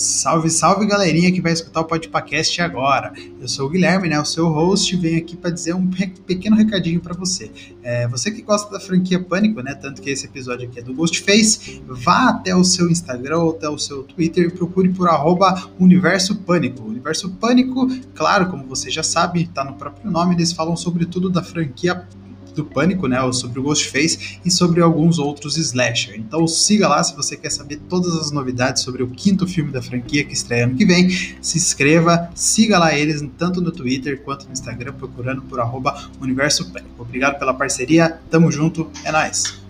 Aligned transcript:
Salve, 0.00 0.48
salve 0.48 0.86
galerinha 0.86 1.30
que 1.30 1.42
vai 1.42 1.52
escutar 1.52 1.82
o 1.82 1.84
podcast 1.84 2.62
agora. 2.62 3.12
Eu 3.38 3.46
sou 3.46 3.66
o 3.66 3.68
Guilherme, 3.68 4.08
né, 4.08 4.18
o 4.18 4.24
seu 4.24 4.48
host, 4.48 4.96
venho 4.96 5.18
aqui 5.18 5.36
para 5.36 5.50
dizer 5.50 5.74
um 5.74 5.90
pequeno 6.26 6.56
recadinho 6.56 7.02
para 7.02 7.12
você. 7.12 7.50
É, 7.82 8.08
você 8.08 8.30
que 8.30 8.40
gosta 8.40 8.72
da 8.72 8.80
franquia 8.80 9.22
Pânico, 9.22 9.60
né, 9.60 9.74
tanto 9.74 10.00
que 10.00 10.08
esse 10.08 10.24
episódio 10.24 10.66
aqui 10.66 10.78
é 10.78 10.82
do 10.82 10.94
Ghostface, 10.94 11.82
vá 11.86 12.30
até 12.30 12.56
o 12.56 12.64
seu 12.64 12.88
Instagram 12.88 13.40
ou 13.40 13.50
até 13.50 13.68
o 13.68 13.76
seu 13.76 14.02
Twitter 14.02 14.46
e 14.46 14.50
procure 14.50 14.88
por 14.88 15.06
arroba 15.06 15.70
Universo 15.78 16.34
Pânico. 16.34 16.82
Universo 16.82 17.32
Pânico, 17.32 17.86
claro, 18.14 18.48
como 18.48 18.64
você 18.64 18.90
já 18.90 19.02
sabe, 19.02 19.42
está 19.42 19.62
no 19.62 19.74
próprio 19.74 20.10
nome, 20.10 20.34
eles 20.34 20.50
falam 20.50 20.76
sobre 20.76 21.04
tudo 21.04 21.28
da 21.28 21.42
franquia 21.42 22.08
do 22.52 22.64
Pânico, 22.64 23.06
né, 23.06 23.18
sobre 23.32 23.60
o 23.60 23.62
Ghostface 23.62 24.40
e 24.44 24.50
sobre 24.50 24.80
alguns 24.80 25.18
outros 25.18 25.56
slasher. 25.56 26.16
Então 26.16 26.46
siga 26.46 26.88
lá 26.88 27.02
se 27.02 27.14
você 27.14 27.36
quer 27.36 27.50
saber 27.50 27.80
todas 27.88 28.14
as 28.16 28.30
novidades 28.30 28.82
sobre 28.82 29.02
o 29.02 29.08
quinto 29.08 29.46
filme 29.46 29.70
da 29.70 29.82
franquia 29.82 30.24
que 30.24 30.32
estreia 30.32 30.64
ano 30.64 30.76
que 30.76 30.84
vem. 30.84 31.10
Se 31.40 31.58
inscreva, 31.58 32.30
siga 32.34 32.78
lá 32.78 32.94
eles 32.94 33.24
tanto 33.36 33.60
no 33.60 33.70
Twitter 33.70 34.22
quanto 34.22 34.46
no 34.46 34.52
Instagram 34.52 34.92
procurando 34.94 35.42
por 35.42 35.60
arroba 35.60 36.10
Universo 36.20 36.70
Pânico. 36.70 36.90
Obrigado 36.98 37.38
pela 37.38 37.54
parceria, 37.54 38.18
tamo 38.30 38.50
junto, 38.50 38.90
é 39.04 39.12
nóis! 39.12 39.69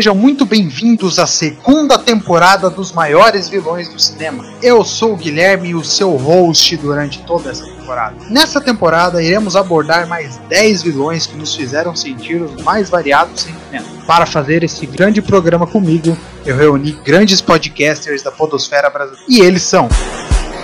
Sejam 0.00 0.14
muito 0.14 0.46
bem-vindos 0.46 1.18
à 1.18 1.26
segunda 1.26 1.98
temporada 1.98 2.70
dos 2.70 2.90
maiores 2.90 3.50
vilões 3.50 3.86
do 3.86 4.00
cinema. 4.00 4.50
Eu 4.62 4.82
sou 4.82 5.12
o 5.12 5.16
Guilherme, 5.16 5.74
o 5.74 5.84
seu 5.84 6.16
host 6.16 6.74
durante 6.78 7.18
toda 7.18 7.50
essa 7.50 7.66
temporada. 7.66 8.16
Nessa 8.30 8.62
temporada, 8.62 9.22
iremos 9.22 9.56
abordar 9.56 10.08
mais 10.08 10.38
10 10.48 10.84
vilões 10.84 11.26
que 11.26 11.36
nos 11.36 11.54
fizeram 11.54 11.94
sentir 11.94 12.40
os 12.40 12.62
mais 12.62 12.88
variados 12.88 13.42
sentimentos. 13.42 13.90
Para 14.06 14.24
fazer 14.24 14.64
esse 14.64 14.86
grande 14.86 15.20
programa 15.20 15.66
comigo, 15.66 16.16
eu 16.46 16.56
reuni 16.56 16.92
grandes 17.04 17.42
podcasters 17.42 18.22
da 18.22 18.30
Podosfera 18.30 18.88
Brasileira. 18.88 19.26
E 19.28 19.40
eles 19.40 19.64
são 19.64 19.86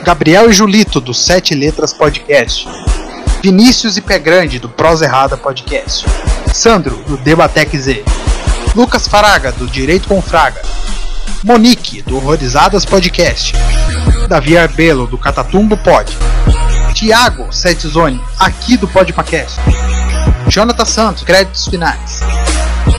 Gabriel 0.03 0.49
e 0.49 0.53
Julito, 0.55 0.99
do 0.99 1.13
Sete 1.13 1.55
Letras 1.55 1.93
Podcast. 1.93 2.67
Vinícius 3.43 3.99
e 3.99 4.01
Pé 4.01 4.19
Grande, 4.19 4.59
do 4.59 4.71
Prosa 4.71 5.05
Errada 5.05 5.37
Podcast. 5.37 6.07
Sandro, 6.55 6.97
do 7.07 7.19
Debatec 7.19 7.77
Z. 7.77 8.03
Lucas 8.77 9.09
Faraga, 9.09 9.53
do 9.53 9.67
Direito 9.67 10.07
com 10.07 10.21
Fraga. 10.21 10.61
Monique, 11.43 12.03
do 12.03 12.19
Horrorizadas 12.19 12.85
Podcast. 12.85 13.55
Davi 14.29 14.59
Arbelo, 14.59 15.07
do 15.07 15.17
Catatumbo 15.17 15.79
Pod. 15.79 16.15
Tiago 16.93 17.51
Setzone, 17.51 18.23
aqui 18.39 18.77
do 18.77 18.87
Podpacast. 18.87 19.59
Jonathan 20.49 20.85
Santos, 20.85 21.23
créditos 21.23 21.67
finais. 21.69 22.21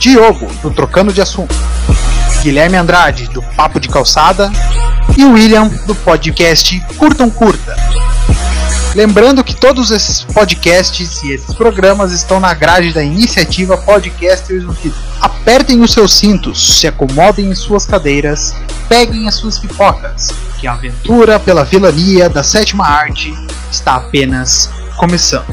Diogo, 0.00 0.52
do 0.62 0.72
Trocando 0.72 1.12
de 1.12 1.20
Assunto. 1.20 1.54
Guilherme 2.42 2.76
Andrade, 2.76 3.28
do 3.28 3.40
Papo 3.40 3.78
de 3.78 3.88
Calçada. 3.88 4.50
E 5.16 5.24
William, 5.24 5.68
do 5.86 5.94
podcast 5.94 6.80
Curtam 6.96 7.30
Curta. 7.30 7.76
Lembrando 8.98 9.44
que 9.44 9.54
todos 9.54 9.92
esses 9.92 10.24
podcasts 10.24 11.22
e 11.22 11.30
esses 11.30 11.54
programas 11.54 12.10
estão 12.10 12.40
na 12.40 12.52
grade 12.52 12.92
da 12.92 13.00
iniciativa 13.00 13.78
Podcasters 13.78 14.64
Unidos. 14.64 14.98
Apertem 15.20 15.80
os 15.82 15.92
seus 15.92 16.12
cintos, 16.14 16.80
se 16.80 16.88
acomodem 16.88 17.48
em 17.48 17.54
suas 17.54 17.86
cadeiras, 17.86 18.56
peguem 18.88 19.28
as 19.28 19.36
suas 19.36 19.56
pipocas, 19.56 20.30
que 20.58 20.66
a 20.66 20.72
aventura 20.72 21.38
pela 21.38 21.64
vilania 21.64 22.28
da 22.28 22.42
sétima 22.42 22.88
arte 22.88 23.32
está 23.70 23.94
apenas 23.94 24.68
começando. 24.96 25.46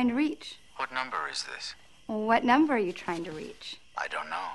Trying 0.00 0.08
to 0.08 0.14
reach? 0.14 0.54
What 0.76 0.90
number 0.94 1.28
is 1.30 1.42
this? 1.44 1.74
What 2.06 2.42
number 2.42 2.72
are 2.72 2.78
you 2.78 2.90
trying 2.92 3.22
to 3.24 3.32
reach? 3.32 3.76
I 3.98 4.08
don't 4.08 4.30
know. 4.30 4.48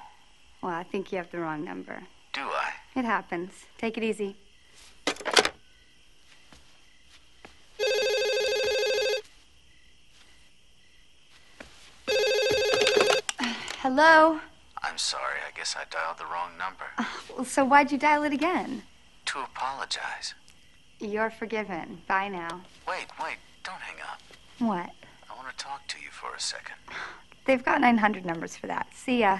Well, 0.63 0.73
I 0.73 0.81
think 0.81 1.11
you 1.11 1.19
have 1.19 1.29
the 1.29 1.37
wrong 1.37 1.63
number. 1.63 2.01
Do 2.33 2.41
I? 2.41 2.71
It 2.95 3.05
happens. 3.05 3.51
Take 3.77 3.95
it 3.95 4.03
easy. 4.03 4.37
Hello? 13.83 14.39
I'm 14.81 14.97
sorry. 14.97 15.41
I 15.47 15.51
guess 15.55 15.75
I 15.77 15.83
dialed 15.91 16.17
the 16.17 16.25
wrong 16.25 16.57
number. 16.57 16.85
Well, 17.35 17.45
So 17.45 17.63
why'd 17.65 17.91
you 17.91 17.99
dial 17.99 18.23
it 18.23 18.33
again? 18.33 18.81
To 19.25 19.41
apologize. 19.41 20.33
You're 20.99 21.29
forgiven. 21.29 22.01
Bye 22.07 22.29
now. 22.29 22.61
Wait, 22.87 23.05
wait. 23.21 23.37
Don't 23.63 23.81
hang 23.81 24.01
up. 24.01 24.21
What? 24.57 25.04
Talk 25.57 25.87
to 25.87 25.97
you 25.99 26.09
for 26.11 26.33
a 26.35 26.39
second. 26.39 26.75
They've 27.45 27.63
got 27.63 27.81
900 27.81 28.25
numbers 28.25 28.55
for 28.55 28.67
that. 28.67 28.87
See 28.93 29.19
ya. 29.21 29.39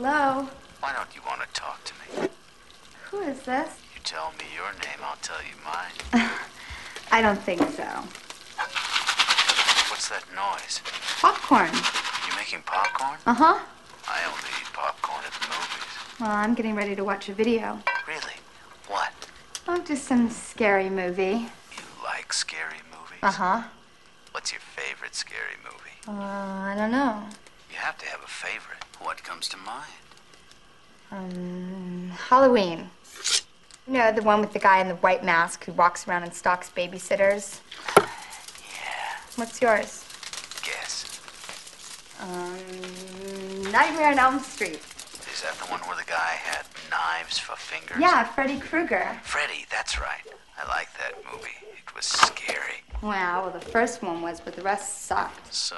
Hello? 0.00 0.48
Why 0.78 0.92
don't 0.92 1.12
you 1.12 1.20
want 1.26 1.40
to 1.42 1.48
talk 1.52 1.82
to 1.84 1.92
me? 1.94 2.28
Who 3.10 3.20
is 3.22 3.40
this? 3.40 3.80
You 3.92 4.00
tell 4.04 4.30
me 4.38 4.44
your 4.54 4.70
name, 4.74 5.00
I'll 5.02 5.16
tell 5.22 5.40
you 5.42 5.56
mine. 5.64 6.30
I 7.10 7.16
don't 7.28 7.42
think 7.42 7.60
so. 7.60 7.84
What's 9.90 10.08
that 10.08 10.24
noise? 10.34 10.80
Popcorn. 11.20 11.68
You 12.26 12.34
making 12.38 12.62
popcorn? 12.64 13.18
Uh 13.26 13.34
huh. 13.34 13.58
I 14.08 14.24
only 14.24 14.48
eat 14.58 14.72
popcorn 14.72 15.22
at 15.26 15.32
the 15.32 15.46
movies. 15.48 16.20
Well, 16.20 16.30
I'm 16.30 16.54
getting 16.54 16.74
ready 16.74 16.96
to 16.96 17.04
watch 17.04 17.28
a 17.28 17.34
video. 17.34 17.80
Really? 18.06 18.38
What? 18.86 19.12
Oh, 19.68 19.76
just 19.84 20.04
some 20.04 20.30
scary 20.30 20.88
movie. 20.88 21.50
You 21.76 21.84
like 22.02 22.32
scary 22.32 22.80
movies? 22.90 23.20
Uh 23.22 23.32
huh. 23.32 23.62
What's 24.32 24.50
your 24.50 24.62
favorite 24.62 25.14
scary 25.14 25.58
movie? 25.62 25.98
Uh, 26.08 26.22
I 26.22 26.74
don't 26.78 26.90
know. 26.92 27.24
You 27.70 27.76
have 27.76 27.98
to 27.98 28.06
have 28.06 28.22
a 28.22 28.26
favorite. 28.26 28.84
What 29.02 29.22
comes 29.22 29.48
to 29.50 29.58
mind? 29.58 30.08
Um, 31.12 32.10
Halloween. 32.30 32.88
You 33.88 33.94
know, 33.94 34.12
the 34.12 34.20
one 34.20 34.42
with 34.42 34.52
the 34.52 34.58
guy 34.58 34.80
in 34.80 34.88
the 34.88 34.96
white 34.96 35.24
mask 35.24 35.64
who 35.64 35.72
walks 35.72 36.06
around 36.06 36.22
and 36.24 36.34
stalks 36.34 36.70
babysitters? 36.70 37.60
Yeah. 37.96 38.06
What's 39.36 39.62
yours? 39.62 40.04
Guess. 40.62 41.20
Um, 42.20 43.72
Nightmare 43.72 44.10
on 44.10 44.18
Elm 44.18 44.40
Street. 44.40 44.82
Is 45.32 45.42
that 45.42 45.54
the 45.54 45.70
one 45.70 45.80
where 45.80 45.96
the 45.96 46.04
guy 46.04 46.36
had 46.44 46.66
knives 46.90 47.38
for 47.38 47.56
fingers? 47.56 47.96
Yeah, 47.98 48.24
Freddy 48.24 48.58
Krueger. 48.60 49.18
Freddy, 49.22 49.64
that's 49.70 49.98
right. 49.98 50.20
I 50.62 50.68
like 50.68 50.88
that 50.98 51.14
movie. 51.32 51.48
It 51.72 51.94
was 51.96 52.04
scary. 52.04 52.82
Wow, 53.00 53.44
well, 53.44 53.50
the 53.52 53.64
first 53.64 54.02
one 54.02 54.20
was, 54.20 54.38
but 54.38 54.54
the 54.54 54.62
rest 54.62 55.06
sucked. 55.06 55.54
So, 55.54 55.76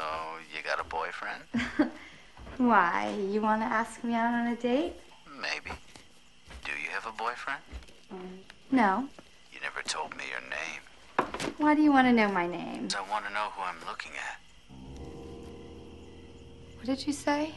you 0.53 0.65
got 0.65 0.81
a 0.81 0.85
boyfriend? 0.89 1.45
Why? 2.57 3.15
You 3.31 3.41
want 3.41 3.61
to 3.63 3.67
ask 3.67 4.03
me 4.03 4.15
out 4.15 4.35
on 4.35 4.49
a 4.49 4.57
date? 4.57 4.95
Maybe. 5.41 5.77
Do 6.65 6.73
you 6.73 6.89
have 6.91 7.07
a 7.07 7.13
boyfriend? 7.17 7.61
No. 8.71 9.09
You 9.53 9.61
never 9.61 9.83
told 9.83 10.17
me 10.17 10.25
your 10.31 10.41
name. 10.49 11.53
Why 11.59 11.75
do 11.75 11.83
you 11.83 11.93
want 11.93 12.07
to 12.07 12.13
know 12.13 12.29
my 12.31 12.47
name? 12.47 12.89
I 12.97 13.11
want 13.11 13.27
to 13.27 13.33
know 13.33 13.49
who 13.55 13.63
I'm 13.63 13.77
looking 13.87 14.13
at. 14.13 14.41
What 16.77 16.87
did 16.87 17.07
you 17.07 17.13
say? 17.13 17.53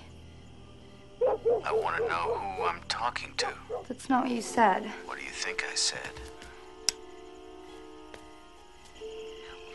I 1.66 1.72
want 1.72 1.98
to 1.98 2.08
know 2.08 2.36
who 2.58 2.64
I'm 2.64 2.82
talking 2.90 3.34
to. 3.38 3.48
That's 3.88 4.10
not 4.10 4.24
what 4.24 4.32
you 4.32 4.42
said. 4.42 4.86
What 5.06 5.18
do 5.18 5.24
you 5.24 5.32
think 5.32 5.64
I 5.72 5.76
said? 5.76 6.00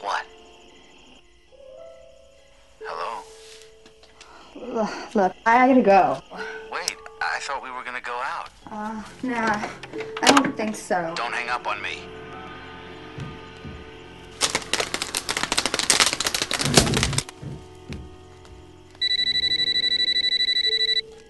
What? 0.00 0.26
Hello? 2.84 3.22
Look, 5.14 5.34
I 5.46 5.68
gotta 5.68 5.82
go. 5.82 6.22
Wait, 6.70 6.96
I 7.20 7.38
thought 7.40 7.62
we 7.62 7.70
were 7.70 7.82
gonna 7.84 8.00
go 8.00 8.20
out. 8.22 8.50
Uh, 8.70 9.02
nah, 9.22 9.66
I 10.22 10.32
don't 10.32 10.54
think 10.54 10.76
so. 10.76 11.14
Don't 11.16 11.32
hang 11.32 11.48
up 11.48 11.66
on 11.66 11.80
me. 11.80 12.00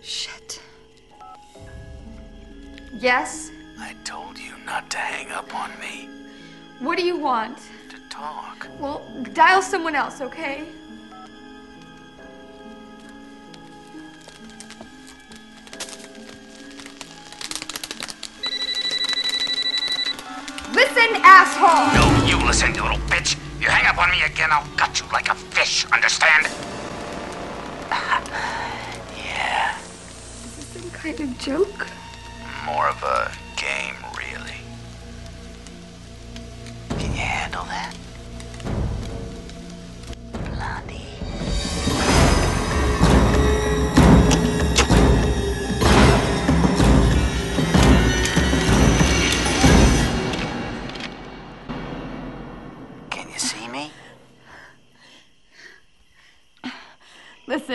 Shit. 0.03 0.61
Yes? 2.93 3.53
I 3.79 3.95
told 4.03 4.37
you 4.37 4.55
not 4.67 4.91
to 4.91 4.99
hang 4.99 5.31
up 5.31 5.55
on 5.55 5.71
me. 5.81 6.09
What 6.81 6.99
do 6.99 7.05
you 7.05 7.17
want? 7.17 7.59
To 7.91 7.97
talk. 8.11 8.69
Well, 8.81 9.07
dial 9.33 9.63
someone 9.63 9.95
else, 9.95 10.21
okay? 10.21 10.65
Listen, 20.79 21.11
asshole! 21.25 21.91
No, 21.99 22.05
you 22.25 22.39
listen, 22.47 22.73
you 22.73 22.83
little 22.83 22.99
bitch. 23.09 23.37
You 23.61 23.67
hang 23.67 23.85
up 23.87 23.99
on 23.99 24.13
me 24.13 24.23
again, 24.23 24.51
I'll 24.53 24.65
gut 24.77 25.01
you 25.01 25.07
like 25.13 25.29
a 25.29 25.35
fish, 25.35 25.85
understand? 25.91 26.47
yeah, 29.19 29.77
Is 29.77 30.55
this 30.55 30.67
some 30.67 30.89
kind 30.93 31.19
of 31.19 31.37
joke? 31.41 31.89
more 32.65 32.87
of 32.87 33.03
a 33.03 33.33
game, 33.57 33.97
really. 34.17 34.61
Can 36.91 37.11
you 37.11 37.23
handle 37.23 37.65
that? 37.65 37.97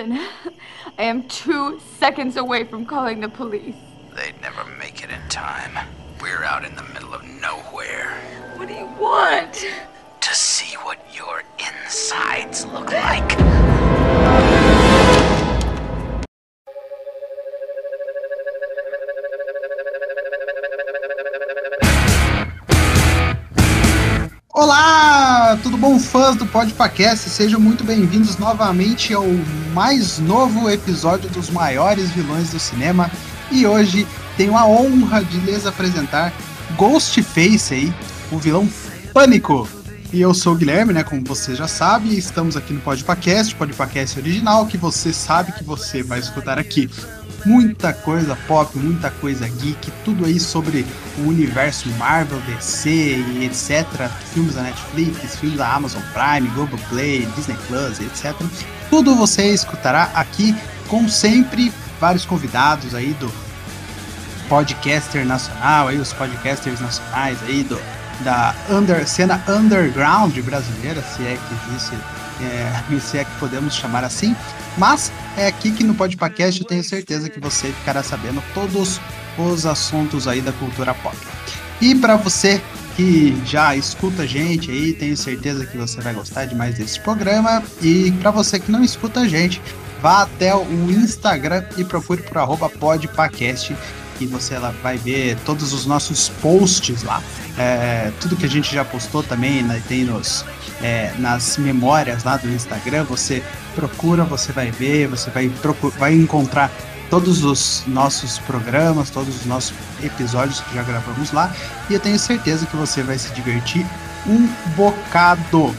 Listen, 0.03 0.27
I 0.97 1.03
am 1.03 1.27
two 1.27 1.79
seconds 1.97 2.35
away 2.35 2.63
from 2.65 2.85
calling 2.85 3.21
the 3.21 3.29
police. 3.29 3.75
They'd 4.15 4.39
never 4.41 4.65
make 4.77 5.03
it 5.03 5.09
in 5.09 5.29
time. 5.29 5.87
We're 6.21 6.43
out 6.43 6.65
in 6.65 6.75
the 6.75 6.83
middle 6.93 7.13
of 7.13 7.23
nowhere. 7.41 8.11
What 8.55 8.67
do 8.67 8.73
you 8.73 8.89
want? 8.99 9.65
To 10.21 10.35
see 10.35 10.75
what 10.77 10.99
your 11.13 11.43
insides 11.59 12.65
look 12.67 12.91
like. 12.91 13.37
Olá, 24.55 25.02
tudo 25.57 25.77
bom, 25.77 25.99
fãs 25.99 26.35
do 26.35 26.45
Podpacast? 26.47 27.29
Sejam 27.29 27.59
muito 27.59 27.83
bem-vindos 27.83 28.37
novamente 28.37 29.13
ao 29.13 29.25
mais 29.71 30.17
novo 30.17 30.69
episódio 30.69 31.29
dos 31.29 31.49
maiores 31.49 32.09
vilões 32.09 32.49
do 32.49 32.59
cinema. 32.59 33.11
E 33.51 33.65
hoje 33.67 34.07
tenho 34.35 34.57
a 34.57 34.65
honra 34.65 35.23
de 35.23 35.37
lhes 35.41 35.67
apresentar 35.67 36.33
Ghostface 36.75 37.73
aí, 37.73 37.93
o 38.31 38.39
vilão 38.39 38.67
Pânico. 39.13 39.67
E 40.11 40.21
eu 40.21 40.33
sou 40.33 40.53
o 40.53 40.55
Guilherme, 40.55 40.93
né? 40.93 41.03
Como 41.03 41.23
você 41.23 41.55
já 41.55 41.67
sabe, 41.67 42.17
estamos 42.17 42.57
aqui 42.57 42.73
no 42.73 42.81
Podpacast, 42.81 43.53
Podpacast 43.55 44.19
original, 44.19 44.65
que 44.65 44.77
você 44.77 45.13
sabe 45.13 45.51
que 45.51 45.63
você 45.63 46.01
vai 46.01 46.19
escutar 46.19 46.57
aqui. 46.57 46.89
Muita 47.45 47.91
coisa 47.93 48.37
pop, 48.47 48.77
muita 48.77 49.09
coisa 49.09 49.47
geek, 49.47 49.91
tudo 50.05 50.25
aí 50.25 50.39
sobre 50.39 50.85
o 51.17 51.27
universo 51.27 51.89
Marvel, 51.97 52.39
DC 52.41 52.89
e 52.89 53.45
etc. 53.45 53.85
Filmes 54.33 54.55
da 54.55 54.61
Netflix, 54.63 55.35
filmes 55.35 55.57
da 55.57 55.73
Amazon 55.73 56.01
Prime, 56.13 56.47
Globoplay, 56.55 57.25
Disney 57.35 57.57
Plus, 57.67 57.99
etc. 57.99 58.33
Tudo 58.89 59.15
você 59.15 59.53
escutará 59.53 60.11
aqui, 60.15 60.55
com 60.87 61.07
sempre 61.09 61.73
vários 61.99 62.25
convidados 62.25 62.95
aí 62.95 63.13
do 63.13 63.31
podcaster 64.47 65.25
nacional, 65.25 65.89
aí 65.89 65.97
os 65.97 66.13
podcasters 66.13 66.79
nacionais 66.79 67.37
aí 67.43 67.63
do 67.63 67.79
da 68.23 68.55
under, 68.69 69.07
cena 69.07 69.43
underground 69.47 70.37
brasileira, 70.39 71.01
se 71.01 71.23
é 71.23 71.37
que 71.37 71.71
existe, 71.71 71.97
é, 72.41 72.99
se 73.01 73.17
é 73.17 73.23
que 73.23 73.31
podemos 73.39 73.73
chamar 73.73 74.03
assim. 74.03 74.35
Mas 74.77 75.11
é 75.37 75.47
aqui 75.47 75.71
que 75.71 75.83
no 75.83 75.95
Podpacast 75.95 76.61
eu 76.61 76.67
tenho 76.67 76.83
certeza 76.83 77.29
que 77.29 77.39
você 77.39 77.67
ficará 77.67 78.03
sabendo 78.03 78.43
todos 78.53 78.99
os 79.37 79.65
assuntos 79.65 80.27
aí 80.27 80.41
da 80.41 80.51
cultura 80.53 80.93
pop. 80.93 81.15
E 81.81 81.95
para 81.95 82.15
você 82.15 82.61
que 82.95 83.35
já 83.45 83.75
escuta 83.75 84.23
a 84.23 84.25
gente 84.25 84.69
aí, 84.69 84.93
tenho 84.93 85.17
certeza 85.17 85.65
que 85.65 85.77
você 85.77 85.99
vai 86.01 86.13
gostar 86.13 86.45
demais 86.45 86.75
desse 86.75 86.99
programa. 86.99 87.63
E 87.81 88.11
para 88.21 88.31
você 88.31 88.59
que 88.59 88.71
não 88.71 88.83
escuta 88.83 89.21
a 89.21 89.27
gente, 89.27 89.61
vá 90.01 90.21
até 90.21 90.55
o 90.55 90.91
Instagram 90.91 91.63
e 91.77 91.83
procure 91.83 92.21
por 92.21 92.37
arroba 92.37 92.69
podpacast 92.69 93.75
e 94.19 94.27
você 94.27 94.55
vai 94.81 94.97
ver 94.97 95.37
todos 95.45 95.73
os 95.73 95.85
nossos 95.85 96.29
posts 96.41 97.03
lá. 97.03 97.21
É, 97.57 98.11
tudo 98.19 98.35
que 98.35 98.45
a 98.45 98.49
gente 98.49 98.73
já 98.73 98.85
postou 98.85 99.23
também 99.23 99.63
né, 99.63 99.81
tem 99.87 100.05
nos, 100.05 100.45
é, 100.81 101.13
nas 101.19 101.57
memórias 101.57 102.23
lá 102.23 102.37
do 102.37 102.49
Instagram. 102.49 103.03
Você 103.05 103.43
procura, 103.75 104.23
você 104.23 104.51
vai 104.51 104.71
ver, 104.71 105.07
você 105.07 105.29
vai, 105.29 105.49
vai 105.97 106.13
encontrar 106.13 106.71
todos 107.09 107.43
os 107.43 107.83
nossos 107.85 108.39
programas, 108.39 109.09
todos 109.09 109.35
os 109.35 109.45
nossos 109.45 109.73
episódios 110.01 110.61
que 110.61 110.75
já 110.75 110.83
gravamos 110.83 111.31
lá. 111.31 111.51
E 111.89 111.93
eu 111.93 111.99
tenho 111.99 112.17
certeza 112.17 112.65
que 112.65 112.75
você 112.75 113.03
vai 113.03 113.17
se 113.17 113.31
divertir 113.33 113.85
um 114.27 114.47
bocado. 114.75 115.75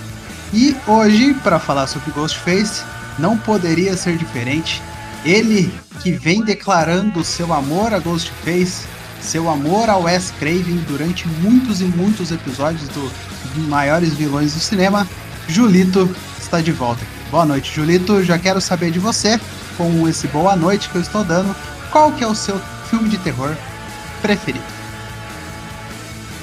E 0.52 0.76
hoje, 0.86 1.34
para 1.42 1.58
falar 1.58 1.86
sobre 1.86 2.12
Ghostface, 2.12 2.84
não 3.18 3.36
poderia 3.36 3.96
ser 3.96 4.16
diferente. 4.16 4.80
Ele 5.24 5.72
que 6.00 6.12
vem 6.12 6.42
declarando 6.42 7.24
seu 7.24 7.52
amor 7.52 7.94
a 7.94 7.98
Ghostface, 7.98 8.86
seu 9.20 9.48
amor 9.48 9.88
ao 9.88 10.02
Wes 10.02 10.32
Craven 10.38 10.84
durante 10.86 11.26
muitos 11.26 11.80
e 11.80 11.84
muitos 11.84 12.30
episódios 12.30 12.86
do 12.90 13.10
maiores 13.60 14.14
vilões 14.14 14.54
do 14.54 14.60
cinema, 14.60 15.06
Julito 15.48 16.08
está 16.38 16.60
de 16.60 16.72
volta. 16.72 17.04
Boa 17.30 17.44
noite, 17.44 17.74
Julito. 17.74 18.22
Já 18.22 18.38
quero 18.38 18.60
saber 18.60 18.90
de 18.90 18.98
você, 18.98 19.40
com 19.76 20.08
esse 20.08 20.26
boa 20.28 20.54
noite 20.54 20.88
que 20.88 20.96
eu 20.96 21.00
estou 21.00 21.24
dando, 21.24 21.54
qual 21.90 22.12
que 22.12 22.22
é 22.22 22.26
o 22.26 22.34
seu 22.34 22.58
filme 22.88 23.08
de 23.08 23.18
terror 23.18 23.54
preferido? 24.22 24.64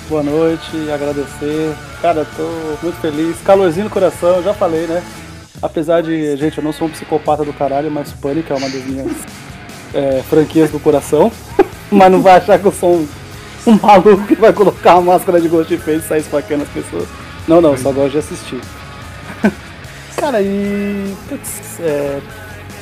Boa 0.10 0.24
noite, 0.24 0.92
agradecer. 0.94 1.74
Cara, 2.02 2.26
tô 2.36 2.44
muito 2.84 3.00
feliz. 3.00 3.38
Calorzinho 3.46 3.86
no 3.86 3.90
coração, 3.90 4.44
já 4.44 4.54
falei, 4.54 4.86
né? 4.86 5.02
Apesar 5.62 6.02
de, 6.02 6.36
gente, 6.36 6.58
eu 6.58 6.64
não 6.64 6.74
sou 6.74 6.88
um 6.88 6.92
psicopata 6.92 7.46
do 7.46 7.54
caralho, 7.54 7.90
mas 7.90 8.12
Pânico 8.12 8.52
é 8.52 8.56
uma 8.56 8.70
das 8.70 8.84
minhas 8.84 9.12
é, 9.94 10.22
franquias 10.24 10.70
do 10.72 10.80
coração. 10.80 11.32
mas 11.92 12.12
não 12.12 12.22
vai 12.22 12.38
achar 12.38 12.58
que 12.58 12.66
eu 12.66 12.72
sou 12.72 12.96
um, 12.96 13.08
um 13.66 13.78
maluco 13.82 14.26
que 14.26 14.36
vai 14.36 14.52
colocar 14.54 14.96
uma 14.96 15.14
máscara 15.14 15.40
de 15.40 15.48
Ghostface 15.48 15.98
e 15.98 16.02
sair 16.02 16.22
esfaqueando 16.22 16.64
as 16.64 16.70
pessoas. 16.70 17.08
Não, 17.48 17.62
não, 17.62 17.78
só 17.78 17.92
gosto 17.92 18.12
de 18.12 18.18
assistir. 18.18 18.62
Cara, 20.16 20.42
e. 20.42 21.16
Putz, 21.28 21.80
é, 21.80 22.20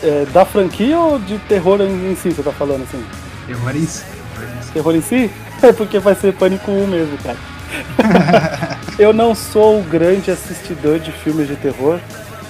é, 0.03 0.25
da 0.33 0.45
franquia 0.45 0.97
ou 0.99 1.19
de 1.19 1.37
terror 1.39 1.81
em, 1.81 2.11
em 2.11 2.15
si, 2.15 2.31
você 2.31 2.43
tá 2.43 2.51
falando 2.51 2.83
assim? 2.83 3.03
Terror 3.47 3.75
em 3.75 3.85
si. 3.85 4.03
Terror 4.73 4.95
em 4.95 5.01
si? 5.01 5.31
É 5.61 5.71
porque 5.73 5.99
vai 5.99 6.15
ser 6.15 6.33
Pânico 6.33 6.71
1 6.71 6.87
mesmo, 6.87 7.17
cara. 7.17 7.37
eu 8.97 9.13
não 9.13 9.35
sou 9.35 9.79
o 9.79 9.83
grande 9.83 10.31
assistidor 10.31 10.99
de 10.99 11.11
filmes 11.11 11.47
de 11.47 11.55
terror. 11.55 11.99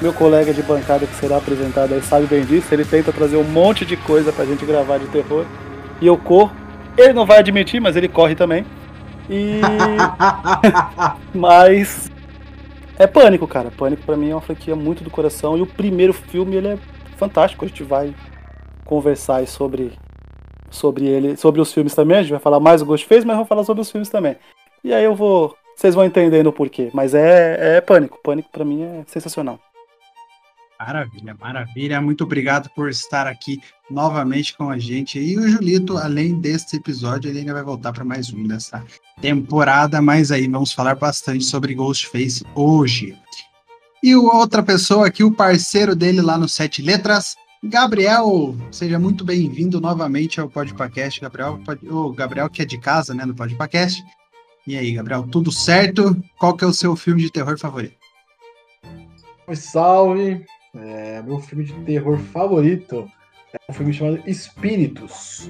meu 0.02 0.14
colega 0.14 0.54
de 0.54 0.62
bancada 0.62 1.06
que 1.06 1.16
será 1.16 1.38
apresentado 1.38 1.94
aí 1.94 2.02
sabe 2.02 2.26
bem 2.28 2.44
disso. 2.44 2.68
Ele 2.72 2.86
tenta 2.86 3.12
trazer 3.12 3.38
um 3.38 3.44
monte 3.44 3.86
de 3.86 3.98
coisa 3.98 4.32
pra 4.32 4.46
gente 4.46 4.66
gravar 4.66 4.98
de 4.98 5.08
terror. 5.08 5.46
E 6.02 6.08
eu 6.08 6.18
corro. 6.18 6.52
Ele 6.98 7.14
não 7.14 7.26
vai 7.26 7.40
admitir, 7.40 7.80
mas 7.80 7.96
ele 7.96 8.08
corre 8.08 8.36
também. 8.36 8.66
E. 9.30 9.62
mas. 11.34 12.12
É 12.98 13.08
pânico, 13.08 13.48
cara. 13.48 13.72
Pânico 13.72 14.04
pra 14.04 14.18
mim 14.18 14.30
é 14.30 14.36
uma 14.36 14.42
franquia 14.42 14.76
muito 14.76 15.04
do 15.04 15.10
coração. 15.10 15.58
E 15.58 15.62
o 15.62 15.68
primeiro 15.68 16.12
filme 16.14 16.56
ele 16.56 16.68
é 16.70 16.78
fantástico. 17.18 17.64
A 17.64 17.68
gente 17.68 17.84
vai 17.84 18.14
conversar 18.84 19.38
aí 19.38 19.48
sobre, 19.48 19.94
sobre 20.70 21.06
ele, 21.06 21.38
sobre 21.38 21.62
os 21.62 21.72
filmes 21.72 21.96
também. 21.96 22.18
A 22.18 22.22
gente 22.22 22.32
vai 22.32 22.40
falar 22.40 22.60
mais 22.60 22.82
do 22.82 22.88
Ghostface, 22.88 23.26
mas 23.26 23.36
vamos 23.36 23.48
falar 23.48 23.64
sobre 23.64 23.82
os 23.82 23.92
filmes 23.92 24.10
também. 24.10 24.36
E 24.84 24.94
aí 24.94 25.04
eu 25.04 25.16
vou. 25.16 25.56
Vocês 25.76 25.96
vão 25.96 26.04
entendendo 26.04 26.48
o 26.48 26.54
porquê. 26.54 26.90
Mas 26.94 27.14
é, 27.14 27.78
é 27.78 27.82
pânico. 27.82 28.20
Pânico 28.22 28.50
pra 28.52 28.66
mim 28.66 28.84
é 28.84 29.04
sensacional. 29.08 29.60
Maravilha, 30.80 31.36
maravilha. 31.38 32.02
Muito 32.02 32.24
obrigado 32.24 32.70
por 32.70 32.90
estar 32.90 33.28
aqui 33.28 33.62
novamente 33.92 34.56
com 34.56 34.70
a 34.70 34.80
gente. 34.80 35.20
E 35.20 35.38
o 35.38 35.46
Julito, 35.46 35.98
além 35.98 36.40
deste 36.40 36.78
episódio, 36.78 37.30
ele 37.30 37.40
ainda 37.40 37.54
vai 37.54 37.64
voltar 37.64 37.92
para 37.92 38.06
mais 38.06 38.32
um 38.32 38.48
dessa 38.48 38.82
temporada. 39.20 40.02
Mas 40.02 40.32
aí 40.32 40.48
vamos 40.48 40.72
falar 40.72 40.96
bastante 40.96 41.44
sobre 41.44 41.76
Ghostface 41.76 42.46
hoje. 42.56 43.18
E 44.02 44.16
outra 44.16 44.64
pessoa 44.64 45.08
aqui, 45.08 45.22
o 45.22 45.34
parceiro 45.34 45.94
dele 45.94 46.22
lá 46.22 46.38
no 46.38 46.48
Sete 46.48 46.82
Letras, 46.82 47.36
Gabriel. 47.62 48.56
Seja 48.72 48.98
muito 48.98 49.26
bem-vindo 49.26 49.82
novamente 49.82 50.40
ao 50.40 50.50
Podpacast, 50.50 51.20
Gabriel. 51.20 51.60
O 51.90 52.14
Gabriel 52.14 52.50
que 52.50 52.62
é 52.62 52.66
de 52.66 52.78
casa, 52.78 53.14
né, 53.14 53.26
no 53.26 53.36
Podpacast. 53.36 54.02
E 54.66 54.78
aí, 54.78 54.94
Gabriel, 54.94 55.24
tudo 55.24 55.52
certo? 55.52 56.16
Qual 56.38 56.56
que 56.56 56.64
é 56.64 56.68
o 56.68 56.74
seu 56.74 56.96
filme 56.96 57.22
de 57.22 57.30
terror 57.30 57.60
favorito? 57.60 57.98
Salve! 59.54 60.46
É, 60.76 61.22
meu 61.24 61.40
filme 61.40 61.64
de 61.64 61.74
terror 61.82 62.18
favorito 62.18 63.10
é 63.54 63.72
um 63.72 63.74
filme 63.74 63.92
chamado 63.92 64.22
Espíritos, 64.28 65.50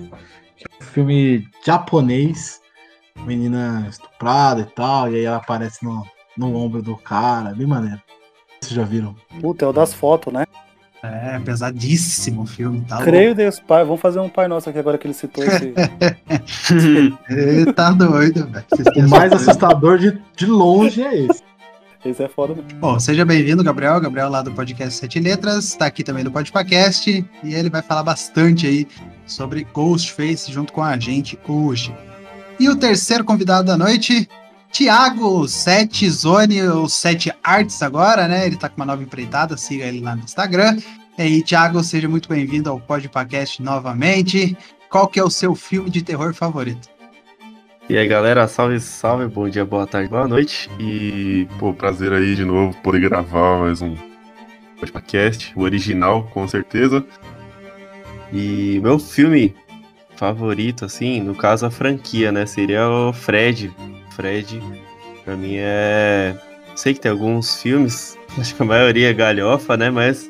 que 0.56 0.66
é 0.66 0.84
um 0.84 0.86
filme 0.86 1.48
japonês, 1.66 2.62
menina 3.26 3.86
estuprada 3.90 4.62
e 4.62 4.66
tal, 4.66 5.12
e 5.12 5.16
aí 5.16 5.26
ela 5.26 5.38
aparece 5.38 5.84
no, 5.84 6.06
no 6.38 6.56
ombro 6.56 6.82
do 6.82 6.96
cara, 6.96 7.54
bem 7.54 7.68
maneiro. 7.68 8.02
Vocês 8.62 8.74
já 8.74 8.84
viram? 8.84 9.16
Puta, 9.42 9.66
é 9.66 9.68
o 9.68 9.74
das 9.74 9.94
fotos, 9.94 10.34
né? 10.34 10.46
É, 11.02 11.40
pesadíssimo 11.40 12.42
o 12.42 12.46
filme, 12.46 12.82
tá 12.82 13.02
Creio 13.02 13.34
Deus, 13.34 13.58
pai. 13.60 13.86
Vamos 13.86 14.02
fazer 14.02 14.20
um 14.20 14.28
Pai 14.28 14.50
Nosso 14.50 14.70
aqui 14.70 14.80
agora 14.80 14.98
que 14.98 15.08
ele 15.08 15.14
citou 15.14 15.46
esse. 15.46 15.74
Ele 17.30 17.72
tá 17.72 17.92
doido, 17.92 18.46
velho. 18.48 18.66
O 18.98 19.10
mais 19.10 19.32
assustador 19.32 19.98
de, 19.98 20.22
de 20.36 20.46
longe 20.46 21.02
é 21.02 21.20
esse. 21.20 21.42
Esse 22.04 22.24
é 22.24 22.30
foda. 22.30 22.56
Bom, 22.80 22.98
seja 22.98 23.26
bem-vindo, 23.26 23.64
Gabriel. 23.64 24.00
Gabriel 24.00 24.30
lá 24.30 24.42
do 24.42 24.52
podcast 24.54 25.00
Sete 25.00 25.20
Letras, 25.20 25.76
tá 25.76 25.86
aqui 25.86 26.04
também 26.04 26.24
do 26.24 26.32
Podpacast 26.32 27.26
e 27.44 27.54
ele 27.54 27.70
vai 27.70 27.82
falar 27.82 28.04
bastante 28.04 28.66
aí 28.66 28.88
sobre 29.26 29.68
Ghostface 29.74 30.52
junto 30.52 30.72
com 30.72 30.82
a 30.82 30.98
gente 30.98 31.38
hoje. 31.48 31.94
E 32.58 32.70
o 32.70 32.76
terceiro 32.76 33.26
convidado 33.26 33.68
da 33.68 33.78
noite, 33.78 34.30
Tiago, 34.72 35.48
Sete 35.48 36.10
Zone, 36.10 36.62
ou 36.64 36.88
Sete 36.88 37.34
Arts 37.44 37.82
agora, 37.82 38.28
né? 38.28 38.46
Ele 38.46 38.56
tá 38.56 38.70
com 38.70 38.78
uma 38.78 38.86
nova 38.86 39.04
empreitada, 39.04 39.58
siga 39.58 39.86
ele 39.86 40.00
lá 40.00 40.16
no 40.16 40.24
Instagram. 40.24 40.78
E 41.18 41.22
aí, 41.22 41.42
Tiago, 41.42 41.84
seja 41.84 42.08
muito 42.08 42.30
bem-vindo 42.30 42.70
ao 42.70 42.80
Podpacast 42.80 43.62
novamente. 43.62 44.56
Qual 44.90 45.08
que 45.08 45.20
é 45.20 45.24
o 45.24 45.30
seu 45.30 45.54
filme 45.54 45.90
de 45.90 46.02
terror 46.02 46.34
favorito? 46.34 46.88
E 47.90 47.98
aí 47.98 48.08
galera, 48.08 48.48
salve, 48.48 48.80
salve, 48.80 49.26
bom 49.26 49.50
dia, 49.50 49.66
boa 49.66 49.88
tarde, 49.88 50.12
boa 50.12 50.28
noite. 50.28 50.70
E, 50.80 51.48
pô, 51.58 51.74
prazer 51.74 52.14
aí 52.14 52.36
de 52.36 52.46
novo 52.46 52.78
poder 52.84 53.00
gravar 53.00 53.62
mais 53.62 53.82
um 53.82 53.96
podcast, 54.80 55.52
o 55.56 55.62
original, 55.62 56.30
com 56.32 56.48
certeza. 56.48 57.04
E 58.32 58.80
meu 58.84 59.00
filme 59.00 59.56
favorito, 60.16 60.86
assim, 60.86 61.20
no 61.20 61.34
caso 61.34 61.66
a 61.66 61.72
franquia, 61.72 62.32
né, 62.32 62.46
seria 62.46 62.88
o 62.88 63.12
Fred. 63.12 63.74
Fred, 64.16 64.62
pra 65.26 65.36
mim 65.36 65.56
é. 65.58 66.38
Sei 66.76 66.94
que 66.94 67.00
tem 67.00 67.10
alguns 67.10 67.60
filmes, 67.60 68.16
acho 68.38 68.54
que 68.54 68.62
a 68.62 68.66
maioria 68.68 69.10
é 69.10 69.14
galhofa, 69.14 69.76
né, 69.76 69.90
mas 69.90 70.30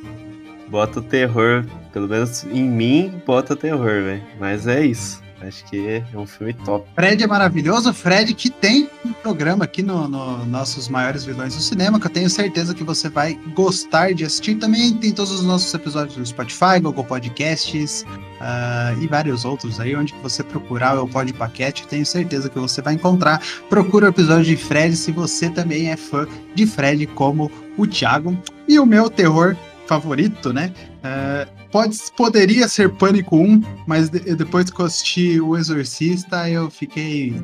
bota 0.70 1.02
o 1.02 1.04
terror, 1.04 1.66
pelo 1.92 2.08
menos 2.08 2.46
em 2.46 2.64
mim, 2.64 3.22
bota 3.26 3.54
terror, 3.54 4.02
velho. 4.02 4.24
Mas 4.40 4.66
é 4.66 4.86
isso. 4.86 5.22
Acho 5.42 5.64
que 5.66 5.88
é 5.88 6.04
um 6.14 6.26
filme 6.26 6.54
top. 6.54 6.88
Fred 6.96 7.24
é 7.24 7.28
maravilhoso. 7.28 7.94
Fred 7.94 8.34
que 8.34 8.50
tem 8.50 8.90
um 9.06 9.14
programa 9.14 9.64
aqui 9.64 9.82
no, 9.82 10.08
no, 10.08 10.46
Nossos 10.46 10.90
Maiores 10.90 11.24
Vilões 11.24 11.56
do 11.56 11.62
Cinema, 11.62 12.00
que 12.00 12.08
eu 12.08 12.12
tenho 12.12 12.30
certeza 12.30 12.74
que 12.76 12.84
você 12.84 13.08
vai 13.10 13.40
gostar 13.56 14.14
de 14.14 14.26
assistir. 14.26 14.56
Também 14.56 14.94
tem 14.96 15.12
todos 15.12 15.32
os 15.32 15.44
nossos 15.44 15.74
episódios 15.74 16.18
no 16.18 16.26
Spotify, 16.26 16.80
Google 16.82 17.06
Podcasts 17.06 18.06
uh, 18.40 19.02
e 19.02 19.08
vários 19.08 19.46
outros 19.46 19.80
aí, 19.80 19.96
onde 19.96 20.14
você 20.22 20.44
procurar 20.44 21.00
o 21.02 21.08
Podpaquete, 21.08 21.88
tenho 21.88 22.06
certeza 22.06 22.50
que 22.50 22.60
você 22.60 22.82
vai 22.82 22.96
encontrar. 22.96 23.42
Procura 23.70 24.08
o 24.08 24.10
episódio 24.10 24.46
de 24.46 24.58
Fred 24.58 24.96
se 24.96 25.12
você 25.12 25.50
também 25.50 25.90
é 25.90 25.96
fã 25.96 26.28
de 26.54 26.66
Fred, 26.66 27.08
como 27.08 27.50
o 27.78 27.88
Thiago. 27.88 28.38
E 28.68 28.78
o 28.78 28.86
meu 28.86 29.10
terror 29.10 29.56
favorito, 29.90 30.54
né? 30.54 30.72
Uh, 30.98 31.68
pode, 31.72 31.98
poderia 32.16 32.68
ser 32.68 32.92
Pânico 32.92 33.36
1, 33.36 33.64
mas 33.88 34.08
de, 34.08 34.20
depois 34.36 34.70
que 34.70 34.80
eu 34.80 34.86
assisti 34.86 35.42
O 35.42 35.58
Exorcista, 35.58 36.48
eu 36.48 36.70
fiquei 36.70 37.36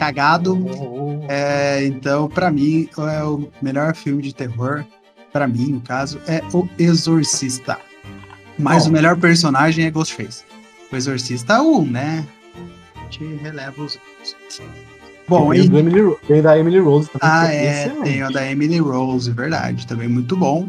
cagado. 0.00 0.58
É, 1.28 1.86
então, 1.86 2.28
para 2.28 2.50
mim, 2.50 2.88
é 2.98 3.22
o 3.22 3.48
melhor 3.62 3.94
filme 3.94 4.20
de 4.20 4.34
terror, 4.34 4.84
para 5.32 5.46
mim, 5.46 5.74
no 5.74 5.80
caso, 5.80 6.20
é 6.26 6.42
O 6.52 6.68
Exorcista. 6.76 7.78
Mas 8.58 8.86
o 8.86 8.90
melhor 8.90 9.16
personagem 9.16 9.84
é 9.84 9.90
Ghostface. 9.90 10.42
O 10.90 10.96
Exorcista 10.96 11.62
1, 11.62 11.86
né? 11.86 12.26
A 12.96 13.04
gente 13.04 13.24
releva 13.36 13.80
os 13.80 13.98
Bom, 15.28 15.54
e... 15.54 15.60
Emily, 15.60 16.16
tem 16.26 16.42
da 16.42 16.58
Emily 16.58 16.80
Rose 16.80 17.08
também. 17.08 17.28
Ah, 17.30 17.46
é, 17.46 17.88
tem 18.02 18.24
o 18.24 18.30
da 18.30 18.50
Emily 18.50 18.78
Rose, 18.78 19.30
verdade. 19.30 19.86
Também 19.86 20.08
muito 20.08 20.36
bom. 20.36 20.68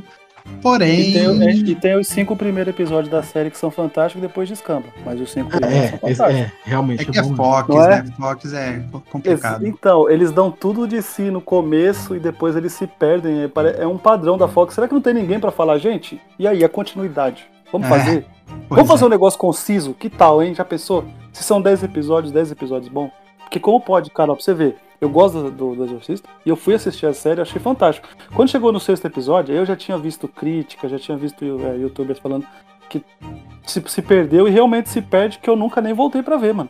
Porém. 0.61 0.99
E 0.99 1.13
tem, 1.13 1.59
e 1.71 1.75
tem, 1.75 1.97
os 1.97 2.07
cinco 2.07 2.35
primeiros 2.35 2.73
episódios 2.73 3.09
da 3.09 3.23
série 3.23 3.49
que 3.49 3.57
são 3.57 3.71
fantásticos 3.71 4.23
e 4.23 4.27
depois 4.27 4.49
descamba. 4.49 4.87
Mas 5.05 5.19
os 5.19 5.31
cinco 5.31 5.49
primeiros 5.49 5.77
é, 5.77 5.87
são 5.89 5.99
fantásticos. 5.99 6.35
É, 6.35 6.51
realmente. 6.63 7.01
É 7.01 7.05
que 7.11 7.19
é 7.19 7.23
Fox, 7.23 7.75
né? 7.75 8.05
Fox 8.17 8.53
é 8.53 8.83
complicado. 9.09 9.65
Então, 9.65 10.09
eles 10.09 10.31
dão 10.31 10.51
tudo 10.51 10.87
de 10.87 11.01
si 11.01 11.23
no 11.23 11.41
começo 11.41 12.15
e 12.15 12.19
depois 12.19 12.55
eles 12.55 12.73
se 12.73 12.87
perdem. 12.87 13.43
É, 13.43 13.83
é 13.83 13.87
um 13.87 13.97
padrão 13.97 14.37
da 14.37 14.47
Fox. 14.47 14.73
Será 14.73 14.87
que 14.87 14.93
não 14.93 15.01
tem 15.01 15.13
ninguém 15.13 15.39
para 15.39 15.51
falar, 15.51 15.77
gente? 15.77 16.19
E 16.37 16.47
aí, 16.47 16.63
a 16.63 16.69
continuidade? 16.69 17.45
Vamos 17.71 17.87
é, 17.87 17.89
fazer? 17.89 18.25
Vamos 18.69 18.87
fazer 18.87 19.03
é. 19.03 19.07
um 19.07 19.09
negócio 19.09 19.39
conciso? 19.39 19.93
Que 19.93 20.09
tal, 20.09 20.43
hein? 20.43 20.53
Já 20.53 20.65
pensou? 20.65 21.05
Se 21.31 21.43
são 21.43 21.61
10 21.61 21.83
episódios, 21.83 22.31
10 22.31 22.51
episódios 22.51 22.91
bom? 22.91 23.09
Porque 23.39 23.59
como 23.59 23.79
pode, 23.79 24.09
Carol, 24.11 24.35
pra 24.35 24.43
você 24.43 24.53
ver, 24.53 24.75
eu 25.03 25.09
gosto 25.09 25.51
do, 25.51 25.75
do 25.75 25.83
Exorcista 25.83 26.29
e 26.45 26.49
eu 26.49 26.55
fui 26.55 26.73
assistir 26.75 27.05
a 27.05 27.13
série, 27.13 27.41
achei 27.41 27.59
fantástico. 27.59 28.07
Quando 28.33 28.49
chegou 28.49 28.71
no 28.71 28.79
sexto 28.79 29.05
episódio, 29.05 29.53
eu 29.53 29.65
já 29.65 29.75
tinha 29.75 29.97
visto 29.97 30.29
crítica, 30.29 30.87
já 30.87 30.97
tinha 30.97 31.17
visto 31.17 31.43
é, 31.43 31.77
youtubers 31.77 32.19
falando 32.19 32.47
que 32.89 33.03
se, 33.65 33.83
se 33.85 34.01
perdeu 34.01 34.47
e 34.47 34.51
realmente 34.51 34.89
se 34.89 35.01
perde, 35.01 35.39
que 35.39 35.49
eu 35.49 35.57
nunca 35.57 35.81
nem 35.81 35.93
voltei 35.93 36.23
para 36.23 36.37
ver, 36.37 36.53
mano. 36.53 36.69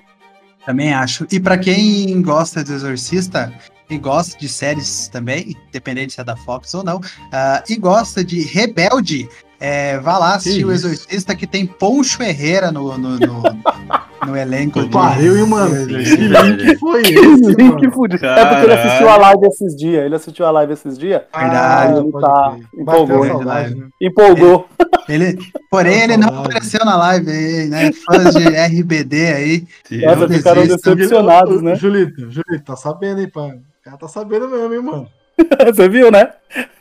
Também 0.65 0.93
acho. 0.93 1.27
E 1.31 1.39
para 1.39 1.59
quem 1.59 2.21
gosta 2.23 2.63
do 2.63 2.73
Exorcista 2.73 3.53
e 3.87 3.99
gosta 3.99 4.35
de 4.39 4.49
séries 4.49 5.07
também, 5.09 5.55
independente 5.69 6.13
se 6.13 6.21
é 6.21 6.23
da 6.23 6.35
Fox 6.35 6.73
ou 6.73 6.83
não, 6.83 6.97
uh, 6.97 7.63
e 7.69 7.75
gosta 7.75 8.23
de 8.23 8.41
Rebelde, 8.41 9.29
é, 9.59 9.99
vá 9.99 10.17
lá 10.17 10.35
assistir 10.35 10.65
o 10.65 10.71
Exorcista 10.71 11.35
que 11.35 11.45
tem 11.45 11.67
Poncho 11.67 12.23
Herrera 12.23 12.71
no, 12.71 12.97
no, 12.97 13.19
no, 13.19 13.43
no 14.25 14.37
elenco. 14.37 14.89
Pariu, 14.89 15.37
e 15.37 15.47
mano, 15.47 15.87
que 15.87 15.93
link 15.93 16.79
foi 16.79 17.01
esse? 17.07 17.55
link 17.55 17.91
fudido. 17.91 18.25
É 18.25 18.45
porque 18.45 18.65
ele 18.65 18.73
assistiu 18.73 19.09
a 19.09 19.17
live 19.17 19.47
esses 19.47 19.75
dias. 19.75 20.05
Ele 20.05 20.15
assistiu 20.15 20.45
a 20.45 20.51
live 20.51 20.73
esses 20.73 20.97
dias. 20.97 21.21
Verdade. 21.35 21.93
Ah, 21.95 21.99
ele 21.99 22.11
tá. 22.11 22.57
Empolgou. 22.77 23.43
Live. 23.43 23.87
Empolgou. 24.01 24.69
Ele, 25.09 25.25
ele, 25.25 25.39
porém, 25.69 26.01
ele 26.03 26.17
não 26.17 26.29
apareceu 26.29 26.83
na 26.85 26.95
live 26.95 27.29
aí, 27.29 27.67
né? 27.67 27.91
Fãs 27.91 28.33
de 28.33 28.47
RBD 28.47 29.33
aí. 29.33 29.67
Nossa, 30.05 30.27
ficaram 30.29 30.65
decepcionados, 30.65 31.61
né? 31.61 31.75
Julito, 31.75 32.31
Julito, 32.31 32.63
tá 32.65 32.75
sabendo, 32.75 33.21
hein, 33.21 33.29
pai? 33.29 33.49
O 33.49 33.83
cara 33.83 33.97
tá 33.97 34.07
sabendo 34.07 34.47
mesmo, 34.47 34.73
hein, 34.73 34.81
mano? 34.81 35.07
Você 35.73 35.89
viu, 35.89 36.11
né? 36.11 36.29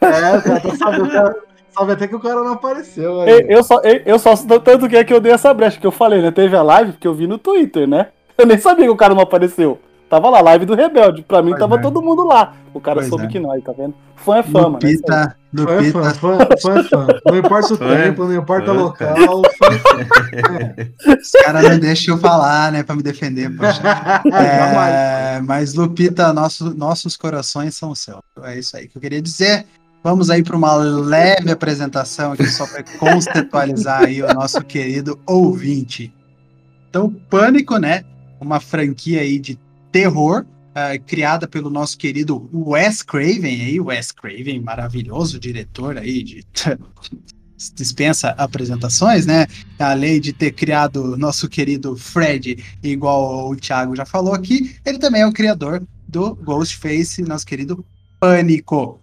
É, 0.00 0.36
o 0.36 0.42
cara 0.42 0.60
tá 0.60 0.76
sabendo. 0.76 1.51
Sabe 1.74 1.92
até 1.92 2.06
que 2.06 2.14
o 2.14 2.20
cara 2.20 2.42
não 2.42 2.52
apareceu. 2.52 3.22
Eu, 3.22 3.40
eu, 3.48 3.64
só, 3.64 3.80
eu, 3.80 4.02
eu 4.04 4.18
só 4.18 4.36
tanto 4.36 4.88
que 4.88 4.96
é 4.96 5.04
que 5.04 5.12
eu 5.12 5.20
dei 5.20 5.32
essa 5.32 5.52
brecha 5.54 5.80
que 5.80 5.86
eu 5.86 5.92
falei, 5.92 6.20
né? 6.20 6.30
Teve 6.30 6.56
a 6.56 6.62
live 6.62 6.92
porque 6.92 7.08
eu 7.08 7.14
vi 7.14 7.26
no 7.26 7.38
Twitter, 7.38 7.88
né? 7.88 8.08
Eu 8.36 8.46
nem 8.46 8.58
sabia 8.58 8.84
que 8.84 8.90
o 8.90 8.96
cara 8.96 9.14
não 9.14 9.22
apareceu. 9.22 9.78
Tava 10.12 10.28
lá, 10.28 10.42
live 10.42 10.66
do 10.66 10.74
Rebelde. 10.74 11.22
Pra 11.22 11.40
mim 11.40 11.52
pois 11.52 11.60
tava 11.60 11.76
é. 11.76 11.78
todo 11.80 12.02
mundo 12.02 12.22
lá. 12.22 12.52
O 12.74 12.80
cara 12.80 12.96
pois 12.96 13.08
soube 13.08 13.24
é. 13.24 13.28
que 13.28 13.38
nós, 13.38 13.64
tá 13.64 13.72
vendo? 13.72 13.94
Fã 14.16 14.36
é 14.36 14.42
fã, 14.42 14.66
Lupita, 14.66 15.16
mano. 15.54 15.70
Lupita. 15.70 15.92
Fã 15.92 16.08
é 16.08 16.14
fã, 16.14 16.38
fã, 16.38 16.48
fã 16.60 16.78
é 16.78 16.82
fã. 16.84 17.06
Não 17.26 17.38
importa 17.38 17.72
o 17.72 17.78
tempo, 17.78 18.24
não 18.24 18.34
importa 18.34 18.72
o 18.72 18.74
local. 18.74 19.42
Os 21.18 21.30
caras 21.42 21.62
não 21.62 21.78
deixam 21.78 22.14
eu 22.14 22.20
falar, 22.20 22.72
né? 22.72 22.82
Pra 22.82 22.94
me 22.94 23.02
defender, 23.02 23.56
poxa. 23.56 23.80
É, 24.32 25.40
mas 25.40 25.72
Lupita, 25.72 26.30
nosso, 26.34 26.74
nossos 26.76 27.16
corações 27.16 27.74
são 27.74 27.92
o 27.92 27.96
céu. 27.96 28.22
É 28.42 28.58
isso 28.58 28.76
aí 28.76 28.88
que 28.88 28.98
eu 28.98 29.00
queria 29.00 29.22
dizer. 29.22 29.64
Vamos 30.02 30.30
aí 30.30 30.42
para 30.42 30.56
uma 30.56 30.74
leve 30.74 31.50
apresentação 31.50 32.32
aqui 32.32 32.48
só 32.48 32.66
para 32.66 32.82
contextualizar 32.98 34.02
aí 34.04 34.20
o 34.20 34.34
nosso 34.34 34.60
querido 34.62 35.18
ouvinte. 35.24 36.12
Então, 36.90 37.08
Pânico, 37.30 37.76
né? 37.76 38.04
Uma 38.40 38.58
franquia 38.58 39.20
aí 39.20 39.38
de 39.38 39.58
terror 39.92 40.44
uh, 40.70 41.02
criada 41.06 41.46
pelo 41.46 41.70
nosso 41.70 41.96
querido 41.96 42.50
Wes 42.52 43.02
Craven 43.02 43.62
aí, 43.62 43.80
Wes 43.80 44.10
Craven, 44.10 44.60
maravilhoso 44.60 45.38
diretor 45.38 45.96
aí 45.96 46.22
de 46.22 46.44
dispensa 47.74 48.30
apresentações, 48.30 49.24
né? 49.24 49.46
Além 49.78 50.20
de 50.20 50.32
ter 50.32 50.50
criado 50.50 51.16
nosso 51.16 51.48
querido 51.48 51.96
Fred, 51.96 52.62
igual 52.82 53.50
o 53.50 53.56
Thiago 53.56 53.94
já 53.94 54.04
falou 54.04 54.34
aqui, 54.34 54.74
ele 54.84 54.98
também 54.98 55.22
é 55.22 55.26
o 55.26 55.32
criador 55.32 55.86
do 56.08 56.34
Ghostface, 56.34 57.22
nosso 57.22 57.46
querido 57.46 57.84
Pânico. 58.18 59.01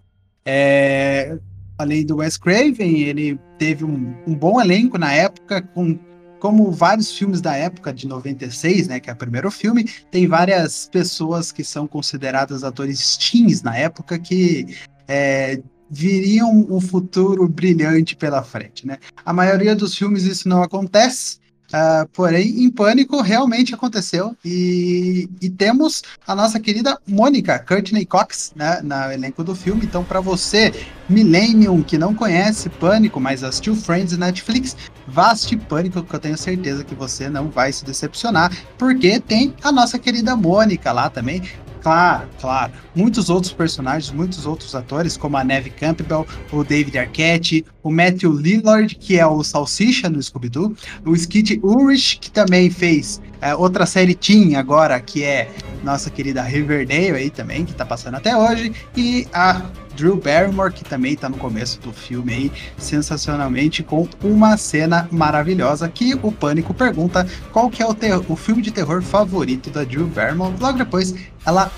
É, 0.51 1.37
além 1.77 2.03
do 2.03 2.17
Wes 2.17 2.35
Craven, 2.35 3.01
ele 3.01 3.39
teve 3.59 3.85
um, 3.85 4.15
um, 4.25 4.33
bom 4.33 4.59
elenco 4.59 4.97
na 4.97 5.13
época, 5.13 5.61
com, 5.61 5.95
como 6.39 6.71
vários 6.71 7.15
filmes 7.15 7.39
da 7.39 7.55
época 7.55 7.93
de 7.93 8.07
96, 8.07 8.87
né, 8.87 8.99
que 8.99 9.11
é 9.11 9.13
o 9.13 9.15
primeiro 9.15 9.51
filme, 9.51 9.83
tem 10.09 10.25
várias 10.25 10.89
pessoas 10.91 11.51
que 11.51 11.63
são 11.63 11.85
consideradas 11.85 12.63
atores 12.63 13.15
teens 13.15 13.61
na 13.61 13.77
época 13.77 14.17
que 14.17 14.75
é, 15.07 15.61
viriam 15.87 16.65
um 16.67 16.81
futuro 16.81 17.47
brilhante 17.47 18.15
pela 18.15 18.41
frente, 18.41 18.87
né? 18.87 18.97
A 19.23 19.31
maioria 19.31 19.75
dos 19.75 19.95
filmes 19.95 20.23
isso 20.23 20.49
não 20.49 20.63
acontece, 20.63 21.37
Uh, 21.69 22.07
porém, 22.13 22.63
em 22.63 22.69
Pânico 22.69 23.21
realmente 23.21 23.75
aconteceu 23.75 24.35
e, 24.43 25.29
e, 25.39 25.51
temos 25.51 26.01
a 26.25 26.33
nossa 26.33 26.59
querida 26.59 26.97
Mônica 27.07 27.59
Courtney 27.59 28.07
Cox 28.07 28.53
né, 28.55 28.81
no 28.81 29.11
elenco 29.11 29.43
do 29.43 29.53
filme. 29.53 29.85
Então, 29.85 30.03
para 30.03 30.19
você, 30.19 30.73
Millennium, 31.07 31.83
que 31.83 31.95
não 31.95 32.15
conhece 32.15 32.69
Pânico, 32.69 33.19
mas 33.19 33.43
assistiu 33.43 33.75
Friends 33.75 34.17
Netflix, 34.17 34.75
vá 35.07 35.29
assistir 35.29 35.57
Pânico, 35.57 36.01
que 36.01 36.15
eu 36.15 36.19
tenho 36.19 36.37
certeza 36.37 36.83
que 36.83 36.95
você 36.95 37.29
não 37.29 37.49
vai 37.49 37.71
se 37.71 37.85
decepcionar, 37.85 38.51
porque 38.75 39.19
tem 39.19 39.53
a 39.61 39.71
nossa 39.71 39.99
querida 39.99 40.35
Mônica 40.35 40.91
lá 40.91 41.07
também, 41.07 41.43
Claro, 41.81 42.27
claro. 42.39 42.73
Muitos 42.93 43.29
outros 43.29 43.53
personagens, 43.53 44.11
muitos 44.11 44.45
outros 44.45 44.75
atores, 44.75 45.15
como 45.15 45.37
a 45.37 45.43
Neve 45.43 45.69
Campbell, 45.69 46.27
o 46.51 46.63
David 46.63 46.97
Arquette, 46.97 47.65
o 47.81 47.89
Matthew 47.89 48.33
Lillard, 48.33 48.95
que 48.95 49.17
é 49.17 49.25
o 49.25 49.43
Salsicha 49.43 50.09
no 50.09 50.21
Scooby-Doo, 50.21 50.75
o 51.05 51.15
Skid 51.15 51.59
Ulrich, 51.63 52.19
que 52.19 52.29
também 52.29 52.69
fez 52.69 53.21
é, 53.41 53.55
outra 53.55 53.85
série 53.85 54.13
Teen 54.13 54.55
agora, 54.55 54.99
que 54.99 55.23
é 55.23 55.49
nossa 55.83 56.09
querida 56.09 56.41
Riverdale 56.41 57.11
aí 57.11 57.29
também, 57.29 57.65
que 57.65 57.73
tá 57.73 57.85
passando 57.85 58.15
até 58.15 58.35
hoje, 58.35 58.73
e 58.95 59.25
a 59.33 59.61
Drew 59.99 60.15
Barrymore, 60.15 60.71
que 60.71 60.85
também 60.85 61.15
tá 61.15 61.27
no 61.27 61.37
começo 61.37 61.77
do 61.81 61.91
filme 61.91 62.33
aí, 62.33 62.51
sensacionalmente, 62.77 63.83
com 63.83 64.07
uma 64.23 64.55
cena 64.55 65.09
maravilhosa, 65.11 65.89
que 65.89 66.17
o 66.23 66.31
Pânico 66.31 66.73
pergunta 66.73 67.27
qual 67.51 67.69
que 67.69 67.83
é 67.83 67.85
o, 67.85 67.93
o 68.29 68.35
filme 68.37 68.61
de 68.61 68.71
terror 68.71 69.01
favorito 69.01 69.69
da 69.69 69.83
Drew 69.83 70.07
Barrymore, 70.07 70.55
logo 70.59 70.77
depois 70.77 71.13
ela 71.45 71.69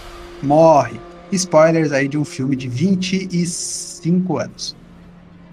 morre. 0.44 1.00
Spoilers 1.32 1.92
aí 1.92 2.08
de 2.08 2.18
um 2.18 2.26
filme 2.26 2.56
de 2.56 2.68
25 2.68 4.38
anos. 4.38 4.76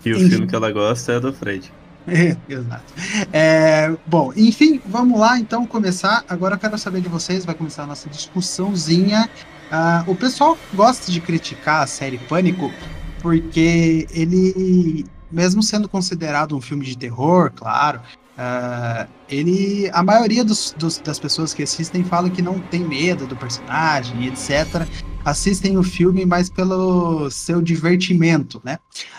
E 0.05 0.13
o 0.13 0.17
Enfim. 0.17 0.29
filme 0.29 0.47
que 0.47 0.55
ela 0.55 0.71
gosta 0.71 1.13
é 1.13 1.21
do 1.21 1.33
Fred. 1.33 1.73
Exato. 2.49 2.93
É, 3.33 3.95
bom, 4.07 4.33
enfim, 4.37 4.81
vamos 4.87 5.19
lá 5.19 5.39
então 5.39 5.67
começar. 5.67 6.25
Agora 6.29 6.57
eu 6.57 6.59
quero 6.59 6.77
saber 6.77 7.01
de 7.01 7.09
vocês, 7.09 7.45
vai 7.45 7.55
começar 7.55 7.85
a 7.85 7.87
nossa 7.87 8.09
discussãozinha. 8.09 9.29
Uh, 9.69 10.11
o 10.11 10.15
pessoal 10.15 10.57
gosta 10.75 11.13
de 11.13 11.21
criticar 11.21 11.83
a 11.83 11.87
série 11.87 12.17
Pânico 12.17 12.73
porque 13.21 14.07
ele, 14.11 15.05
mesmo 15.31 15.63
sendo 15.63 15.89
considerado 15.89 16.57
um 16.57 16.61
filme 16.61 16.87
de 16.87 16.97
terror, 16.97 17.53
claro, 17.55 18.01
uh, 18.39 19.09
ele, 19.29 19.91
a 19.93 20.03
maioria 20.03 20.45
dos, 20.45 20.75
dos, 20.79 20.99
das 20.99 21.19
pessoas 21.19 21.53
que 21.53 21.63
assistem 21.63 22.03
fala 22.05 22.31
que 22.31 22.41
não 22.41 22.59
tem 22.59 22.81
medo 22.81 23.27
do 23.27 23.37
personagem, 23.37 24.27
etc. 24.27 24.87
Assistem 25.25 25.77
o 25.77 25.83
filme 25.83 26.25
mais 26.25 26.49
pelo 26.49 27.31
seu 27.31 27.61
divertimento, 27.61 28.63
né? 28.65 28.79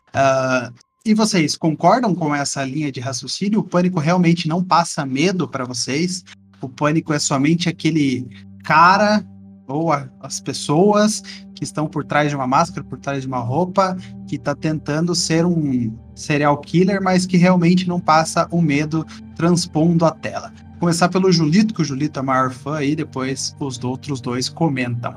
Uh, 0.09 0.73
e 1.05 1.13
vocês 1.13 1.55
concordam 1.55 2.13
com 2.15 2.33
essa 2.33 2.63
linha 2.63 2.91
de 2.91 2.99
raciocínio? 2.99 3.59
O 3.59 3.63
pânico 3.63 3.99
realmente 3.99 4.47
não 4.47 4.63
passa 4.63 5.05
medo 5.05 5.47
para 5.47 5.65
vocês? 5.65 6.23
O 6.62 6.67
pânico 6.67 7.13
é 7.13 7.19
somente 7.19 7.69
aquele 7.69 8.27
cara 8.63 9.23
ou 9.69 9.91
a, 9.91 10.08
as 10.19 10.39
pessoas 10.39 11.21
que 11.53 11.63
estão 11.63 11.88
por 11.88 12.03
trás 12.03 12.29
de 12.29 12.36
uma 12.36 12.47
máscara, 12.47 12.84
por 12.84 12.99
trás 12.99 13.21
de 13.21 13.27
uma 13.27 13.39
roupa, 13.39 13.95
que 14.27 14.36
está 14.36 14.55
tentando 14.55 15.13
ser 15.13 15.45
um 15.45 15.93
serial 16.15 16.58
killer, 16.58 17.01
mas 17.01 17.25
que 17.25 17.38
realmente 17.38 17.88
não 17.88 17.99
passa 17.99 18.47
o 18.51 18.62
medo 18.62 19.05
transpondo 19.36 20.05
a 20.05 20.12
tela. 20.12 20.51
Vou 20.71 20.79
começar 20.82 21.10
pelo 21.10 21.32
Julito, 21.32 21.73
que 21.73 21.82
o 21.82 21.86
Julito 21.86 22.19
é 22.19 22.21
maior 22.21 22.51
fã, 22.51 22.84
e 22.84 22.95
depois 22.95 23.55
os 23.60 23.84
outros 23.84 24.21
dois 24.21 24.47
comentam. 24.47 25.15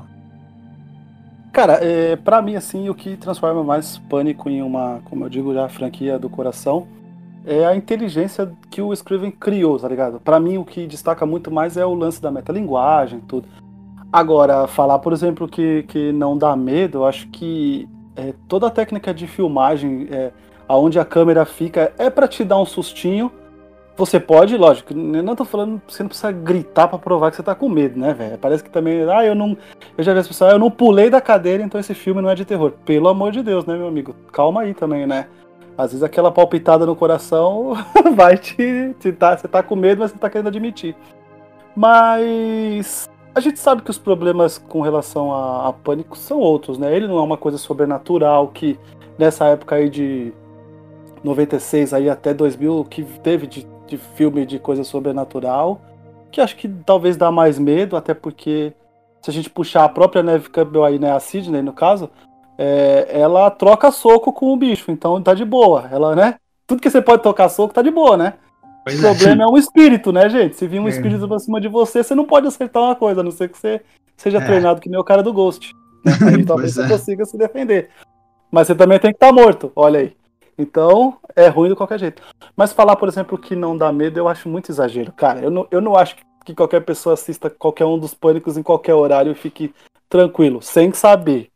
Cara, 1.53 1.79
é, 1.81 2.15
para 2.15 2.41
mim, 2.41 2.55
assim, 2.55 2.89
o 2.89 2.95
que 2.95 3.15
transforma 3.15 3.63
mais 3.63 3.97
Pânico 4.09 4.49
em 4.49 4.61
uma, 4.61 5.01
como 5.05 5.23
eu 5.23 5.29
digo 5.29 5.53
já, 5.53 5.69
franquia 5.69 6.17
do 6.17 6.27
coração, 6.29 6.87
é 7.45 7.65
a 7.65 7.75
inteligência 7.75 8.51
que 8.69 8.81
o 8.81 8.91
Scriven 8.93 9.31
criou, 9.31 9.77
tá 9.77 9.87
ligado? 9.87 10.19
Para 10.19 10.39
mim, 10.39 10.57
o 10.57 10.65
que 10.65 10.87
destaca 10.87 11.25
muito 11.25 11.51
mais 11.51 11.77
é 11.77 11.85
o 11.85 11.93
lance 11.93 12.21
da 12.21 12.31
metalinguagem 12.31 13.19
tudo. 13.21 13.47
Agora, 14.13 14.67
falar, 14.67 14.99
por 14.99 15.11
exemplo, 15.11 15.47
que, 15.47 15.81
que 15.87 16.11
não 16.11 16.37
dá 16.37 16.55
medo, 16.55 16.99
eu 16.99 17.05
acho 17.05 17.27
que 17.29 17.89
é, 18.15 18.31
toda 18.47 18.67
a 18.67 18.69
técnica 18.69 19.11
de 19.11 19.25
filmagem, 19.25 20.07
é, 20.11 20.31
aonde 20.67 20.99
a 20.99 21.05
câmera 21.05 21.45
fica, 21.45 21.91
é 21.97 22.11
para 22.11 22.27
te 22.27 22.43
dar 22.43 22.59
um 22.59 22.65
sustinho, 22.65 23.31
você 23.97 24.19
pode, 24.19 24.55
lógico, 24.55 24.93
eu 24.93 25.23
não 25.23 25.35
tô 25.35 25.43
falando, 25.43 25.81
você 25.87 26.03
não 26.03 26.09
precisa 26.09 26.31
gritar 26.31 26.87
para 26.87 26.99
provar 26.99 27.31
que 27.31 27.37
você 27.37 27.41
tá 27.41 27.55
com 27.55 27.67
medo, 27.67 27.99
né, 27.99 28.13
velho? 28.13 28.37
Parece 28.37 28.63
que 28.63 28.69
também, 28.69 29.01
ah, 29.09 29.25
eu 29.25 29.33
não, 29.33 29.57
eu 29.97 30.03
já 30.03 30.13
vi 30.13 30.19
as 30.19 30.27
pessoas, 30.27 30.51
ah, 30.51 30.53
eu 30.53 30.59
não 30.59 30.69
pulei 30.69 31.09
da 31.09 31.19
cadeira, 31.19 31.63
então 31.63 31.81
esse 31.81 31.95
filme 31.95 32.21
não 32.21 32.29
é 32.29 32.35
de 32.35 32.45
terror. 32.45 32.71
Pelo 32.85 33.07
amor 33.07 33.31
de 33.31 33.41
Deus, 33.41 33.65
né, 33.65 33.75
meu 33.75 33.87
amigo? 33.87 34.15
Calma 34.31 34.61
aí 34.61 34.75
também, 34.75 35.07
né? 35.07 35.25
Às 35.75 35.91
vezes 35.91 36.03
aquela 36.03 36.31
palpitada 36.31 36.85
no 36.85 36.95
coração 36.95 37.73
vai 38.15 38.37
te, 38.37 38.95
te 38.99 39.11
tá, 39.11 39.35
você 39.35 39.47
tá 39.47 39.63
com 39.63 39.75
medo, 39.75 40.01
mas 40.01 40.11
você 40.11 40.19
tá 40.19 40.29
querendo 40.29 40.49
admitir. 40.49 40.95
Mas 41.75 43.09
a 43.35 43.39
gente 43.39 43.59
sabe 43.59 43.81
que 43.81 43.91
os 43.91 43.97
problemas 43.97 44.57
com 44.57 44.81
relação 44.81 45.33
a, 45.33 45.69
a 45.69 45.73
pânico 45.73 46.17
são 46.17 46.39
outros, 46.39 46.77
né? 46.77 46.95
Ele 46.95 47.07
não 47.07 47.17
é 47.17 47.21
uma 47.21 47.37
coisa 47.37 47.57
sobrenatural 47.57 48.47
que 48.47 48.79
nessa 49.17 49.45
época 49.45 49.75
aí 49.75 49.89
de 49.89 50.33
96 51.23 51.93
aí 51.93 52.09
até 52.09 52.33
2000 52.33 52.85
que 52.85 53.03
teve 53.03 53.47
de 53.47 53.65
de 53.87 53.97
filme 53.97 54.45
de 54.45 54.59
coisa 54.59 54.83
sobrenatural, 54.83 55.81
que 56.31 56.41
acho 56.41 56.55
que 56.55 56.67
talvez 56.67 57.15
dá 57.15 57.31
mais 57.31 57.59
medo, 57.59 57.95
até 57.95 58.13
porque 58.13 58.73
se 59.21 59.29
a 59.29 59.33
gente 59.33 59.49
puxar 59.49 59.85
a 59.85 59.89
própria 59.89 60.23
Neve 60.23 60.49
Campbell 60.49 60.83
aí, 60.83 60.99
né, 60.99 61.11
a 61.11 61.19
Sidney 61.19 61.61
no 61.61 61.73
caso, 61.73 62.09
é, 62.57 63.07
ela 63.09 63.49
troca 63.51 63.91
soco 63.91 64.33
com 64.33 64.51
o 64.51 64.57
bicho, 64.57 64.91
então 64.91 65.21
tá 65.21 65.33
de 65.33 65.45
boa. 65.45 65.87
Ela, 65.91 66.15
né? 66.15 66.35
Tudo 66.67 66.81
que 66.81 66.89
você 66.89 67.01
pode 67.01 67.23
tocar 67.23 67.49
soco 67.49 67.73
tá 67.73 67.81
de 67.81 67.91
boa, 67.91 68.17
né? 68.17 68.33
Pois 68.83 69.01
o 69.01 69.07
é. 69.07 69.15
problema 69.15 69.43
é 69.43 69.47
um 69.47 69.57
espírito, 69.57 70.11
né, 70.11 70.29
gente? 70.29 70.55
Se 70.55 70.67
vir 70.67 70.79
um 70.79 70.87
é. 70.87 70.89
espírito 70.89 71.27
pra 71.27 71.39
cima 71.39 71.59
de 71.61 71.67
você, 71.67 72.03
você 72.03 72.13
não 72.13 72.25
pode 72.25 72.47
acertar 72.47 72.83
uma 72.83 72.95
coisa, 72.95 73.21
a 73.21 73.23
não 73.23 73.31
ser 73.31 73.49
que 73.49 73.57
você 73.57 73.81
seja 74.17 74.39
é. 74.39 74.45
treinado 74.45 74.81
que 74.81 74.89
nem 74.89 74.99
o 74.99 75.03
cara 75.03 75.23
do 75.23 75.33
Ghost. 75.33 75.73
Né? 76.05 76.11
Aí 76.27 76.45
talvez 76.45 76.73
você 76.73 76.83
é. 76.83 76.87
consiga 76.87 77.25
se 77.25 77.37
defender. 77.37 77.89
Mas 78.51 78.67
você 78.67 78.75
também 78.75 78.99
tem 78.99 79.11
que 79.11 79.15
estar 79.15 79.27
tá 79.27 79.33
morto, 79.33 79.71
olha 79.75 79.99
aí. 79.99 80.15
Então, 80.55 81.17
é 81.35 81.47
ruim 81.47 81.69
de 81.69 81.75
qualquer 81.75 81.99
jeito. 81.99 82.21
Mas 82.55 82.71
falar, 82.71 82.95
por 82.95 83.07
exemplo, 83.09 83.35
que 83.35 83.55
não 83.55 83.75
dá 83.75 83.91
medo, 83.91 84.19
eu 84.19 84.27
acho 84.27 84.47
muito 84.47 84.71
exagero. 84.71 85.11
Cara, 85.11 85.39
eu 85.39 85.49
não, 85.49 85.67
eu 85.71 85.81
não 85.81 85.95
acho 85.95 86.15
que 86.45 86.53
qualquer 86.53 86.81
pessoa 86.81 87.13
assista 87.13 87.49
qualquer 87.49 87.85
um 87.85 87.97
dos 87.97 88.13
pânicos 88.13 88.55
em 88.55 88.61
qualquer 88.61 88.93
horário 88.93 89.31
e 89.31 89.35
fique 89.35 89.73
tranquilo, 90.07 90.61
sem 90.61 90.93
saber. 90.93 91.49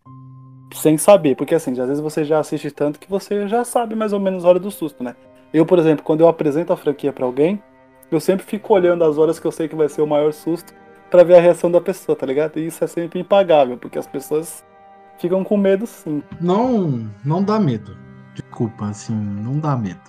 Sem 0.74 0.98
saber, 0.98 1.36
porque 1.36 1.54
assim, 1.54 1.72
às 1.80 1.88
vezes 1.88 2.00
você 2.00 2.26
já 2.26 2.40
assiste 2.40 2.72
tanto 2.72 3.00
que 3.00 3.10
você 3.10 3.48
já 3.48 3.64
sabe 3.64 3.96
mais 3.96 4.12
ou 4.12 4.20
menos 4.20 4.44
a 4.44 4.50
hora 4.50 4.60
do 4.60 4.72
susto, 4.72 5.04
né? 5.04 5.16
Eu, 5.54 5.66
por 5.66 5.80
exemplo, 5.80 6.04
quando 6.04 6.22
eu 6.22 6.28
apresento 6.28 6.74
a 6.74 6.78
franquia 6.78 7.14
para 7.14 7.26
alguém, 7.26 7.62
eu 8.12 8.20
sempre 8.20 8.46
fico 8.46 8.74
olhando 8.74 9.04
as 9.04 9.18
horas 9.18 9.40
que 9.40 9.46
eu 9.46 9.52
sei 9.52 9.68
que 9.68 9.76
vai 9.76 9.90
ser 9.90 10.02
o 10.02 10.08
maior 10.08 10.32
susto 10.34 10.74
para 11.10 11.24
ver 11.24 11.36
a 11.36 11.42
reação 11.42 11.72
da 11.72 11.80
pessoa, 11.80 12.16
tá 12.16 12.26
ligado? 12.26 12.58
E 12.58 12.68
isso 12.68 12.84
é 12.84 12.88
sempre 12.88 13.20
impagável, 13.20 13.78
porque 13.78 13.98
as 13.98 14.08
pessoas 14.08 14.64
ficam 15.18 15.44
com 15.44 15.58
medo 15.58 15.88
sim. 15.88 16.22
Não, 16.40 17.10
não 17.24 17.44
dá 17.44 17.60
medo. 17.60 17.98
Desculpa, 18.34 18.88
assim, 18.88 19.16
não 19.16 19.60
dá 19.60 19.76
medo. 19.76 20.00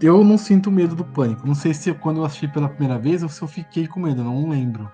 Eu 0.00 0.22
não 0.22 0.38
sinto 0.38 0.70
medo 0.70 0.94
do 0.94 1.04
pânico. 1.04 1.46
Não 1.46 1.54
sei 1.54 1.74
se 1.74 1.92
quando 1.94 2.18
eu 2.18 2.24
assisti 2.24 2.46
pela 2.46 2.68
primeira 2.68 2.98
vez 3.00 3.22
ou 3.22 3.28
se 3.28 3.42
eu 3.42 3.48
fiquei 3.48 3.88
com 3.88 3.98
medo, 3.98 4.22
não 4.22 4.48
lembro. 4.48 4.90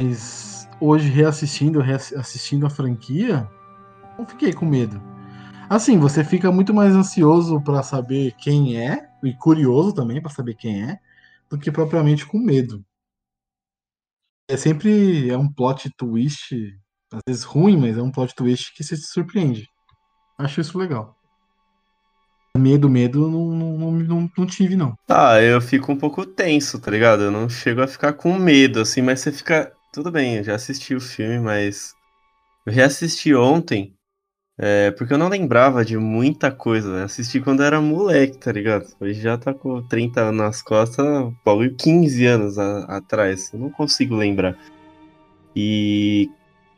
Mas 0.00 0.68
hoje, 0.80 1.08
reassistindo, 1.08 1.80
reassistindo 1.80 2.64
a 2.64 2.70
franquia, 2.70 3.48
não 4.16 4.24
fiquei 4.24 4.52
com 4.52 4.64
medo. 4.64 5.02
Assim, 5.68 5.98
você 5.98 6.24
fica 6.24 6.50
muito 6.50 6.72
mais 6.72 6.94
ansioso 6.94 7.60
para 7.60 7.82
saber 7.82 8.34
quem 8.38 8.78
é, 8.78 9.06
e 9.22 9.34
curioso 9.34 9.92
também 9.92 10.20
para 10.20 10.30
saber 10.30 10.54
quem 10.54 10.82
é, 10.82 10.98
do 11.50 11.58
que 11.58 11.70
propriamente 11.70 12.26
com 12.26 12.38
medo. 12.38 12.82
É 14.48 14.56
sempre 14.56 15.28
é 15.28 15.36
um 15.36 15.52
plot 15.52 15.90
twist 15.96 16.54
às 17.12 17.20
vezes 17.28 17.44
ruim, 17.44 17.76
mas 17.76 17.98
é 17.98 18.02
um 18.02 18.10
plot 18.10 18.34
twist 18.34 18.74
que 18.74 18.82
você 18.82 18.96
se 18.96 19.08
surpreende. 19.08 19.68
Acho 20.38 20.60
isso 20.60 20.78
legal. 20.78 21.14
Medo, 22.56 22.88
medo, 22.88 23.30
não, 23.30 23.46
não, 23.50 23.92
não, 23.92 24.30
não 24.36 24.46
tive, 24.46 24.74
não. 24.74 24.94
Ah, 25.08 25.40
eu 25.40 25.60
fico 25.60 25.92
um 25.92 25.96
pouco 25.96 26.24
tenso, 26.24 26.80
tá 26.80 26.90
ligado? 26.90 27.24
Eu 27.24 27.30
não 27.30 27.48
chego 27.48 27.82
a 27.82 27.86
ficar 27.86 28.14
com 28.14 28.36
medo, 28.38 28.80
assim, 28.80 29.02
mas 29.02 29.20
você 29.20 29.30
fica. 29.30 29.72
Tudo 29.92 30.10
bem, 30.10 30.36
eu 30.36 30.44
já 30.44 30.54
assisti 30.54 30.94
o 30.94 31.00
filme, 31.00 31.38
mas. 31.38 31.92
Eu 32.66 32.72
reassisti 32.72 33.34
ontem, 33.34 33.94
é, 34.60 34.90
porque 34.90 35.12
eu 35.12 35.18
não 35.18 35.28
lembrava 35.28 35.84
de 35.84 35.96
muita 35.96 36.50
coisa, 36.50 36.92
né? 36.92 37.04
Assisti 37.04 37.40
quando 37.40 37.60
eu 37.60 37.66
era 37.66 37.80
moleque, 37.80 38.38
tá 38.38 38.50
ligado? 38.50 38.86
Hoje 39.00 39.20
já 39.20 39.38
tá 39.38 39.54
com 39.54 39.80
30 39.82 40.20
anos 40.20 40.36
nas 40.36 40.62
costas, 40.62 41.06
bagulho 41.44 41.76
15 41.76 42.26
anos 42.26 42.58
a, 42.58 42.80
atrás. 42.96 43.52
Eu 43.52 43.60
não 43.60 43.70
consigo 43.70 44.16
lembrar. 44.16 44.56
E. 45.54 46.28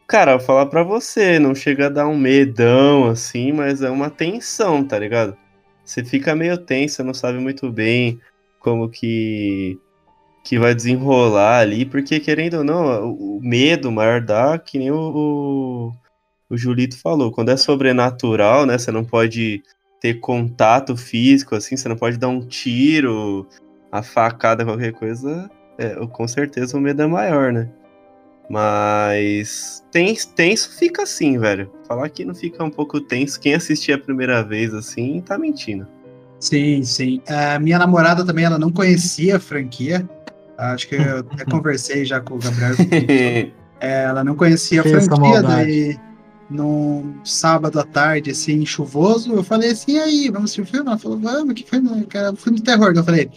Cara, 0.07 0.37
vou 0.37 0.47
falar 0.47 0.67
pra 0.67 0.83
você, 0.83 1.39
não 1.39 1.55
chega 1.55 1.87
a 1.87 1.89
dar 1.89 2.09
um 2.09 2.19
medão 2.19 3.09
assim, 3.09 3.53
mas 3.53 3.81
é 3.81 3.89
uma 3.91 4.11
tensão, 4.11 4.85
tá 4.85 4.99
ligado? 4.99 5.37
Você 5.85 6.05
fica 6.05 6.35
meio 6.37 6.59
tenso, 6.59 7.05
não 7.05 7.15
sabe 7.15 7.39
muito 7.39 7.71
bem 7.73 8.21
como 8.59 8.89
que 8.91 9.79
que 10.45 10.59
vai 10.59 10.75
desenrolar 10.75 11.61
ali, 11.61 11.85
porque 11.85 12.19
querendo 12.21 12.59
ou 12.59 12.65
não, 12.65 13.13
o 13.13 13.41
medo 13.43 13.93
maior 13.93 14.21
dá, 14.21 14.59
que 14.59 14.79
nem 14.79 14.91
o, 14.91 15.93
o, 16.51 16.57
Julito 16.57 16.99
falou, 16.99 17.31
quando 17.31 17.51
é 17.51 17.57
sobrenatural, 17.57 18.67
né, 18.67 18.77
você 18.77 18.91
não 18.91 19.05
pode 19.05 19.63
ter 20.01 20.15
contato 20.15 20.97
físico, 20.97 21.55
assim, 21.55 21.77
você 21.77 21.89
não 21.89 21.97
pode 21.97 22.17
dar 22.17 22.29
um 22.29 22.41
tiro, 22.41 23.47
a 23.93 24.03
facada, 24.03 24.65
qualquer 24.65 24.93
coisa, 24.93 25.51
é, 25.79 25.95
com 26.07 26.27
certeza 26.27 26.77
o 26.77 26.81
medo 26.81 27.03
é 27.03 27.07
maior, 27.07 27.53
né? 27.53 27.69
Mas 28.49 29.85
tenso, 29.93 30.35
tenso 30.35 30.77
fica 30.77 31.05
assim, 31.05 31.39
velho. 31.39 31.71
Falar 31.87 32.09
que 32.09 32.25
não 32.25 32.35
fica 32.35 32.65
um 32.65 32.71
pouco 32.71 33.01
tenso, 33.01 33.39
quem 33.39 33.55
assistir 33.55 33.93
a 33.93 33.99
primeira 33.99 34.43
vez 34.43 34.75
assim, 34.75 35.21
tá 35.21 35.39
mentindo. 35.39 35.87
Sim, 36.41 36.83
sim. 36.83 37.23
A 37.29 37.59
minha 37.61 37.79
namorada 37.79 38.25
também, 38.25 38.45
ela 38.45 38.59
não 38.59 38.73
conhecia 38.73 39.37
a 39.37 39.41
franquia. 39.41 40.09
Acho 40.59 40.89
que 40.89 40.97
eu 40.97 41.19
até 41.33 41.45
conversei 41.45 42.05
já 42.05 42.21
com 42.21 42.35
o 42.35 42.39
Gabriel. 42.39 42.75
é, 43.79 44.03
ela 44.05 44.25
não 44.25 44.35
conhecia 44.35 44.81
a 44.81 44.85
franquia, 44.85 45.43
daí 45.43 46.10
num 46.51 47.15
sábado 47.25 47.79
à 47.79 47.85
tarde, 47.85 48.31
assim, 48.31 48.67
chuvoso, 48.67 49.33
eu 49.33 49.45
falei 49.45 49.71
assim, 49.71 49.93
e 49.93 50.01
aí, 50.01 50.29
vamos 50.29 50.51
assistir 50.51 50.63
o 50.63 50.67
filme? 50.67 50.89
Ela 50.89 50.99
falou, 50.99 51.19
vamos, 51.19 51.55
que 51.55 51.65
filme? 51.65 52.05
Cara, 52.07 52.35
filme 52.35 52.59
de 52.59 52.65
terror. 52.65 52.93
Eu 52.95 53.05
falei, 53.05 53.31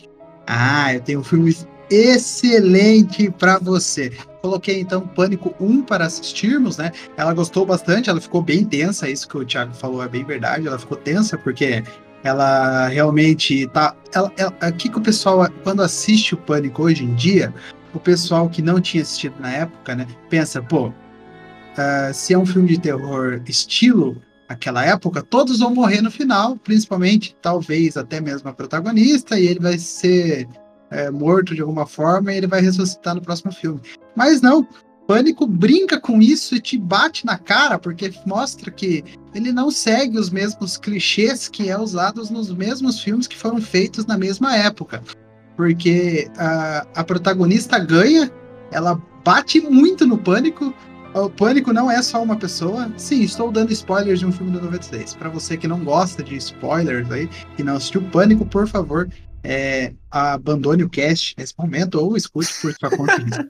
ah, 0.48 0.94
eu 0.94 1.02
tenho 1.02 1.20
um 1.20 1.24
filme 1.24 1.56
excelente 1.90 3.30
para 3.30 3.60
você. 3.60 4.12
Coloquei 4.42 4.80
então 4.80 5.08
Pânico 5.08 5.54
1 5.60 5.84
para 5.84 6.06
assistirmos, 6.06 6.78
né? 6.78 6.92
Ela 7.16 7.34
gostou 7.34 7.66
bastante, 7.66 8.10
ela 8.10 8.20
ficou 8.20 8.42
bem 8.42 8.66
tensa, 8.66 9.10
isso 9.10 9.28
que 9.28 9.38
o 9.38 9.46
Thiago 9.46 9.74
falou 9.74 10.04
é 10.04 10.08
bem 10.08 10.26
verdade, 10.26 10.68
ela 10.68 10.80
ficou 10.80 10.98
tensa 10.98 11.38
porque 11.38 11.84
ela 12.24 12.88
realmente 12.88 13.68
tá. 13.68 13.96
Ela, 14.14 14.32
ela, 14.38 14.54
aqui 14.62 14.90
que 14.90 14.98
o 14.98 15.02
pessoal, 15.02 15.48
quando 15.64 15.82
assiste 15.82 16.34
o 16.34 16.38
Pânico 16.38 16.84
hoje 16.84 17.04
em 17.04 17.14
dia, 17.14 17.54
o 17.94 18.00
pessoal 18.00 18.50
que 18.50 18.62
não 18.62 18.82
tinha 18.82 19.04
assistido 19.04 19.36
na 19.40 19.52
época, 19.52 19.96
né, 19.96 20.08
pensa, 20.30 20.62
pô, 20.62 20.92
uh, 21.74 22.14
se 22.14 22.34
é 22.34 22.38
um 22.38 22.46
filme 22.46 22.70
de 22.70 22.80
terror 22.80 23.42
estilo 23.48 24.22
aquela 24.48 24.86
época, 24.86 25.22
todos 25.22 25.60
vão 25.60 25.74
morrer 25.74 26.02
no 26.02 26.12
final, 26.12 26.56
principalmente, 26.58 27.36
talvez 27.42 27.98
até 27.98 28.22
mesmo 28.22 28.50
a 28.50 28.54
protagonista, 28.54 29.40
e 29.40 29.48
ele 29.48 29.60
vai 29.60 29.78
ser 29.78 30.48
é, 30.92 31.10
morto 31.10 31.56
de 31.56 31.62
alguma 31.62 31.86
forma 31.86 32.32
e 32.32 32.38
ele 32.38 32.48
vai 32.48 32.62
ressuscitar 32.62 33.16
no 33.16 33.22
próximo 33.22 33.52
filme. 33.52 33.82
Mas 34.16 34.42
não, 34.42 34.68
Pânico 35.08 35.46
brinca 35.46 36.00
com 36.00 36.22
isso 36.22 36.56
e 36.56 36.62
te 36.62 36.78
bate 36.78 37.26
na 37.26 37.38
cara, 37.38 37.78
porque 37.78 38.14
mostra 38.26 38.72
que 38.72 39.04
ele 39.34 39.52
não 39.52 39.70
segue 39.70 40.18
os 40.18 40.30
mesmos 40.30 40.78
clichês 40.78 41.50
que 41.50 41.70
é 41.70 41.78
usados 41.78 42.30
nos 42.30 42.52
mesmos 42.54 43.00
filmes 43.00 43.28
que 43.28 43.38
foram 43.38 43.60
feitos 43.60 44.06
na 44.06 44.18
mesma 44.18 44.56
época. 44.56 45.04
Porque 45.58 46.30
a, 46.38 46.88
a 46.96 47.04
protagonista 47.04 47.78
ganha, 47.80 48.32
ela 48.72 49.02
bate 49.24 49.60
muito 49.60 50.06
no 50.06 50.18
Pânico. 50.18 50.74
O 51.14 51.30
Pânico 51.30 51.72
não 51.72 51.92
é 51.92 52.02
só 52.02 52.24
uma 52.24 52.36
pessoa. 52.36 52.92
Sim, 52.98 53.22
estou 53.22 53.52
dando 53.52 53.72
spoilers 53.72 54.20
de 54.20 54.26
um 54.26 54.32
filme 54.32 54.52
do 54.52 54.60
96. 54.62 55.14
Para 55.14 55.30
você 55.30 55.56
que 55.56 55.68
não 55.68 55.84
gosta 55.84 56.24
de 56.24 56.36
spoilers 56.36 57.10
aí, 57.12 57.30
que 57.56 57.64
não 57.64 57.76
assistiu 57.76 58.02
Pânico, 58.10 58.46
por 58.46 58.68
favor, 58.68 59.08
é, 59.44 59.94
abandone 60.10 60.84
o 60.84 60.90
cast 60.90 61.36
nesse 61.38 61.54
momento 61.58 62.00
ou 62.00 62.18
escute 62.18 62.52
por 62.60 62.74
sua 62.74 62.90
conta. 62.98 63.48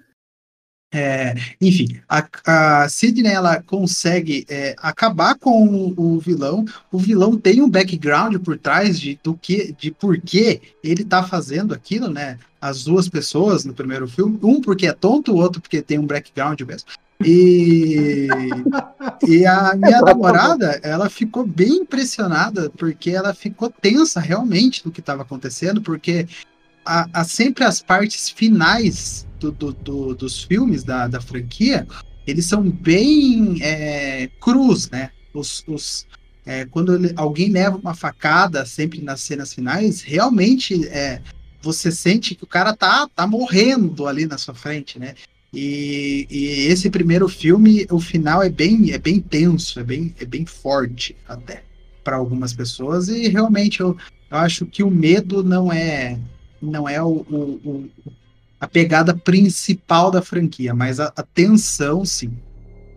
É, 0.93 1.34
enfim, 1.60 1.99
a, 2.08 2.28
a 2.45 2.89
Sidney 2.89 3.32
ela 3.32 3.63
consegue 3.63 4.45
é, 4.47 4.76
acabar 4.78 5.36
com 5.39 5.65
o, 5.65 6.15
o, 6.15 6.19
vilão. 6.19 6.65
O 6.91 6.99
vilão 6.99 7.36
tem 7.38 7.62
um 7.62 7.69
background 7.69 8.36
por 8.43 8.60
trás 8.60 8.99
de 8.99 9.17
do 9.23 9.36
que, 9.36 9.73
de 9.80 9.89
por 9.89 10.19
que 10.19 10.62
ele 10.84 11.04
tá 11.04 11.23
fazendo 11.23 11.73
aquilo, 11.73 12.10
né? 12.10 12.38
As 12.62 12.84
duas 12.84 13.10
pessoas 13.10 13.65
no 13.65 13.73
primeiro 13.73 14.08
filme, 14.08 14.38
um 14.43 14.62
porque 14.62 14.86
é 14.86 14.93
tonto, 14.93 15.32
o 15.32 15.38
outro 15.38 15.62
porque 15.62 15.82
tem 15.82 15.97
um 15.97 16.06
background 16.06 16.62
mesmo. 16.62 16.89
E, 17.25 18.27
e 19.27 19.45
a 19.45 19.75
minha 19.75 20.01
namorada, 20.01 20.79
ela 20.83 21.09
ficou 21.09 21.45
bem 21.45 21.77
impressionada 21.81 22.69
porque 22.71 23.12
ela 23.12 23.33
ficou 23.33 23.69
tensa 23.69 24.19
realmente 24.19 24.83
do 24.83 24.91
que 24.91 24.99
estava 24.99 25.21
acontecendo, 25.21 25.81
porque 25.81 26.27
a, 26.86 27.07
a, 27.13 27.23
sempre 27.23 27.63
as 27.63 27.81
partes 27.81 28.29
finais 28.29 29.27
do, 29.39 29.51
do, 29.51 29.73
do, 29.73 30.15
dos 30.15 30.43
filmes 30.43 30.83
da, 30.83 31.07
da 31.07 31.21
franquia, 31.21 31.88
eles 32.25 32.45
são 32.45 32.62
bem 32.63 33.57
é, 33.62 34.29
crus, 34.39 34.89
né? 34.89 35.12
Os, 35.33 35.63
os 35.67 36.05
é, 36.45 36.65
quando 36.65 36.95
ele, 36.95 37.13
alguém 37.15 37.49
leva 37.49 37.77
uma 37.77 37.95
facada, 37.95 38.65
sempre 38.65 39.01
nas 39.01 39.21
cenas 39.21 39.53
finais, 39.53 40.01
realmente 40.01 40.88
é, 40.88 41.21
você 41.62 41.91
sente 41.91 42.36
que 42.36 42.43
o 42.43 42.47
cara 42.47 42.75
tá, 42.75 43.07
tá 43.15 43.25
morrendo 43.25 44.05
ali 44.07 44.25
na 44.25 44.38
sua 44.38 44.53
frente, 44.53 44.99
né? 44.99 45.15
E, 45.53 46.25
e, 46.31 46.45
esse 46.67 46.89
primeiro 46.89 47.29
filme, 47.29 47.85
o 47.91 47.99
final 47.99 48.41
é 48.41 48.49
bem, 48.49 48.91
é 48.91 48.97
bem 48.97 49.19
tenso, 49.19 49.79
é 49.79 49.83
bem, 49.83 50.13
é 50.19 50.25
bem 50.25 50.45
forte 50.45 51.15
até 51.27 51.63
para 52.03 52.15
algumas 52.15 52.53
pessoas. 52.53 53.07
E 53.07 53.27
realmente 53.27 53.79
eu, 53.79 53.95
eu 54.31 54.37
acho 54.37 54.65
que 54.65 54.81
o 54.81 54.89
medo 54.89 55.43
não 55.43 55.71
é 55.71 56.17
não 56.59 56.87
é 56.87 57.01
o, 57.03 57.25
o, 57.29 57.59
o 57.63 57.89
a 58.59 58.67
pegada 58.67 59.13
principal 59.13 60.09
da 60.09 60.21
franquia, 60.21 60.73
mas 60.73 60.99
a, 60.99 61.11
a 61.15 61.21
tensão, 61.21 62.05
sim. 62.05 62.31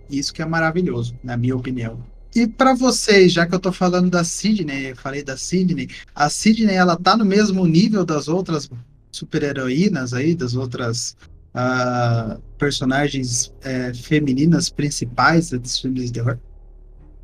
Isso 0.09 0.33
que 0.33 0.41
é 0.41 0.47
maravilhoso, 0.47 1.19
na 1.25 1.37
minha 1.37 1.57
opinião. 1.57 2.05
E 2.35 2.47
para 2.47 2.73
vocês, 2.73 3.33
já 3.33 3.45
que 3.47 3.55
eu 3.55 3.59
tô 3.59 3.73
falando 3.73 4.09
da 4.09 4.23
Sidney, 4.23 4.95
falei 4.95 5.25
da 5.25 5.37
Sidney, 5.37 5.89
a 6.15 6.31
Sidney 6.31 6.77
ela 6.77 6.97
tá 6.97 7.17
no 7.17 7.25
mesmo 7.25 7.67
nível 7.67 8.05
das 8.05 8.29
outras 8.29 8.71
super-heroínas 9.11 10.15
aí, 10.15 10.35
das 10.35 10.55
outras 10.55 11.17
uh, 11.57 12.41
personagens 12.59 13.53
é, 13.63 13.93
femininas 13.95 14.69
principais 14.69 15.51
dos 15.51 15.81
filmes 15.81 16.07
de 16.07 16.13
terror? 16.13 16.39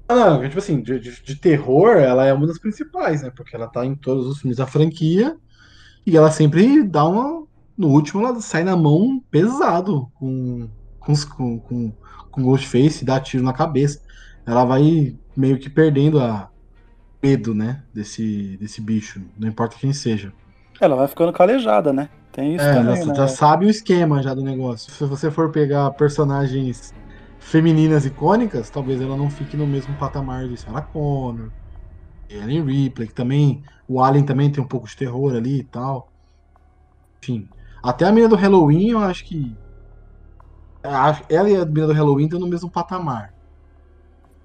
Ah, 0.08 0.30
não, 0.30 0.42
tipo 0.42 0.58
assim, 0.58 0.80
de, 0.82 0.98
de, 0.98 1.22
de, 1.22 1.36
terror, 1.36 1.96
ela 1.96 2.26
é 2.26 2.32
uma 2.32 2.46
das 2.46 2.58
principais, 2.58 3.22
né? 3.22 3.30
Porque 3.34 3.54
ela 3.54 3.68
tá 3.68 3.84
em 3.84 3.94
todos 3.94 4.26
os 4.26 4.40
filmes 4.40 4.56
da 4.56 4.66
franquia 4.66 5.36
e 6.06 6.16
ela 6.16 6.30
sempre 6.30 6.82
dá 6.82 7.06
uma. 7.06 7.46
No 7.76 7.88
último, 7.88 8.24
ela 8.26 8.40
sai 8.40 8.64
na 8.64 8.76
mão 8.76 9.22
pesado 9.30 10.10
com, 10.18 10.68
com, 11.00 11.14
com, 11.14 11.58
com, 11.60 11.92
com 12.30 12.42
Ghostface 12.42 13.02
e 13.02 13.06
dá 13.06 13.18
tiro 13.18 13.42
na 13.42 13.52
cabeça. 13.52 14.02
Ela 14.44 14.64
vai 14.64 15.16
meio 15.36 15.58
que 15.58 15.70
perdendo 15.70 16.20
a 16.20 16.50
medo, 17.22 17.54
né? 17.54 17.82
Desse, 17.94 18.58
desse 18.58 18.80
bicho, 18.80 19.22
não 19.38 19.48
importa 19.48 19.76
quem 19.78 19.92
seja. 19.92 20.32
Ela 20.80 20.96
vai 20.96 21.08
ficando 21.08 21.32
calejada, 21.32 21.92
né? 21.92 22.10
Tem 22.32 22.54
isso 22.54 22.64
é, 22.64 22.72
também, 22.72 22.96
já, 22.96 23.06
né? 23.06 23.14
já 23.14 23.28
sabe 23.28 23.66
o 23.66 23.70
esquema 23.70 24.22
já 24.22 24.32
do 24.32 24.42
negócio. 24.42 24.90
Se 24.90 25.04
você 25.04 25.30
for 25.30 25.50
pegar 25.52 25.90
personagens 25.92 26.94
femininas 27.38 28.06
icônicas, 28.06 28.70
talvez 28.70 29.00
ela 29.00 29.16
não 29.16 29.28
fique 29.28 29.56
no 29.56 29.66
mesmo 29.66 29.94
patamar 29.96 30.48
de 30.48 30.56
Sarah 30.56 30.80
Connor, 30.80 31.50
Ellen 32.30 32.64
Ripley, 32.64 33.08
que 33.08 33.14
também 33.14 33.62
o 33.86 34.02
Alien 34.02 34.24
também 34.24 34.50
tem 34.50 34.64
um 34.64 34.66
pouco 34.66 34.88
de 34.88 34.96
terror 34.96 35.34
ali 35.34 35.60
e 35.60 35.64
tal. 35.64 36.10
Enfim, 37.22 37.48
até 37.82 38.06
a 38.06 38.12
mina 38.12 38.28
do 38.28 38.36
Halloween, 38.36 38.90
eu 38.90 38.98
acho 38.98 39.24
que 39.26 39.54
ela 41.28 41.50
e 41.50 41.56
a 41.56 41.66
mina 41.66 41.86
do 41.86 41.92
Halloween 41.92 42.24
estão 42.24 42.40
no 42.40 42.46
mesmo 42.46 42.70
patamar. 42.70 43.34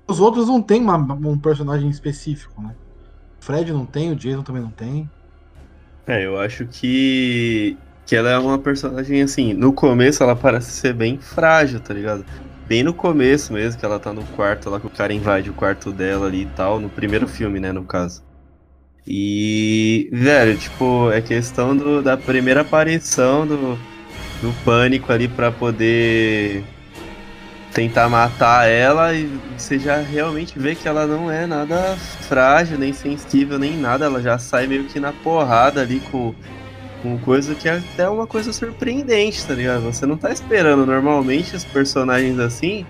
Os 0.08 0.19
outros 0.19 0.47
não 0.47 0.62
tem 0.62 0.82
uma, 0.82 0.97
um 0.97 1.38
personagem 1.38 1.89
específico, 1.89 2.62
né? 2.62 2.76
O 3.39 3.45
Fred 3.45 3.71
não 3.71 3.86
tem, 3.86 4.12
o 4.12 4.15
Jason 4.15 4.43
também 4.43 4.62
não 4.62 4.71
tem. 4.71 5.10
É, 6.08 6.26
eu 6.26 6.39
acho 6.39 6.65
que 6.65 7.78
que 8.06 8.15
ela 8.15 8.30
é 8.30 8.38
uma 8.38 8.58
personagem 8.58 9.22
assim, 9.22 9.54
no 9.54 9.74
começo 9.74 10.24
ela 10.24 10.34
parece 10.34 10.72
ser 10.72 10.93
bem 10.93 11.20
frágil, 11.20 11.82
tá 11.82 11.93
ligado? 11.93 12.26
Bem 12.65 12.82
no 12.82 12.93
começo 12.93 13.52
mesmo, 13.52 13.78
que 13.78 13.86
ela 13.86 14.00
tá 14.00 14.13
no 14.13 14.24
quarto 14.28 14.70
lá, 14.70 14.80
que 14.80 14.88
o 14.88 14.89
cara 14.89 15.13
invade 15.13 15.50
o 15.50 15.54
quarto 15.54 15.91
dela 15.91 16.28
ali 16.28 16.43
e 16.43 16.46
tal, 16.56 16.80
no 16.80 16.89
primeiro 16.89 17.28
filme, 17.28 17.60
né, 17.60 17.74
no 17.74 17.84
caso. 17.84 18.24
E, 19.06 20.10
velho, 20.12 20.58
tipo, 20.58 21.12
é 21.12 21.22
questão 21.22 21.76
do, 21.76 22.02
da 22.02 22.15
primeira 22.15 22.62
aparição 22.62 23.46
do, 23.46 23.78
do 24.41 24.54
pânico 24.63 25.12
ali 25.12 25.28
para 25.28 25.52
poder 25.52 26.63
tentar 27.78 28.10
matar 28.10 28.68
ela 28.68 29.13
e 29.13 29.30
você 29.56 29.78
já 29.78 29.98
realmente 29.98 30.58
vê 30.58 30.74
que 30.74 30.88
ela 30.88 31.06
não 31.06 31.30
é 31.30 31.46
nada 31.46 31.96
frágil, 32.28 32.76
nem 32.76 32.92
sensível, 32.92 33.60
nem 33.60 33.78
nada. 33.78 34.06
Ela 34.06 34.20
já 34.20 34.40
sai 34.40 34.66
meio 34.66 34.86
que 34.86 35.00
na 35.00 35.13
porrada 35.13 35.82
ali 35.82 36.00
com, 36.12 36.34
com 37.04 37.20
coisa 37.20 37.54
que 37.54 37.70
é 37.70 37.74
até 37.74 38.10
uma 38.10 38.26
coisa 38.26 38.52
surpreendente, 38.52 39.46
tá 39.46 39.54
ligado? 39.54 39.84
Você 39.84 40.08
não 40.08 40.18
tá 40.18 40.32
esperando. 40.32 40.88
Normalmente 40.88 41.56
os 41.56 41.63
personagens 41.66 42.40
assim 42.40 42.84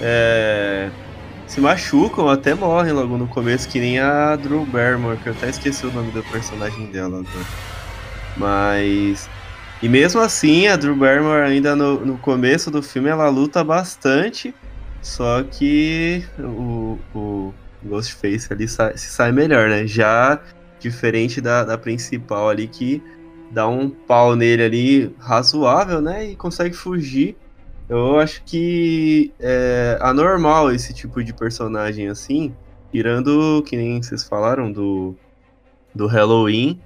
é, 0.00 0.90
se 1.46 1.60
machucam, 1.60 2.28
até 2.28 2.52
morrem 2.52 2.94
logo 2.94 3.16
no 3.16 3.28
começo, 3.28 3.68
que 3.68 3.78
nem 3.78 4.00
a 4.00 4.34
Drew 4.34 4.66
Barrymore, 4.66 5.18
que 5.18 5.28
eu 5.28 5.34
até 5.34 5.50
esqueci 5.50 5.86
o 5.86 5.92
nome 5.92 6.10
do 6.10 6.24
personagem 6.24 6.86
dela 6.86 7.20
agora. 7.20 7.46
Mas 8.36 9.30
e 9.82 9.88
mesmo 9.88 10.20
assim, 10.20 10.66
a 10.68 10.76
Drew 10.76 10.96
Barrymore 10.96 11.42
ainda 11.42 11.76
no, 11.76 12.04
no 12.04 12.18
começo 12.18 12.70
do 12.70 12.82
filme 12.82 13.08
ela 13.08 13.28
luta 13.28 13.62
bastante, 13.62 14.54
só 15.02 15.42
que 15.42 16.24
o, 16.38 16.98
o 17.14 17.54
Ghostface 17.84 18.52
ali 18.52 18.66
sai, 18.66 18.96
se 18.96 19.08
sai 19.10 19.32
melhor, 19.32 19.68
né? 19.68 19.86
Já 19.86 20.40
diferente 20.80 21.40
da, 21.40 21.64
da 21.64 21.76
principal 21.76 22.48
ali 22.48 22.66
que 22.66 23.02
dá 23.50 23.68
um 23.68 23.88
pau 23.88 24.34
nele 24.34 24.62
ali 24.62 25.14
razoável, 25.18 26.00
né? 26.00 26.30
E 26.30 26.36
consegue 26.36 26.74
fugir. 26.74 27.36
Eu 27.88 28.18
acho 28.18 28.42
que 28.44 29.32
é 29.38 29.96
anormal 30.00 30.72
esse 30.72 30.92
tipo 30.92 31.22
de 31.22 31.32
personagem 31.32 32.08
assim, 32.08 32.52
tirando 32.90 33.62
que 33.64 33.76
nem 33.76 34.02
vocês 34.02 34.24
falaram 34.24 34.72
do, 34.72 35.14
do 35.94 36.06
Halloween, 36.06 36.80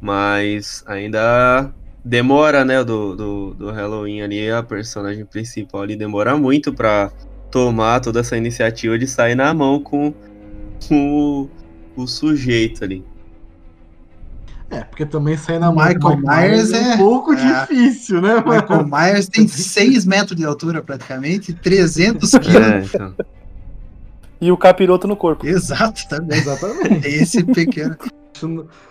mas 0.00 0.82
ainda 0.86 1.74
demora, 2.04 2.64
né, 2.64 2.82
do, 2.82 3.14
do, 3.14 3.54
do 3.54 3.70
Halloween 3.70 4.22
ali, 4.22 4.50
a 4.50 4.62
personagem 4.62 5.24
principal 5.24 5.82
ali 5.82 5.96
demora 5.96 6.36
muito 6.36 6.72
pra 6.72 7.10
tomar 7.50 8.00
toda 8.00 8.20
essa 8.20 8.36
iniciativa 8.36 8.98
de 8.98 9.06
sair 9.06 9.34
na 9.34 9.52
mão 9.52 9.80
com, 9.80 10.14
com 10.88 11.48
o, 11.96 12.02
o 12.02 12.06
sujeito 12.06 12.84
ali. 12.84 13.04
É, 14.70 14.84
porque 14.84 15.04
também 15.04 15.36
sair 15.36 15.58
na 15.58 15.72
Michael 15.72 15.98
mão 16.00 16.16
do 16.16 16.26
Myers 16.26 16.70
é- 16.72 16.94
um 16.94 16.98
pouco 16.98 17.32
é. 17.32 17.60
difícil, 17.66 18.20
né, 18.20 18.36
mano? 18.36 18.62
Michael 18.62 18.86
Myers 18.86 19.28
tem 19.28 19.46
6 19.48 20.06
metros 20.06 20.36
de 20.36 20.44
altura 20.44 20.80
praticamente, 20.80 21.52
300 21.52 22.30
quilos. 22.30 22.56
É, 22.56 22.78
então. 22.84 23.14
E 24.40 24.50
o 24.50 24.56
capiroto 24.56 25.06
no 25.08 25.16
corpo. 25.16 25.46
Exato, 25.46 26.08
também. 26.08 26.38
Exatamente. 26.38 27.06
Esse 27.06 27.42
pequeno. 27.44 27.96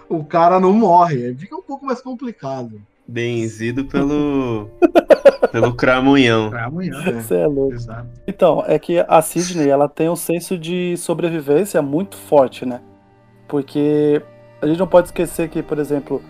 O 0.07 0.23
cara 0.23 0.59
não 0.59 0.73
morre, 0.73 1.33
fica 1.35 1.55
um 1.55 1.61
pouco 1.61 1.83
mais 1.85 2.01
complicado. 2.01 2.79
Benzido 3.09 3.85
pelo. 3.85 4.69
pelo 5.51 5.73
Cramunhão. 5.73 6.49
Pra 6.49 6.65
amanhã. 6.65 6.93
Você 7.21 7.35
é 7.35 7.47
louco. 7.47 7.73
Exato. 7.73 8.07
Então, 8.27 8.63
é 8.67 8.77
que 8.77 9.03
a 9.07 9.21
Sidney, 9.21 9.69
ela 9.69 9.89
tem 9.89 10.09
um 10.09 10.15
senso 10.15 10.57
de 10.57 10.95
sobrevivência 10.97 11.81
muito 11.81 12.15
forte, 12.15 12.65
né? 12.65 12.81
Porque 13.47 14.21
a 14.61 14.67
gente 14.67 14.77
não 14.77 14.87
pode 14.87 15.07
esquecer 15.07 15.49
que, 15.49 15.63
por 15.63 15.79
exemplo, 15.79 16.21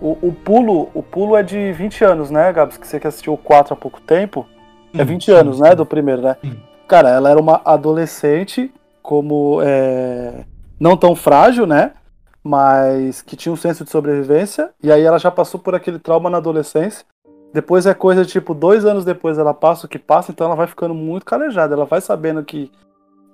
o, 0.00 0.16
o 0.28 0.32
pulo, 0.32 0.88
o 0.94 1.02
pulo 1.02 1.36
é 1.36 1.42
de 1.42 1.72
20 1.72 2.04
anos, 2.04 2.30
né, 2.30 2.52
Gabs? 2.52 2.76
Que 2.76 2.86
você 2.86 3.00
que 3.00 3.06
assistiu 3.06 3.32
o 3.32 3.38
4 3.38 3.74
há 3.74 3.76
pouco 3.76 4.00
tempo. 4.00 4.46
É 4.94 5.04
20 5.04 5.24
sim, 5.24 5.32
anos, 5.32 5.60
né, 5.60 5.70
sim. 5.70 5.76
do 5.76 5.86
primeiro, 5.86 6.22
né? 6.22 6.36
Sim. 6.40 6.56
Cara, 6.86 7.10
ela 7.10 7.30
era 7.30 7.40
uma 7.40 7.60
adolescente, 7.64 8.72
como 9.02 9.60
é, 9.62 10.44
não 10.78 10.96
tão 10.96 11.14
frágil, 11.14 11.66
né? 11.66 11.92
Mas 12.42 13.22
que 13.22 13.36
tinha 13.36 13.52
um 13.52 13.56
senso 13.56 13.84
de 13.84 13.90
sobrevivência. 13.90 14.70
E 14.82 14.90
aí 14.90 15.02
ela 15.02 15.18
já 15.18 15.30
passou 15.30 15.60
por 15.60 15.74
aquele 15.74 15.98
trauma 15.98 16.30
na 16.30 16.38
adolescência. 16.38 17.04
Depois 17.52 17.84
é 17.84 17.94
coisa 17.94 18.24
tipo, 18.24 18.54
dois 18.54 18.84
anos 18.84 19.04
depois 19.04 19.36
ela 19.36 19.52
passa 19.52 19.86
o 19.86 19.88
que 19.88 19.98
passa, 19.98 20.30
então 20.30 20.46
ela 20.46 20.56
vai 20.56 20.66
ficando 20.66 20.94
muito 20.94 21.26
calejada. 21.26 21.74
Ela 21.74 21.84
vai 21.84 22.00
sabendo 22.00 22.44
que. 22.44 22.70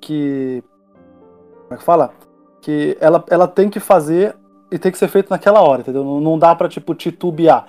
que 0.01 0.63
como 1.63 1.75
é 1.75 1.77
que 1.77 1.85
fala? 1.85 2.11
Que 2.61 2.97
ela, 3.01 3.25
ela 3.29 3.47
tem 3.47 3.69
que 3.69 3.79
fazer 3.79 4.35
e 4.71 4.79
tem 4.79 4.91
que 4.91 4.99
ser 4.99 5.09
feito 5.09 5.31
naquela 5.31 5.61
hora, 5.61 5.83
entendeu? 5.83 6.05
Não, 6.05 6.21
não 6.21 6.39
dá 6.39 6.55
pra, 6.55 6.69
tipo, 6.69 6.95
titubear. 6.95 7.67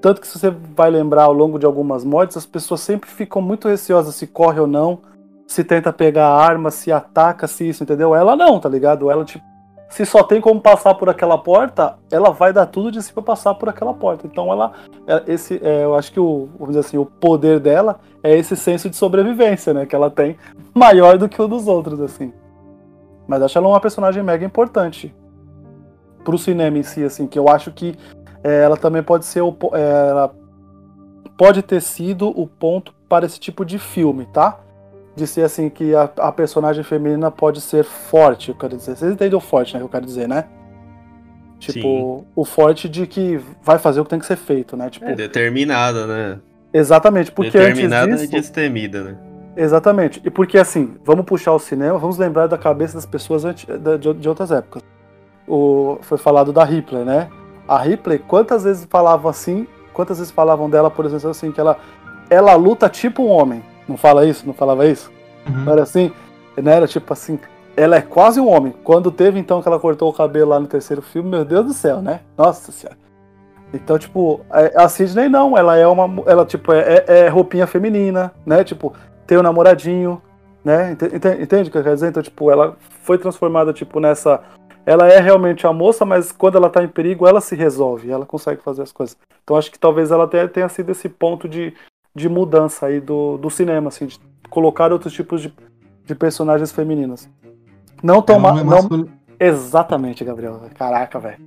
Tanto 0.00 0.20
que 0.20 0.26
se 0.26 0.38
você 0.38 0.50
vai 0.50 0.90
lembrar 0.90 1.24
ao 1.24 1.32
longo 1.32 1.58
de 1.58 1.66
algumas 1.66 2.04
mortes, 2.04 2.36
as 2.36 2.46
pessoas 2.46 2.80
sempre 2.80 3.10
ficam 3.10 3.42
muito 3.42 3.68
receosas 3.68 4.14
se 4.14 4.26
corre 4.26 4.60
ou 4.60 4.66
não, 4.66 5.00
se 5.46 5.64
tenta 5.64 5.92
pegar 5.92 6.28
a 6.28 6.40
arma, 6.40 6.70
se 6.70 6.92
ataca, 6.92 7.46
se 7.46 7.68
isso, 7.68 7.82
entendeu? 7.82 8.14
Ela 8.14 8.36
não, 8.36 8.60
tá 8.60 8.68
ligado? 8.68 9.10
Ela, 9.10 9.24
tipo, 9.24 9.44
se 9.88 10.04
só 10.04 10.22
tem 10.22 10.40
como 10.40 10.60
passar 10.60 10.94
por 10.94 11.08
aquela 11.08 11.38
porta, 11.38 11.98
ela 12.10 12.30
vai 12.30 12.52
dar 12.52 12.66
tudo 12.66 12.92
de 12.92 13.02
si 13.02 13.12
pra 13.12 13.22
passar 13.22 13.54
por 13.54 13.68
aquela 13.68 13.94
porta. 13.94 14.26
Então 14.26 14.52
ela, 14.52 14.72
é, 15.06 15.22
esse, 15.26 15.60
é, 15.62 15.84
eu 15.84 15.94
acho 15.94 16.12
que 16.12 16.20
o, 16.20 16.48
vamos 16.58 16.68
dizer 16.68 16.80
assim, 16.80 16.98
o 16.98 17.06
poder 17.06 17.58
dela 17.58 17.98
é 18.22 18.36
esse 18.36 18.54
senso 18.54 18.90
de 18.90 18.96
sobrevivência, 18.96 19.72
né, 19.72 19.86
que 19.86 19.94
ela 19.94 20.10
tem, 20.10 20.36
maior 20.74 21.16
do 21.16 21.28
que 21.28 21.40
o 21.40 21.48
dos 21.48 21.66
outros, 21.66 22.00
assim. 22.00 22.32
Mas 23.26 23.42
acho 23.42 23.58
ela 23.58 23.68
uma 23.68 23.80
personagem 23.80 24.22
mega 24.22 24.44
importante 24.44 25.14
pro 26.24 26.36
cinema 26.36 26.78
em 26.78 26.82
si, 26.82 27.02
assim, 27.02 27.26
que 27.26 27.38
eu 27.38 27.48
acho 27.48 27.72
que 27.72 27.96
é, 28.44 28.62
ela 28.62 28.76
também 28.76 29.02
pode 29.02 29.24
ser 29.24 29.40
o, 29.40 29.56
é, 29.72 30.08
ela 30.10 30.34
pode 31.36 31.62
ter 31.62 31.80
sido 31.80 32.28
o 32.28 32.46
ponto 32.46 32.92
para 33.08 33.24
esse 33.24 33.40
tipo 33.40 33.64
de 33.64 33.78
filme, 33.78 34.26
tá? 34.26 34.60
De 35.18 35.26
ser 35.26 35.42
assim 35.42 35.68
que 35.68 35.96
a, 35.96 36.08
a 36.18 36.30
personagem 36.30 36.84
feminina 36.84 37.28
pode 37.28 37.60
ser 37.60 37.82
forte, 37.82 38.50
eu 38.50 38.54
quero 38.54 38.76
dizer. 38.76 38.96
Vocês 38.96 39.12
entendem 39.12 39.36
o 39.36 39.40
forte, 39.40 39.74
né? 39.74 39.80
Que 39.80 39.84
eu 39.84 39.88
quero 39.88 40.06
dizer, 40.06 40.28
né? 40.28 40.44
Tipo, 41.58 41.80
Sim. 41.80 42.24
o 42.36 42.44
forte 42.44 42.88
de 42.88 43.04
que 43.04 43.40
vai 43.60 43.78
fazer 43.78 44.00
o 44.00 44.04
que 44.04 44.10
tem 44.10 44.20
que 44.20 44.26
ser 44.26 44.36
feito, 44.36 44.76
né? 44.76 44.88
Tipo, 44.88 45.06
É 45.06 45.14
determinada, 45.14 46.06
né? 46.06 46.38
exatamente, 46.72 47.32
porque 47.32 47.58
antes 47.58 47.70
determinada 47.70 48.12
disso, 48.12 48.24
e 48.24 48.28
destemida, 48.28 49.02
né? 49.02 49.16
Exatamente. 49.56 50.22
E 50.24 50.30
porque 50.30 50.56
assim, 50.56 50.94
vamos 51.04 51.24
puxar 51.24 51.52
o 51.52 51.58
cinema, 51.58 51.98
vamos 51.98 52.16
lembrar 52.16 52.46
da 52.46 52.56
cabeça 52.56 52.94
das 52.94 53.06
pessoas 53.06 53.42
de 53.42 54.28
outras 54.28 54.52
épocas. 54.52 54.82
O, 55.48 55.98
foi 56.02 56.16
falado 56.16 56.52
da 56.52 56.62
Ripley, 56.62 57.04
né? 57.04 57.28
A 57.66 57.78
Ripley, 57.78 58.20
quantas 58.20 58.62
vezes 58.62 58.86
falavam 58.88 59.28
assim, 59.28 59.66
quantas 59.92 60.18
vezes 60.18 60.30
falavam 60.30 60.70
dela, 60.70 60.90
por 60.90 61.04
exemplo, 61.06 61.30
assim, 61.30 61.50
que 61.50 61.58
ela, 61.58 61.76
ela 62.30 62.54
luta 62.54 62.88
tipo 62.88 63.24
um 63.24 63.30
homem. 63.30 63.64
Não 63.88 63.96
fala 63.96 64.26
isso? 64.26 64.46
Não 64.46 64.52
falava 64.54 64.86
isso? 64.86 65.10
Uhum. 65.48 65.64
Não 65.64 65.72
era 65.72 65.82
assim? 65.82 66.12
Não 66.60 66.70
era 66.72 66.86
tipo 66.86 67.12
assim, 67.12 67.38
ela 67.76 67.96
é 67.96 68.00
quase 68.02 68.40
um 68.40 68.48
homem. 68.48 68.74
Quando 68.84 69.10
teve 69.10 69.38
então 69.38 69.62
que 69.62 69.68
ela 69.68 69.78
cortou 69.78 70.10
o 70.10 70.12
cabelo 70.12 70.50
lá 70.50 70.60
no 70.60 70.66
terceiro 70.66 71.00
filme, 71.00 71.30
meu 71.30 71.44
Deus 71.44 71.66
do 71.66 71.72
céu, 71.72 72.02
né? 72.02 72.20
Nossa 72.36 72.70
senhora. 72.72 72.98
Então, 73.72 73.98
tipo, 73.98 74.40
a 74.50 74.84
a 74.84 74.88
Sidney 74.88 75.28
não, 75.28 75.56
ela 75.56 75.76
é 75.76 75.86
uma. 75.86 76.22
Ela, 76.26 76.44
tipo, 76.46 76.72
é, 76.72 77.04
é- 77.06 77.18
é 77.24 77.28
roupinha 77.28 77.66
feminina, 77.66 78.32
né? 78.44 78.64
Tipo, 78.64 78.94
tem 79.26 79.36
o 79.36 79.42
namoradinho, 79.42 80.20
né? 80.64 80.92
Ente- 80.92 81.04
ente- 81.14 81.42
Entende 81.42 81.68
o 81.68 81.72
que 81.72 81.78
eu 81.78 81.82
quero 81.82 81.94
dizer? 81.94 82.08
Então, 82.08 82.22
tipo, 82.22 82.50
ela 82.50 82.76
foi 83.02 83.18
transformada, 83.18 83.72
tipo, 83.72 84.00
nessa. 84.00 84.40
Ela 84.86 85.06
é 85.08 85.20
realmente 85.20 85.66
a 85.66 85.72
moça, 85.72 86.06
mas 86.06 86.32
quando 86.32 86.56
ela 86.56 86.70
tá 86.70 86.82
em 86.82 86.88
perigo, 86.88 87.28
ela 87.28 87.42
se 87.42 87.54
resolve, 87.54 88.10
ela 88.10 88.24
consegue 88.24 88.62
fazer 88.62 88.82
as 88.82 88.90
coisas. 88.90 89.14
Então, 89.44 89.54
acho 89.54 89.70
que 89.70 89.78
talvez 89.78 90.10
ela 90.10 90.26
tenha, 90.26 90.48
tenha 90.48 90.68
sido 90.70 90.90
esse 90.90 91.10
ponto 91.10 91.46
de, 91.46 91.74
de 92.18 92.28
mudança 92.28 92.86
aí 92.86 93.00
do, 93.00 93.38
do 93.38 93.48
cinema, 93.50 93.88
assim, 93.88 94.06
de 94.06 94.18
colocar 94.50 94.92
outros 94.92 95.12
tipos 95.12 95.40
de, 95.42 95.52
de 96.04 96.14
personagens 96.14 96.70
femininas. 96.72 97.28
Não 98.02 98.20
tão. 98.22 98.38
Não 98.40 98.50
é 98.50 98.64
não- 98.64 98.64
mascul- 98.64 99.08
Exatamente, 99.40 100.24
Gabriel. 100.24 100.60
Caraca, 100.74 101.18
velho. 101.18 101.38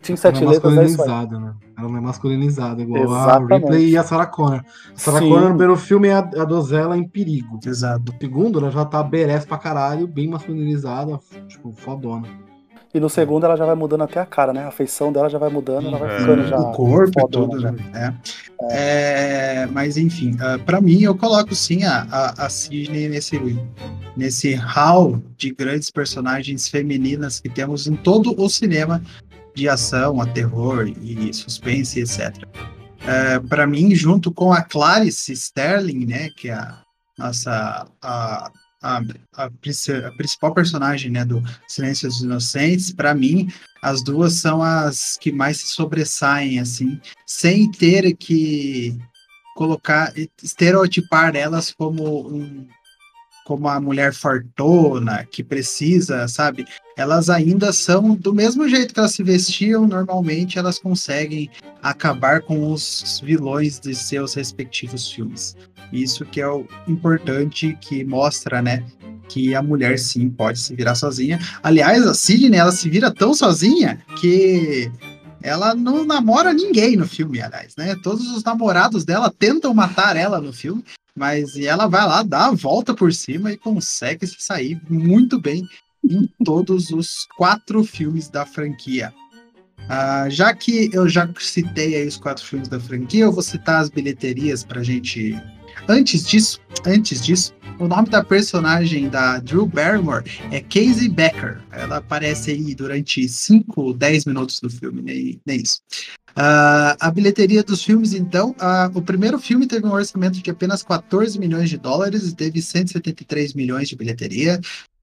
Tinha 0.00 0.14
ela 0.14 0.16
sete 0.16 0.42
não 0.42 0.50
é 0.50 0.54
letras, 0.54 0.78
é 0.78 0.84
isso 0.84 1.02
aí. 1.02 1.08
masculinizada, 1.08 1.38
né? 1.40 1.54
Ela 1.76 1.88
não 1.88 1.98
é 1.98 2.00
masculinizada, 2.00 2.80
igual 2.82 3.02
Exatamente. 3.04 3.52
a 3.52 3.56
Ripley 3.56 3.90
e 3.90 3.96
a 3.98 4.02
Sarah 4.02 4.26
Connor. 4.26 4.60
A 4.94 4.98
Sarah 4.98 5.18
Sim. 5.18 5.28
Connor, 5.28 5.42
no 5.42 5.48
primeiro 5.48 5.76
filme, 5.76 6.08
é 6.08 6.14
a, 6.14 6.18
a 6.20 6.44
donzela 6.44 6.96
em 6.96 7.06
perigo. 7.06 7.58
Exato. 7.66 8.12
No 8.12 8.18
segundo, 8.18 8.60
ela 8.60 8.70
já 8.70 8.84
tá 8.84 9.02
berés 9.02 9.44
pra 9.44 9.58
caralho, 9.58 10.06
bem 10.06 10.28
masculinizada, 10.28 11.18
tipo, 11.48 11.72
fodona. 11.72 12.28
E 12.94 13.00
no 13.00 13.10
segundo 13.10 13.44
ela 13.44 13.56
já 13.56 13.66
vai 13.66 13.74
mudando 13.74 14.02
até 14.04 14.20
a 14.20 14.24
cara, 14.26 14.52
né? 14.52 14.64
A 14.64 14.70
feição 14.70 15.12
dela 15.12 15.28
já 15.28 15.36
vai 15.36 15.50
mudando, 15.50 15.88
ela 15.88 15.98
vai 15.98 16.14
É. 16.14 16.20
ficando 16.20 16.46
já. 16.46 16.56
o 16.56 16.70
corpo 16.72 17.18
e 17.18 17.20
fodona 17.22 17.48
tudo. 17.48 17.60
já. 17.60 17.72
né? 17.72 18.16
É. 18.70 19.62
É, 19.62 19.66
mas 19.66 19.96
enfim, 19.96 20.36
ah, 20.40 20.58
pra 20.64 20.80
mim 20.80 21.02
eu 21.02 21.14
coloco 21.16 21.54
sim 21.54 21.82
a, 21.82 22.06
a, 22.10 22.46
a 22.46 22.48
Sidney 22.48 23.08
nesse, 23.08 23.38
nesse 24.16 24.54
hall 24.54 25.20
de 25.36 25.52
grandes 25.52 25.90
personagens 25.90 26.68
femininas 26.68 27.40
que 27.40 27.48
temos 27.48 27.86
em 27.88 27.96
todo 27.96 28.40
o 28.40 28.48
cinema 28.48 29.02
de 29.56 29.68
ação, 29.68 30.20
a 30.20 30.26
terror 30.26 30.86
e 30.86 31.34
suspense, 31.34 32.00
etc. 32.00 32.32
É, 33.06 33.38
para 33.40 33.66
mim, 33.66 33.94
junto 33.94 34.32
com 34.32 34.52
a 34.52 34.62
Clarice 34.62 35.32
Sterling, 35.32 36.06
né, 36.06 36.28
que 36.36 36.48
é 36.48 36.54
a 36.54 36.78
nossa 37.18 37.86
a, 38.02 38.50
a, 38.84 39.00
a, 39.34 39.44
a 39.46 40.12
principal 40.12 40.52
personagem 40.52 41.10
né, 41.10 41.24
do 41.24 41.42
Silêncio 41.66 42.06
dos 42.06 42.20
Inocentes, 42.20 42.92
para 42.92 43.14
mim 43.14 43.48
as 43.82 44.02
duas 44.02 44.34
são 44.34 44.62
as 44.62 45.16
que 45.18 45.32
mais 45.32 45.58
se 45.58 45.68
sobressaem, 45.68 46.58
assim, 46.58 47.00
sem 47.26 47.70
ter 47.70 48.14
que 48.16 48.96
colocar, 49.54 50.12
estereotipar 50.42 51.34
elas 51.36 51.72
como 51.72 52.28
um, 52.28 52.66
como 53.44 53.68
a 53.68 53.78
mulher 53.78 54.14
fortuna, 54.14 55.24
que 55.30 55.44
precisa, 55.44 56.26
sabe? 56.26 56.64
Elas 56.96 57.28
ainda 57.28 57.72
são 57.72 58.14
do 58.14 58.32
mesmo 58.32 58.68
jeito 58.68 58.94
que 58.94 59.00
elas 59.00 59.12
se 59.12 59.22
vestiam 59.22 59.86
normalmente, 59.86 60.58
elas 60.58 60.78
conseguem 60.78 61.50
acabar 61.82 62.40
com 62.40 62.72
os 62.72 63.20
vilões 63.22 63.78
de 63.78 63.94
seus 63.94 64.34
respectivos 64.34 65.10
filmes. 65.10 65.56
Isso 65.92 66.24
que 66.24 66.40
é 66.40 66.48
o 66.48 66.66
importante 66.88 67.76
que 67.80 68.02
mostra, 68.04 68.62
né? 68.62 68.84
Que 69.28 69.54
a 69.54 69.62
mulher 69.62 69.98
sim 69.98 70.30
pode 70.30 70.58
se 70.58 70.74
virar 70.74 70.94
sozinha. 70.94 71.38
Aliás, 71.62 72.06
a 72.06 72.14
Sidney, 72.14 72.58
ela 72.58 72.72
se 72.72 72.88
vira 72.88 73.12
tão 73.12 73.34
sozinha 73.34 74.02
que 74.20 74.90
ela 75.42 75.74
não 75.74 76.04
namora 76.06 76.54
ninguém 76.54 76.96
no 76.96 77.06
filme, 77.06 77.42
aliás, 77.42 77.74
né? 77.76 77.94
Todos 78.02 78.26
os 78.30 78.42
namorados 78.42 79.04
dela 79.04 79.30
tentam 79.30 79.74
matar 79.74 80.16
ela 80.16 80.40
no 80.40 80.52
filme, 80.52 80.82
mas 81.16 81.56
ela 81.56 81.86
vai 81.86 82.04
lá, 82.06 82.22
dá 82.22 82.46
a 82.46 82.52
volta 82.52 82.94
por 82.94 83.12
cima 83.12 83.52
e 83.52 83.56
consegue 83.56 84.26
se 84.26 84.36
sair 84.40 84.80
muito 84.88 85.40
bem 85.40 85.62
em 86.04 86.28
todos 86.44 86.90
os 86.90 87.26
quatro 87.36 87.84
filmes 87.84 88.28
da 88.28 88.44
franquia. 88.44 89.12
Ah, 89.88 90.28
já 90.30 90.54
que 90.54 90.90
eu 90.92 91.08
já 91.08 91.28
citei 91.38 91.94
aí 91.96 92.06
os 92.06 92.16
quatro 92.16 92.44
filmes 92.44 92.68
da 92.68 92.80
franquia, 92.80 93.24
eu 93.24 93.32
vou 93.32 93.42
citar 93.42 93.80
as 93.80 93.90
bilheterias 93.90 94.64
pra 94.64 94.82
gente. 94.82 95.38
Antes 95.88 96.26
disso, 96.26 96.60
antes 96.86 97.22
disso, 97.22 97.54
o 97.78 97.88
nome 97.88 98.08
da 98.08 98.22
personagem 98.22 99.08
da 99.08 99.38
Drew 99.38 99.66
Barrymore 99.66 100.24
é 100.52 100.60
Casey 100.60 101.08
Becker. 101.08 101.60
Ela 101.72 101.96
aparece 101.96 102.52
aí 102.52 102.74
durante 102.74 103.28
5, 103.28 103.94
10 103.94 104.24
minutos 104.26 104.60
do 104.60 104.70
filme, 104.70 105.02
nem, 105.02 105.40
nem 105.44 105.60
isso. 105.60 105.80
Uh, 106.30 106.94
a 106.98 107.10
bilheteria 107.10 107.62
dos 107.62 107.82
filmes, 107.82 108.12
então, 108.12 108.50
uh, 108.52 108.96
o 108.96 109.02
primeiro 109.02 109.38
filme 109.38 109.66
teve 109.66 109.86
um 109.86 109.92
orçamento 109.92 110.40
de 110.40 110.50
apenas 110.50 110.82
14 110.82 111.38
milhões 111.38 111.70
de 111.70 111.76
dólares 111.76 112.28
e 112.28 112.34
teve 112.34 112.60
173 112.60 113.54
milhões 113.54 113.88
de 113.88 113.96
bilheteria. 113.96 114.60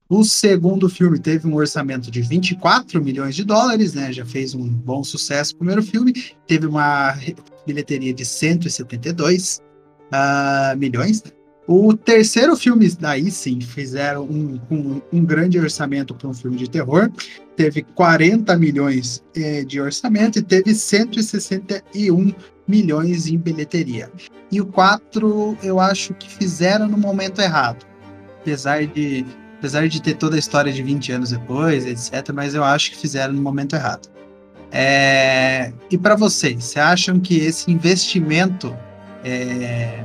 O 0.08 0.24
segundo 0.24 0.90
filme 0.90 1.18
teve 1.18 1.46
um 1.48 1.54
orçamento 1.54 2.10
de 2.10 2.20
24 2.20 3.02
milhões 3.02 3.34
de 3.34 3.44
dólares, 3.44 3.94
né? 3.94 4.12
Já 4.12 4.26
fez 4.26 4.54
um 4.54 4.68
bom 4.68 5.02
sucesso 5.02 5.54
o 5.54 5.56
primeiro 5.56 5.82
filme. 5.82 6.12
Teve 6.46 6.66
uma 6.66 7.16
bilheteria 7.66 8.12
de 8.12 8.24
172 8.24 9.60
uh, 10.12 10.76
milhões. 10.76 11.22
O 11.66 11.94
terceiro 11.94 12.56
filme, 12.56 12.90
daí 12.98 13.30
sim, 13.30 13.60
fizeram 13.60 14.24
um, 14.24 14.60
um, 14.70 15.00
um 15.12 15.24
grande 15.24 15.58
orçamento 15.58 16.14
para 16.14 16.28
um 16.28 16.34
filme 16.34 16.56
de 16.56 16.68
terror. 16.68 17.10
Teve 17.56 17.82
40 17.82 18.56
milhões 18.56 19.22
eh, 19.36 19.64
de 19.64 19.80
orçamento 19.80 20.40
e 20.40 20.42
teve 20.42 20.74
161 20.74 22.34
milhões 22.66 23.28
em 23.28 23.38
bilheteria. 23.38 24.10
E 24.50 24.60
o 24.60 24.66
4, 24.66 25.56
eu 25.62 25.78
acho 25.78 26.14
que 26.14 26.28
fizeram 26.28 26.88
no 26.88 26.98
momento 26.98 27.40
errado. 27.40 27.86
Apesar 28.40 28.84
de, 28.84 29.24
apesar 29.58 29.88
de 29.88 30.02
ter 30.02 30.14
toda 30.14 30.34
a 30.34 30.38
história 30.38 30.72
de 30.72 30.82
20 30.82 31.12
anos 31.12 31.30
depois, 31.30 31.86
etc., 31.86 32.32
mas 32.34 32.54
eu 32.54 32.64
acho 32.64 32.90
que 32.90 32.96
fizeram 32.98 33.34
no 33.34 33.40
momento 33.40 33.76
errado. 33.76 34.08
É, 34.72 35.72
e 35.90 35.96
para 35.96 36.16
vocês, 36.16 36.64
você 36.64 36.80
acham 36.80 37.20
que 37.20 37.36
esse 37.36 37.70
investimento 37.70 38.76
é, 39.24 40.04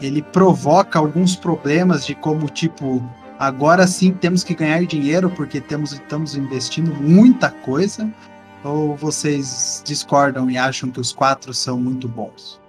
ele 0.00 0.22
provoca 0.22 0.98
alguns 0.98 1.36
problemas 1.36 2.06
de 2.06 2.14
como, 2.14 2.48
tipo, 2.48 3.02
agora 3.38 3.86
sim 3.86 4.12
temos 4.12 4.44
que 4.44 4.54
ganhar 4.54 4.84
dinheiro 4.84 5.30
porque 5.30 5.60
temos, 5.60 5.92
estamos 5.92 6.36
investindo 6.36 6.94
muita 6.94 7.50
coisa? 7.50 8.12
Ou 8.64 8.96
vocês 8.96 9.82
discordam 9.84 10.50
e 10.50 10.58
acham 10.58 10.90
que 10.90 11.00
os 11.00 11.12
quatro 11.12 11.54
são 11.54 11.78
muito 11.78 12.08
bons? 12.08 12.60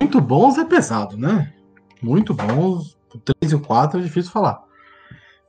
Muito 0.00 0.20
bons 0.20 0.58
é 0.58 0.64
pesado, 0.64 1.16
né? 1.16 1.52
Muito 2.02 2.34
bons. 2.34 2.96
O 3.14 3.18
3 3.18 3.52
e 3.52 3.54
o 3.54 3.60
4 3.60 4.00
é 4.00 4.02
difícil 4.02 4.30
falar. 4.30 4.62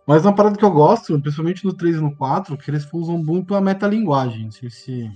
Mas 0.08 0.24
uma 0.24 0.34
parada 0.34 0.58
que 0.58 0.64
eu 0.64 0.72
gosto, 0.72 1.20
principalmente 1.20 1.66
no 1.66 1.74
3 1.74 1.98
e 1.98 2.00
no 2.00 2.16
4, 2.16 2.58
que 2.58 2.72
eles 2.72 2.88
usam 2.94 3.18
muito 3.18 3.54
a 3.54 3.60
metalinguagem. 3.60 4.46
Não 4.46 4.52
sei 4.52 4.70
se. 4.70 5.12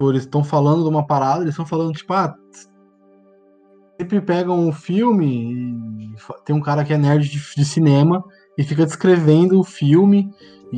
Eles 0.00 0.22
estão 0.22 0.42
falando 0.42 0.82
de 0.82 0.88
uma 0.88 1.06
parada, 1.06 1.42
eles 1.42 1.52
estão 1.52 1.66
falando, 1.66 1.92
tipo, 1.92 2.12
ah, 2.12 2.34
sempre 3.98 4.20
pegam 4.20 4.58
um 4.58 4.72
filme 4.72 6.14
e 6.14 6.14
tem 6.44 6.54
um 6.54 6.60
cara 6.60 6.84
que 6.84 6.92
é 6.92 6.98
nerd 6.98 7.28
de, 7.28 7.40
de 7.56 7.64
cinema 7.64 8.24
e 8.56 8.62
fica 8.62 8.84
descrevendo 8.84 9.58
o 9.58 9.64
filme 9.64 10.30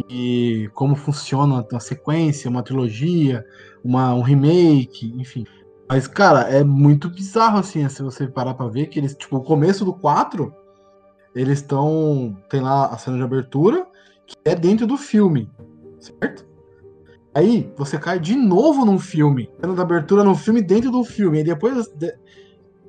e 0.08 0.70
como 0.74 0.94
funciona 0.94 1.66
a 1.72 1.80
sequência, 1.80 2.50
uma 2.50 2.62
trilogia, 2.62 3.44
uma, 3.82 4.14
um 4.14 4.22
remake, 4.22 5.12
enfim. 5.16 5.44
Mas, 5.88 6.06
cara, 6.06 6.42
é 6.42 6.62
muito 6.62 7.08
bizarro, 7.08 7.58
assim, 7.58 7.88
se 7.88 8.02
você 8.02 8.26
parar 8.26 8.54
pra 8.54 8.68
ver 8.68 8.86
que 8.86 8.98
eles, 8.98 9.14
tipo, 9.14 9.36
o 9.36 9.42
começo 9.42 9.84
do 9.84 9.94
4, 9.94 10.54
eles 11.34 11.60
estão. 11.60 12.36
Tem 12.50 12.60
lá 12.60 12.86
a 12.86 12.98
cena 12.98 13.16
de 13.16 13.22
abertura, 13.22 13.86
que 14.26 14.36
é 14.44 14.54
dentro 14.54 14.86
do 14.86 14.98
filme, 14.98 15.50
certo? 15.98 16.46
Aí 17.34 17.72
você 17.76 17.98
cai 17.98 18.18
de 18.18 18.34
novo 18.34 18.84
num 18.84 18.98
filme, 18.98 19.50
cena 19.60 19.74
de 19.74 19.80
abertura 19.80 20.22
no 20.22 20.34
filme 20.34 20.60
dentro 20.60 20.90
do 20.90 21.04
filme, 21.04 21.40
e 21.40 21.44
depois 21.44 21.90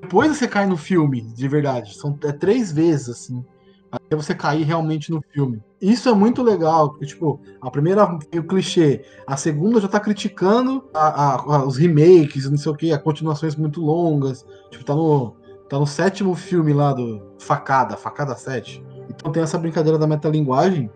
depois 0.02 0.36
você 0.36 0.48
cai 0.48 0.66
no 0.66 0.78
filme, 0.78 1.22
de 1.22 1.48
verdade. 1.48 1.96
São 1.96 2.18
é 2.24 2.32
três 2.32 2.72
vezes, 2.72 3.10
assim. 3.10 3.46
Até 3.92 4.16
você 4.16 4.36
cair 4.36 4.64
realmente 4.64 5.12
no 5.12 5.22
filme. 5.32 5.64
Isso 5.82 6.10
é 6.10 6.14
muito 6.14 6.44
legal, 6.44 6.90
porque, 6.90 7.08
tipo, 7.08 7.40
a 7.62 7.72
primeira 7.72 8.20
é 8.32 8.40
o 8.40 8.44
clichê, 8.44 9.04
a 9.26 9.36
segunda 9.36 9.82
já 9.82 9.88
tá 9.88 10.00
criticando 10.00 10.84
a, 10.94 11.36
a, 11.36 11.66
os 11.66 11.78
remakes, 11.78 12.50
não 12.50 12.58
sei 12.58 12.72
o 12.72 12.76
que, 12.76 12.92
as 12.92 13.02
continuações 13.02 13.56
muito 13.56 13.82
longas. 13.82 14.46
Tipo, 14.70 14.86
tá 14.86 14.96
no, 14.96 15.36
tá 15.68 15.80
no 15.80 15.88
sétimo 15.88 16.36
filme 16.36 16.74
lá 16.74 16.94
do 16.94 17.22
Facada, 17.40 17.98
Facada 17.98 18.36
7. 18.36 18.84
Então 19.10 19.32
tem 19.32 19.42
essa 19.42 19.58
brincadeira 19.58 19.98
da 19.98 20.06
metalinguagem. 20.06 20.90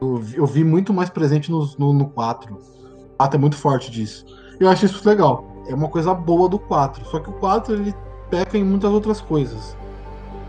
Eu, 0.00 0.22
eu 0.34 0.46
vi 0.46 0.64
muito 0.64 0.92
mais 0.94 1.10
presente 1.10 1.50
no, 1.50 1.68
no, 1.78 1.92
no 1.92 2.08
4. 2.10 2.54
O 2.54 3.16
4 3.18 3.36
é 3.36 3.40
muito 3.40 3.56
forte 3.56 3.90
disso. 3.90 4.24
Eu 4.58 4.68
acho 4.68 4.86
isso 4.86 5.06
legal. 5.06 5.44
É 5.68 5.74
uma 5.74 5.88
coisa 5.88 6.14
boa 6.14 6.48
do 6.48 6.58
4. 6.58 7.04
Só 7.06 7.20
que 7.20 7.28
o 7.28 7.34
4 7.34 7.74
ele 7.74 7.94
peca 8.30 8.56
em 8.58 8.64
muitas 8.64 8.90
outras 8.90 9.20
coisas. 9.20 9.76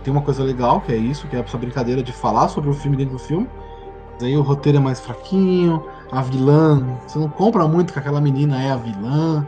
Tem 0.04 0.12
uma 0.12 0.22
coisa 0.22 0.44
legal, 0.44 0.82
que 0.82 0.92
é 0.92 0.96
isso, 0.96 1.28
que 1.28 1.36
é 1.36 1.40
essa 1.40 1.58
brincadeira 1.58 2.04
de 2.04 2.14
falar 2.14 2.48
sobre 2.50 2.70
o 2.70 2.74
filme 2.74 2.96
dentro 2.96 3.14
do 3.14 3.20
filme. 3.20 3.50
Mas 4.14 4.24
aí 4.24 4.38
o 4.38 4.42
roteiro 4.42 4.78
é 4.78 4.82
mais 4.82 5.00
fraquinho, 5.00 5.84
a 6.12 6.22
vilã. 6.22 6.86
Você 7.08 7.18
não 7.18 7.30
compra 7.30 7.68
muito 7.68 7.92
que 7.92 8.00
aquela 8.00 8.22
menina 8.22 8.62
é 8.62 8.72
a 8.72 8.78
vilã, 8.78 9.48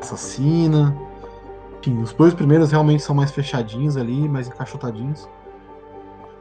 assassina. 0.00 0.96
Enfim, 1.78 1.98
os 2.02 2.12
dois 2.12 2.34
primeiros 2.34 2.70
realmente 2.70 3.02
são 3.02 3.14
mais 3.14 3.30
fechadinhos 3.30 3.96
ali, 3.96 4.28
mais 4.28 4.48
encaixotadinhos. 4.48 5.28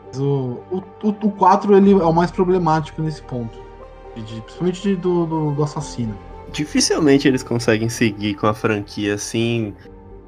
Mas 0.07 0.19
o, 0.19 0.59
o, 0.71 0.83
o, 1.03 1.09
o 1.09 1.31
4 1.31 1.77
ele 1.77 1.91
é 1.91 2.03
o 2.03 2.13
mais 2.13 2.31
problemático 2.31 3.01
nesse 3.01 3.21
ponto. 3.21 3.57
De, 4.15 4.41
principalmente 4.41 4.81
de, 4.81 4.95
do, 4.95 5.25
do, 5.25 5.51
do 5.51 5.63
assassino. 5.63 6.13
Dificilmente 6.51 7.27
eles 7.27 7.43
conseguem 7.43 7.89
seguir 7.89 8.33
com 8.33 8.47
a 8.47 8.53
franquia 8.53 9.13
assim 9.13 9.73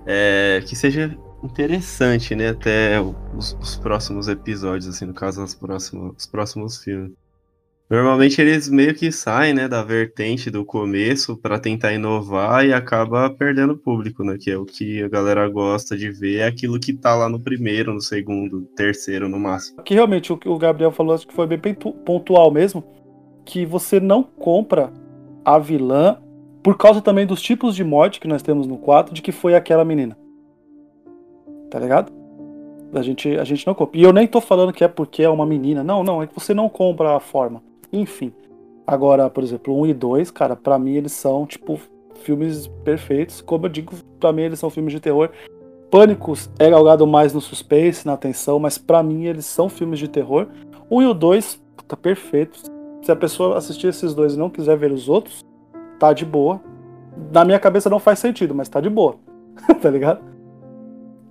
é, 0.05 0.61
que 0.65 0.75
seja 0.75 1.17
interessante, 1.43 2.35
né? 2.35 2.49
Até 2.49 3.01
os, 3.01 3.57
os, 3.59 3.75
próximos 3.75 4.27
episódios, 4.27 4.87
assim, 4.87 5.05
no 5.05 5.13
caso, 5.13 5.43
os 5.43 5.55
próximos, 5.55 6.13
os 6.17 6.25
próximos 6.25 6.83
filmes. 6.83 7.11
Normalmente 7.89 8.39
eles 8.39 8.69
meio 8.69 8.95
que 8.95 9.11
saem, 9.11 9.53
né, 9.53 9.67
da 9.67 9.83
vertente 9.83 10.49
do 10.49 10.63
começo 10.63 11.35
para 11.35 11.59
tentar 11.59 11.91
inovar 11.91 12.65
e 12.65 12.71
acaba 12.71 13.29
perdendo 13.29 13.75
público, 13.75 14.23
né? 14.23 14.37
Que 14.39 14.51
é 14.51 14.57
o 14.57 14.63
que 14.63 15.03
a 15.03 15.09
galera 15.09 15.47
gosta 15.49 15.97
de 15.97 16.09
ver, 16.09 16.37
é 16.37 16.47
aquilo 16.47 16.79
que 16.79 16.93
tá 16.93 17.13
lá 17.13 17.27
no 17.27 17.39
primeiro, 17.39 17.93
no 17.93 17.99
segundo, 17.99 18.61
terceiro, 18.77 19.27
no 19.27 19.37
máximo. 19.37 19.83
Que 19.83 19.93
realmente 19.93 20.31
o 20.31 20.37
que 20.37 20.47
o 20.47 20.57
Gabriel 20.57 20.91
falou, 20.91 21.13
acho 21.13 21.27
que 21.27 21.33
foi 21.33 21.45
bem 21.45 21.59
pontual 22.05 22.49
mesmo, 22.49 22.81
que 23.45 23.65
você 23.65 23.99
não 23.99 24.23
compra 24.23 24.93
a 25.43 25.59
vilã 25.59 26.17
por 26.63 26.77
causa 26.77 27.01
também 27.01 27.25
dos 27.25 27.41
tipos 27.41 27.75
de 27.75 27.83
morte 27.83 28.19
que 28.19 28.27
nós 28.27 28.41
temos 28.41 28.67
no 28.67 28.77
4, 28.77 29.13
de 29.13 29.21
que 29.21 29.31
foi 29.31 29.55
aquela 29.55 29.83
menina. 29.83 30.17
Tá 31.69 31.79
ligado? 31.79 32.11
A 32.93 33.01
gente, 33.01 33.37
a 33.37 33.43
gente 33.43 33.65
não 33.65 33.73
compra. 33.73 33.97
E 33.97 34.03
eu 34.03 34.11
nem 34.11 34.27
tô 34.27 34.41
falando 34.41 34.73
que 34.73 34.83
é 34.83 34.87
porque 34.87 35.23
é 35.23 35.29
uma 35.29 35.45
menina. 35.45 35.83
Não, 35.83 36.03
não, 36.03 36.21
é 36.21 36.27
que 36.27 36.35
você 36.35 36.53
não 36.53 36.67
compra 36.69 37.15
a 37.15 37.19
forma. 37.19 37.63
Enfim. 37.91 38.33
Agora, 38.85 39.29
por 39.29 39.43
exemplo, 39.43 39.79
1 39.79 39.87
e 39.87 39.93
2, 39.93 40.31
cara, 40.31 40.55
para 40.55 40.77
mim 40.77 40.95
eles 40.95 41.13
são, 41.13 41.45
tipo, 41.45 41.79
filmes 42.15 42.67
perfeitos. 42.83 43.41
Como 43.41 43.65
eu 43.65 43.69
digo, 43.69 43.93
pra 44.19 44.33
mim 44.33 44.43
eles 44.43 44.59
são 44.59 44.69
filmes 44.69 44.93
de 44.93 44.99
terror. 44.99 45.29
Pânicos 45.89 46.49
é 46.59 46.69
galgado 46.69 47.07
mais 47.07 47.33
no 47.33 47.41
suspense, 47.41 48.05
na 48.05 48.17
tensão, 48.17 48.59
mas 48.59 48.77
para 48.77 49.01
mim 49.01 49.25
eles 49.25 49.45
são 49.45 49.69
filmes 49.69 49.99
de 49.99 50.07
terror. 50.07 50.47
1 50.89 51.01
e 51.01 51.05
o 51.05 51.13
2, 51.13 51.61
tá 51.87 51.95
perfeito. 51.95 52.59
Se 53.01 53.11
a 53.11 53.15
pessoa 53.15 53.57
assistir 53.57 53.87
esses 53.87 54.13
dois 54.13 54.35
e 54.35 54.37
não 54.37 54.49
quiser 54.49 54.77
ver 54.77 54.91
os 54.91 55.09
outros, 55.09 55.41
tá 56.01 56.13
de 56.13 56.25
boa. 56.25 56.59
Na 57.31 57.45
minha 57.45 57.59
cabeça 57.59 57.89
não 57.89 57.99
faz 57.99 58.17
sentido, 58.17 58.55
mas 58.55 58.67
tá 58.67 58.81
de 58.81 58.89
boa. 58.89 59.17
tá 59.79 59.89
ligado? 59.91 60.19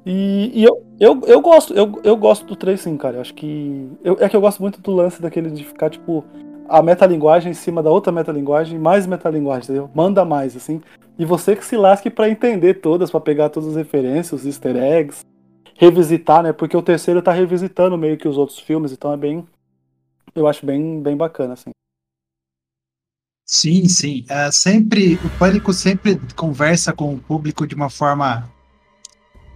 E, 0.07 0.53
e, 0.55 0.65
eu, 0.65 0.87
eu, 1.01 1.21
eu 1.27 1.41
gosto, 1.41 1.75
eu, 1.75 2.01
eu 2.05 2.17
gosto 2.17 2.47
do 2.47 2.55
3 2.55 2.81
sim, 2.81 2.97
cara. 2.97 3.17
Eu 3.17 3.21
acho 3.21 3.35
que. 3.35 3.91
Eu, 4.05 4.17
é 4.21 4.29
que 4.29 4.37
eu 4.37 4.41
gosto 4.41 4.63
muito 4.63 4.81
do 4.81 4.93
lance 4.93 5.21
daquele 5.21 5.51
de 5.51 5.65
ficar, 5.65 5.91
tipo, 5.91 6.25
a 6.69 6.81
metalinguagem 6.83 7.51
em 7.51 7.55
cima 7.55 7.83
da 7.83 7.91
outra 7.91 8.13
metalinguagem, 8.13 8.79
mais 8.79 9.07
metalinguagem, 9.07 9.65
entendeu? 9.65 9.91
Manda 9.93 10.25
mais, 10.25 10.57
assim. 10.57 10.81
E 11.19 11.25
você 11.25 11.57
que 11.57 11.65
se 11.65 11.77
lasque 11.77 12.09
para 12.09 12.31
entender 12.31 12.75
todas, 12.75 13.11
para 13.11 13.21
pegar 13.21 13.49
todas 13.51 13.71
as 13.71 13.77
referências, 13.77 14.41
os 14.41 14.47
easter 14.47 14.77
eggs. 14.77 15.25
revisitar, 15.77 16.43
né? 16.45 16.53
Porque 16.53 16.77
o 16.77 16.83
terceiro 16.83 17.21
tá 17.21 17.33
revisitando 17.33 17.99
meio 17.99 18.17
que 18.17 18.29
os 18.29 18.39
outros 18.39 18.61
filmes, 18.61 18.93
então 18.93 19.13
é 19.13 19.17
bem. 19.17 19.45
Eu 20.35 20.47
acho 20.47 20.65
bem, 20.65 21.03
bem 21.03 21.17
bacana, 21.17 21.55
assim. 21.55 21.71
Sim, 23.51 23.89
sim. 23.89 24.25
É, 24.29 24.49
sempre 24.53 25.15
o 25.25 25.31
pânico 25.31 25.73
sempre 25.73 26.21
conversa 26.37 26.93
com 26.93 27.13
o 27.13 27.19
público 27.19 27.67
de 27.67 27.75
uma 27.75 27.91
forma 27.91 28.49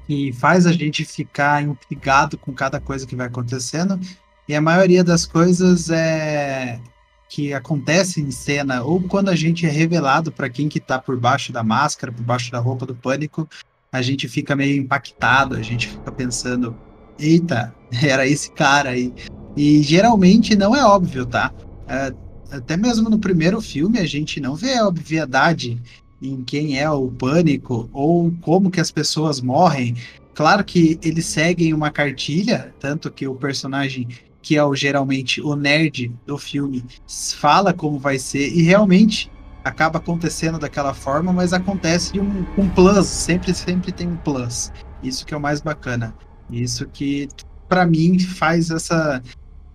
que 0.05 0.33
faz 0.33 0.67
a 0.67 0.73
gente 0.73 1.05
ficar 1.05 1.63
intrigado 1.63 2.37
com 2.37 2.53
cada 2.53 2.81
coisa 2.81 3.07
que 3.07 3.15
vai 3.15 3.29
acontecendo. 3.29 4.01
E 4.49 4.55
a 4.55 4.61
maioria 4.61 5.05
das 5.05 5.25
coisas 5.25 5.91
é 5.91 6.81
que 7.29 7.55
acontece 7.55 8.21
em 8.21 8.33
cena 8.33 8.83
ou 8.83 9.01
quando 9.01 9.29
a 9.29 9.37
gente 9.37 9.65
é 9.65 9.71
revelado 9.71 10.33
para 10.33 10.51
quem 10.51 10.69
que 10.69 10.81
tá 10.81 10.99
por 10.99 11.17
baixo 11.17 11.53
da 11.53 11.63
máscara, 11.63 12.11
por 12.11 12.25
baixo 12.25 12.51
da 12.51 12.59
roupa 12.59 12.85
do 12.85 12.97
pânico, 12.97 13.49
a 13.93 14.03
gente 14.03 14.27
fica 14.27 14.57
meio 14.57 14.77
impactado, 14.77 15.55
a 15.55 15.63
gente 15.63 15.87
fica 15.87 16.11
pensando, 16.11 16.77
eita, 17.17 17.73
era 18.03 18.27
esse 18.27 18.51
cara 18.51 18.91
aí. 18.91 19.15
E 19.57 19.81
geralmente 19.85 20.57
não 20.57 20.75
é 20.75 20.85
óbvio, 20.85 21.25
tá? 21.25 21.53
É, 21.87 22.13
até 22.57 22.77
mesmo 22.77 23.11
no 23.11 23.19
primeiro 23.19 23.61
filme 23.61 23.99
a 23.99 24.07
gente 24.07 24.41
não 24.41 24.55
vê 24.55 24.75
a 24.75 24.87
obviedade 24.87 25.81
em 26.23 26.43
quem 26.43 26.79
é 26.79 26.89
o 26.91 27.09
pânico 27.09 27.89
ou 27.93 28.33
como 28.41 28.71
que 28.71 28.81
as 28.81 28.91
pessoas 28.91 29.41
morrem. 29.41 29.97
Claro 30.35 30.65
que 30.65 30.99
eles 31.03 31.27
seguem 31.27 31.73
uma 31.73 31.91
cartilha, 31.91 32.75
tanto 32.81 33.11
que 33.11 33.27
o 33.27 33.35
personagem 33.35 34.09
que 34.43 34.57
é 34.57 34.65
o, 34.65 34.75
geralmente 34.75 35.41
o 35.41 35.57
nerd 35.57 36.13
do 36.27 36.37
filme 36.37 36.85
fala 37.39 37.73
como 37.73 37.99
vai 37.99 38.19
ser 38.19 38.49
e 38.49 38.63
realmente 38.63 39.31
acaba 39.65 39.99
acontecendo 39.99 40.59
daquela 40.59 40.93
forma, 40.93 41.33
mas 41.33 41.55
acontece 41.55 42.21
um, 42.21 42.45
um 42.59 42.69
plus, 42.69 43.07
sempre 43.07 43.55
sempre 43.55 43.91
tem 43.91 44.07
um 44.07 44.17
plus. 44.17 44.71
Isso 45.03 45.25
que 45.25 45.33
é 45.33 45.37
o 45.37 45.41
mais 45.41 45.63
bacana. 45.63 46.15
Isso 46.51 46.87
que 46.87 47.29
para 47.69 47.87
mim 47.87 48.19
faz 48.19 48.71
essa 48.71 49.23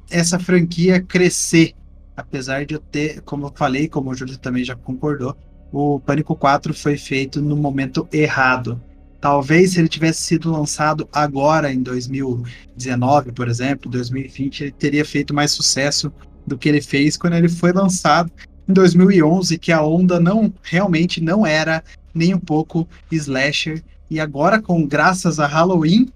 essa 0.09 0.39
franquia 0.39 1.01
crescer 1.01 1.73
apesar 2.20 2.65
de 2.65 2.76
eu 2.76 2.80
ter, 2.80 3.22
como 3.22 3.47
eu 3.47 3.53
falei, 3.55 3.88
como 3.88 4.09
o 4.09 4.15
Júlio 4.15 4.38
também 4.38 4.63
já 4.63 4.76
concordou, 4.76 5.36
o 5.72 5.99
Pânico 5.99 6.36
4 6.36 6.74
foi 6.74 6.97
feito 6.97 7.41
no 7.41 7.55
momento 7.55 8.07
errado. 8.11 8.82
Talvez 9.22 9.72
se 9.72 9.80
ele 9.80 9.88
tivesse 9.88 10.22
sido 10.22 10.51
lançado 10.51 11.07
agora, 11.11 11.72
em 11.72 11.82
2019, 11.82 13.32
por 13.32 13.47
exemplo, 13.47 13.91
2020, 13.91 14.61
ele 14.61 14.72
teria 14.72 15.05
feito 15.05 15.34
mais 15.34 15.51
sucesso 15.51 16.11
do 16.45 16.57
que 16.57 16.70
ele 16.70 16.82
fez 16.82 17.17
quando 17.17 17.34
ele 17.34 17.49
foi 17.49 17.72
lançado 17.72 18.32
em 18.67 18.74
2011, 18.74 19.57
que 19.57 19.72
a 19.72 19.84
onda 19.84 20.20
não 20.20 20.53
realmente 20.63 21.22
não 21.22 21.45
era 21.45 21.84
nem 22.13 22.34
um 22.34 22.39
pouco 22.39 22.88
slasher. 23.11 23.84
E 24.09 24.20
agora, 24.20 24.61
com 24.61 24.86
graças 24.86 25.39
a 25.39 25.47
Halloween, 25.47 26.09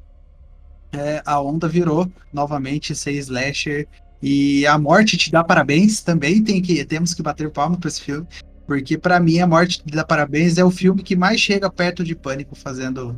é, 0.92 1.22
a 1.26 1.42
onda 1.42 1.68
virou 1.68 2.10
novamente 2.32 2.96
ser 2.96 3.14
slasher 3.14 3.88
e 4.26 4.66
a 4.66 4.78
morte 4.78 5.18
te 5.18 5.30
dá 5.30 5.44
parabéns 5.44 6.02
também, 6.02 6.42
tem 6.42 6.62
que 6.62 6.86
temos 6.86 7.14
que 7.14 7.22
bater 7.22 7.52
palma 7.52 7.78
para 7.78 7.90
esse 7.90 8.00
filme, 8.00 8.26
porque 8.66 8.98
para 8.98 9.20
mim 9.20 9.40
a 9.40 9.46
morte 9.46 9.84
te 9.84 9.94
dá 9.94 10.06
parabéns 10.06 10.58
é 10.58 10.64
o 10.64 10.72
filme 10.72 11.04
que 11.04 11.14
mais 11.14 11.42
chega 11.42 11.70
perto 11.70 12.06
de 12.06 12.16
Pânico 12.16 12.56
fazendo 12.56 13.18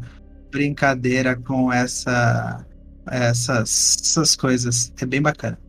brincadeira 0.51 1.35
com 1.35 1.71
essa 1.71 2.65
essas, 3.11 3.97
essas 4.01 4.35
coisas. 4.35 4.91
É 4.99 5.05
bem 5.05 5.21
bacana. 5.21 5.59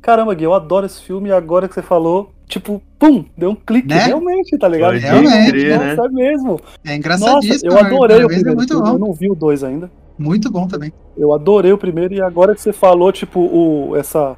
Caramba, 0.00 0.32
Gui, 0.32 0.44
eu 0.44 0.54
adoro 0.54 0.86
esse 0.86 1.02
filme 1.02 1.30
e 1.30 1.32
agora 1.32 1.66
que 1.66 1.74
você 1.74 1.82
falou, 1.82 2.32
tipo, 2.46 2.80
pum, 2.96 3.24
deu 3.36 3.50
um 3.50 3.54
clique, 3.56 3.88
né? 3.88 4.04
realmente, 4.04 4.56
tá 4.58 4.68
ligado? 4.68 4.96
Realmente, 4.96 5.50
crer, 5.50 5.78
né? 5.78 5.94
Nossa, 5.94 6.08
é 6.08 6.12
mesmo. 6.12 6.60
É 6.84 6.94
engraçadíssimo. 6.94 7.72
Nossa, 7.72 7.84
eu 7.84 7.96
adorei 7.96 8.18
o 8.18 8.24
é 8.24 8.26
primeiro 8.26 8.54
muito 8.54 8.68
filme, 8.68 8.88
bom. 8.88 8.94
eu 8.94 8.98
não 8.98 9.12
vi 9.12 9.30
o 9.30 9.34
dois 9.34 9.64
ainda. 9.64 9.90
Muito 10.16 10.50
bom 10.50 10.68
também. 10.68 10.92
Eu 11.16 11.32
adorei 11.32 11.72
o 11.72 11.78
primeiro 11.78 12.14
e 12.14 12.20
agora 12.20 12.54
que 12.54 12.60
você 12.60 12.72
falou, 12.72 13.10
tipo, 13.10 13.40
o, 13.40 13.96
essa 13.96 14.36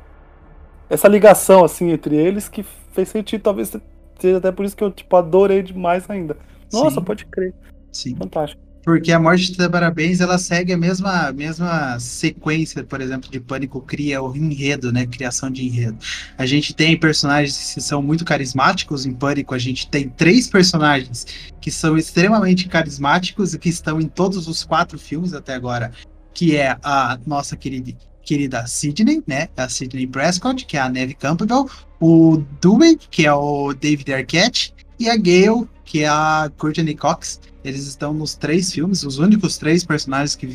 essa 0.88 1.08
ligação 1.08 1.64
assim 1.64 1.90
entre 1.90 2.14
eles 2.16 2.48
que 2.48 2.64
fez 2.92 3.08
sentido, 3.08 3.42
talvez 3.42 3.76
seja 4.18 4.38
até 4.38 4.50
por 4.52 4.64
isso 4.64 4.76
que 4.76 4.84
eu 4.84 4.90
tipo 4.90 5.14
adorei 5.16 5.62
demais 5.62 6.08
ainda. 6.08 6.36
Nossa, 6.72 6.98
Sim. 6.98 7.04
pode 7.04 7.26
crer. 7.26 7.54
Sim. 7.92 8.16
Fantástico. 8.16 8.66
Porque 8.86 9.10
a 9.10 9.18
morte 9.18 9.50
te 9.50 9.58
dá 9.58 9.68
parabéns, 9.68 10.20
ela 10.20 10.38
segue 10.38 10.72
a 10.72 10.76
mesma, 10.76 11.32
mesma 11.32 11.98
sequência, 11.98 12.84
por 12.84 13.00
exemplo, 13.00 13.28
de 13.28 13.40
Pânico 13.40 13.80
cria 13.80 14.22
o 14.22 14.36
enredo, 14.36 14.92
né? 14.92 15.04
Criação 15.04 15.50
de 15.50 15.66
enredo. 15.66 15.98
A 16.38 16.46
gente 16.46 16.72
tem 16.72 16.96
personagens 16.96 17.74
que 17.74 17.80
são 17.80 18.00
muito 18.00 18.24
carismáticos 18.24 19.04
em 19.04 19.12
Pânico, 19.12 19.56
a 19.56 19.58
gente 19.58 19.88
tem 19.88 20.08
três 20.08 20.46
personagens 20.46 21.26
que 21.60 21.68
são 21.68 21.98
extremamente 21.98 22.68
carismáticos 22.68 23.54
e 23.54 23.58
que 23.58 23.68
estão 23.68 24.00
em 24.00 24.06
todos 24.06 24.46
os 24.46 24.62
quatro 24.62 24.96
filmes 25.00 25.34
até 25.34 25.54
agora, 25.54 25.90
que 26.32 26.54
é 26.54 26.78
a 26.80 27.18
nossa 27.26 27.56
querida, 27.56 27.92
querida 28.26 28.66
Sidney, 28.66 29.22
né? 29.26 29.48
A 29.56 29.68
Sidney 29.68 30.06
Prescott, 30.06 30.66
que 30.66 30.76
é 30.76 30.80
a 30.80 30.88
Neve 30.88 31.14
Campbell, 31.14 31.70
o 32.00 32.42
Dewey, 32.60 32.98
que 33.10 33.24
é 33.24 33.32
o 33.32 33.72
David 33.72 34.12
Arquette, 34.12 34.74
e 34.98 35.08
a 35.08 35.16
Gale, 35.16 35.68
que 35.86 36.02
é 36.02 36.08
a 36.08 36.50
Courtney 36.58 36.94
Cox. 36.94 37.40
Eles 37.64 37.86
estão 37.86 38.12
nos 38.12 38.34
três 38.34 38.70
filmes, 38.70 39.02
os 39.02 39.18
únicos 39.18 39.58
três 39.58 39.82
personagens 39.84 40.36
que 40.36 40.48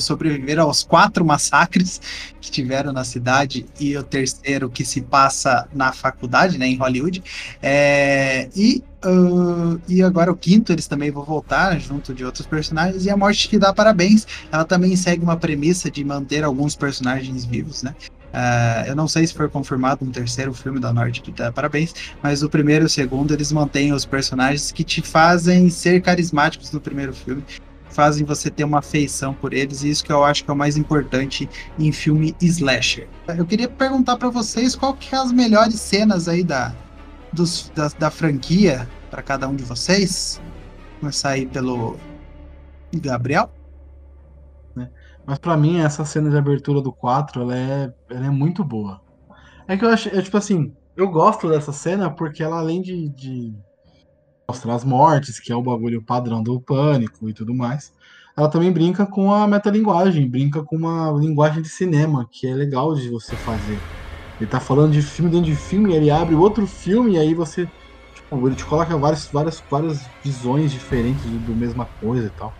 sobreviveram 0.00 0.64
aos 0.64 0.82
quatro 0.82 1.24
massacres 1.24 2.00
que 2.40 2.50
tiveram 2.50 2.92
na 2.92 3.04
cidade 3.04 3.66
e 3.78 3.96
o 3.96 4.02
terceiro 4.02 4.68
que 4.68 4.84
se 4.84 5.00
passa 5.00 5.68
na 5.72 5.92
faculdade, 5.92 6.58
né, 6.58 6.66
em 6.66 6.76
Hollywood. 6.76 7.22
É, 7.62 8.48
e, 8.56 8.82
uh, 9.04 9.80
e 9.88 10.02
agora 10.02 10.32
o 10.32 10.36
quinto 10.36 10.72
eles 10.72 10.88
também 10.88 11.08
vão 11.08 11.22
voltar 11.22 11.78
junto 11.78 12.12
de 12.12 12.24
outros 12.24 12.46
personagens. 12.48 13.04
E 13.04 13.10
a 13.10 13.16
Morte 13.16 13.48
que 13.48 13.60
dá 13.60 13.72
parabéns, 13.72 14.26
ela 14.50 14.64
também 14.64 14.96
segue 14.96 15.22
uma 15.22 15.36
premissa 15.36 15.88
de 15.88 16.02
manter 16.02 16.42
alguns 16.42 16.74
personagens 16.74 17.44
vivos, 17.44 17.84
né? 17.84 17.94
Uh, 18.36 18.88
eu 18.88 18.94
não 18.94 19.08
sei 19.08 19.26
se 19.26 19.32
foi 19.32 19.48
confirmado 19.48 20.04
um 20.04 20.10
terceiro 20.10 20.52
filme 20.52 20.78
da 20.78 20.92
Norte 20.92 21.22
parabéns, 21.54 21.94
mas 22.22 22.42
o 22.42 22.50
primeiro 22.50 22.84
e 22.84 22.86
o 22.86 22.88
segundo 22.88 23.32
eles 23.32 23.50
mantêm 23.50 23.94
os 23.94 24.04
personagens 24.04 24.70
que 24.70 24.84
te 24.84 25.00
fazem 25.00 25.70
ser 25.70 26.02
carismáticos 26.02 26.70
no 26.70 26.78
primeiro 26.78 27.14
filme, 27.14 27.42
fazem 27.88 28.26
você 28.26 28.50
ter 28.50 28.64
uma 28.64 28.80
afeição 28.80 29.32
por 29.32 29.54
eles, 29.54 29.82
e 29.82 29.88
isso 29.88 30.04
que 30.04 30.12
eu 30.12 30.22
acho 30.22 30.44
que 30.44 30.50
é 30.50 30.52
o 30.52 30.56
mais 30.56 30.76
importante 30.76 31.48
em 31.78 31.90
filme 31.90 32.36
slasher. 32.42 33.08
Eu 33.26 33.46
queria 33.46 33.70
perguntar 33.70 34.18
para 34.18 34.28
vocês 34.28 34.76
qual 34.76 34.92
que 34.92 35.14
é 35.14 35.18
as 35.18 35.32
melhores 35.32 35.80
cenas 35.80 36.28
aí 36.28 36.44
da, 36.44 36.74
dos, 37.32 37.72
da, 37.74 37.88
da 37.98 38.10
franquia 38.10 38.86
para 39.10 39.22
cada 39.22 39.48
um 39.48 39.56
de 39.56 39.64
vocês. 39.64 40.42
Começar 41.00 41.30
aí 41.30 41.46
pelo 41.46 41.96
Gabriel. 42.94 43.55
Mas 45.26 45.38
pra 45.38 45.56
mim, 45.56 45.78
essa 45.80 46.04
cena 46.04 46.30
de 46.30 46.36
abertura 46.36 46.80
do 46.80 46.92
4, 46.92 47.42
ela 47.42 47.56
é, 47.56 47.92
ela 48.10 48.26
é 48.26 48.30
muito 48.30 48.64
boa. 48.64 49.00
É 49.68 49.76
que 49.76 49.84
eu 49.84 49.90
acho, 49.90 50.08
é, 50.10 50.22
tipo 50.22 50.36
assim, 50.36 50.74
eu 50.96 51.10
gosto 51.10 51.48
dessa 51.48 51.72
cena 51.72 52.14
porque 52.14 52.42
ela, 52.42 52.58
além 52.58 52.82
de, 52.82 53.10
de 53.10 53.54
mostrar 54.48 54.74
as 54.74 54.84
mortes, 54.84 55.40
que 55.40 55.52
é 55.52 55.56
o 55.56 55.62
bagulho 55.62 56.04
padrão 56.04 56.42
do 56.42 56.60
pânico 56.60 57.28
e 57.28 57.34
tudo 57.34 57.54
mais, 57.54 57.92
ela 58.36 58.48
também 58.50 58.72
brinca 58.72 59.06
com 59.06 59.32
a 59.32 59.46
metalinguagem, 59.48 60.30
brinca 60.30 60.62
com 60.64 60.76
uma 60.76 61.10
linguagem 61.12 61.62
de 61.62 61.68
cinema, 61.68 62.28
que 62.30 62.46
é 62.46 62.54
legal 62.54 62.94
de 62.94 63.08
você 63.10 63.36
fazer. 63.36 63.84
Ele 64.40 64.48
tá 64.50 64.60
falando 64.60 64.92
de 64.92 65.02
filme 65.02 65.30
dentro 65.30 65.46
de 65.46 65.56
filme, 65.56 65.94
ele 65.94 66.10
abre 66.10 66.34
outro 66.34 66.66
filme 66.66 67.14
e 67.14 67.18
aí 67.18 67.34
você. 67.34 67.66
Tipo, 68.14 68.46
ele 68.48 68.56
te 68.56 68.66
coloca 68.66 68.96
várias, 68.98 69.28
várias, 69.32 69.62
várias 69.70 69.98
visões 70.24 70.72
diferentes 70.72 71.24
do, 71.30 71.40
do 71.40 71.56
mesma 71.56 71.86
coisa 72.00 72.28
e 72.28 72.30
tal. 72.30 72.54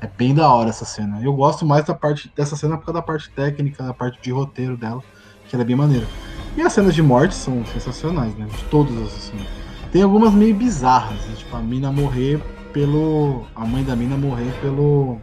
É 0.00 0.06
bem 0.06 0.34
da 0.34 0.48
hora 0.52 0.70
essa 0.70 0.84
cena. 0.84 1.20
Eu 1.22 1.32
gosto 1.34 1.64
mais 1.66 1.84
da 1.84 1.94
parte 1.94 2.32
dessa 2.34 2.56
cena 2.56 2.76
por 2.78 2.86
causa 2.86 3.00
da 3.00 3.06
parte 3.06 3.30
técnica, 3.30 3.82
da 3.82 3.92
parte 3.92 4.20
de 4.22 4.30
roteiro 4.30 4.76
dela, 4.76 5.02
que 5.48 5.54
ela 5.54 5.62
é 5.62 5.66
bem 5.66 5.76
maneira. 5.76 6.06
E 6.56 6.62
as 6.62 6.72
cenas 6.72 6.94
de 6.94 7.02
morte 7.02 7.34
são 7.34 7.64
sensacionais, 7.66 8.34
né? 8.36 8.46
De 8.46 8.64
todas 8.64 8.96
as 8.96 9.12
cenas. 9.12 9.46
Tem 9.92 10.02
algumas 10.02 10.32
meio 10.32 10.54
bizarras, 10.54 11.18
né? 11.26 11.34
tipo 11.36 11.54
a 11.56 11.60
mina 11.60 11.92
morrer 11.92 12.40
pelo. 12.72 13.44
A 13.54 13.64
mãe 13.66 13.84
da 13.84 13.94
mina 13.94 14.16
morrer 14.16 14.52
pelo. 14.60 15.18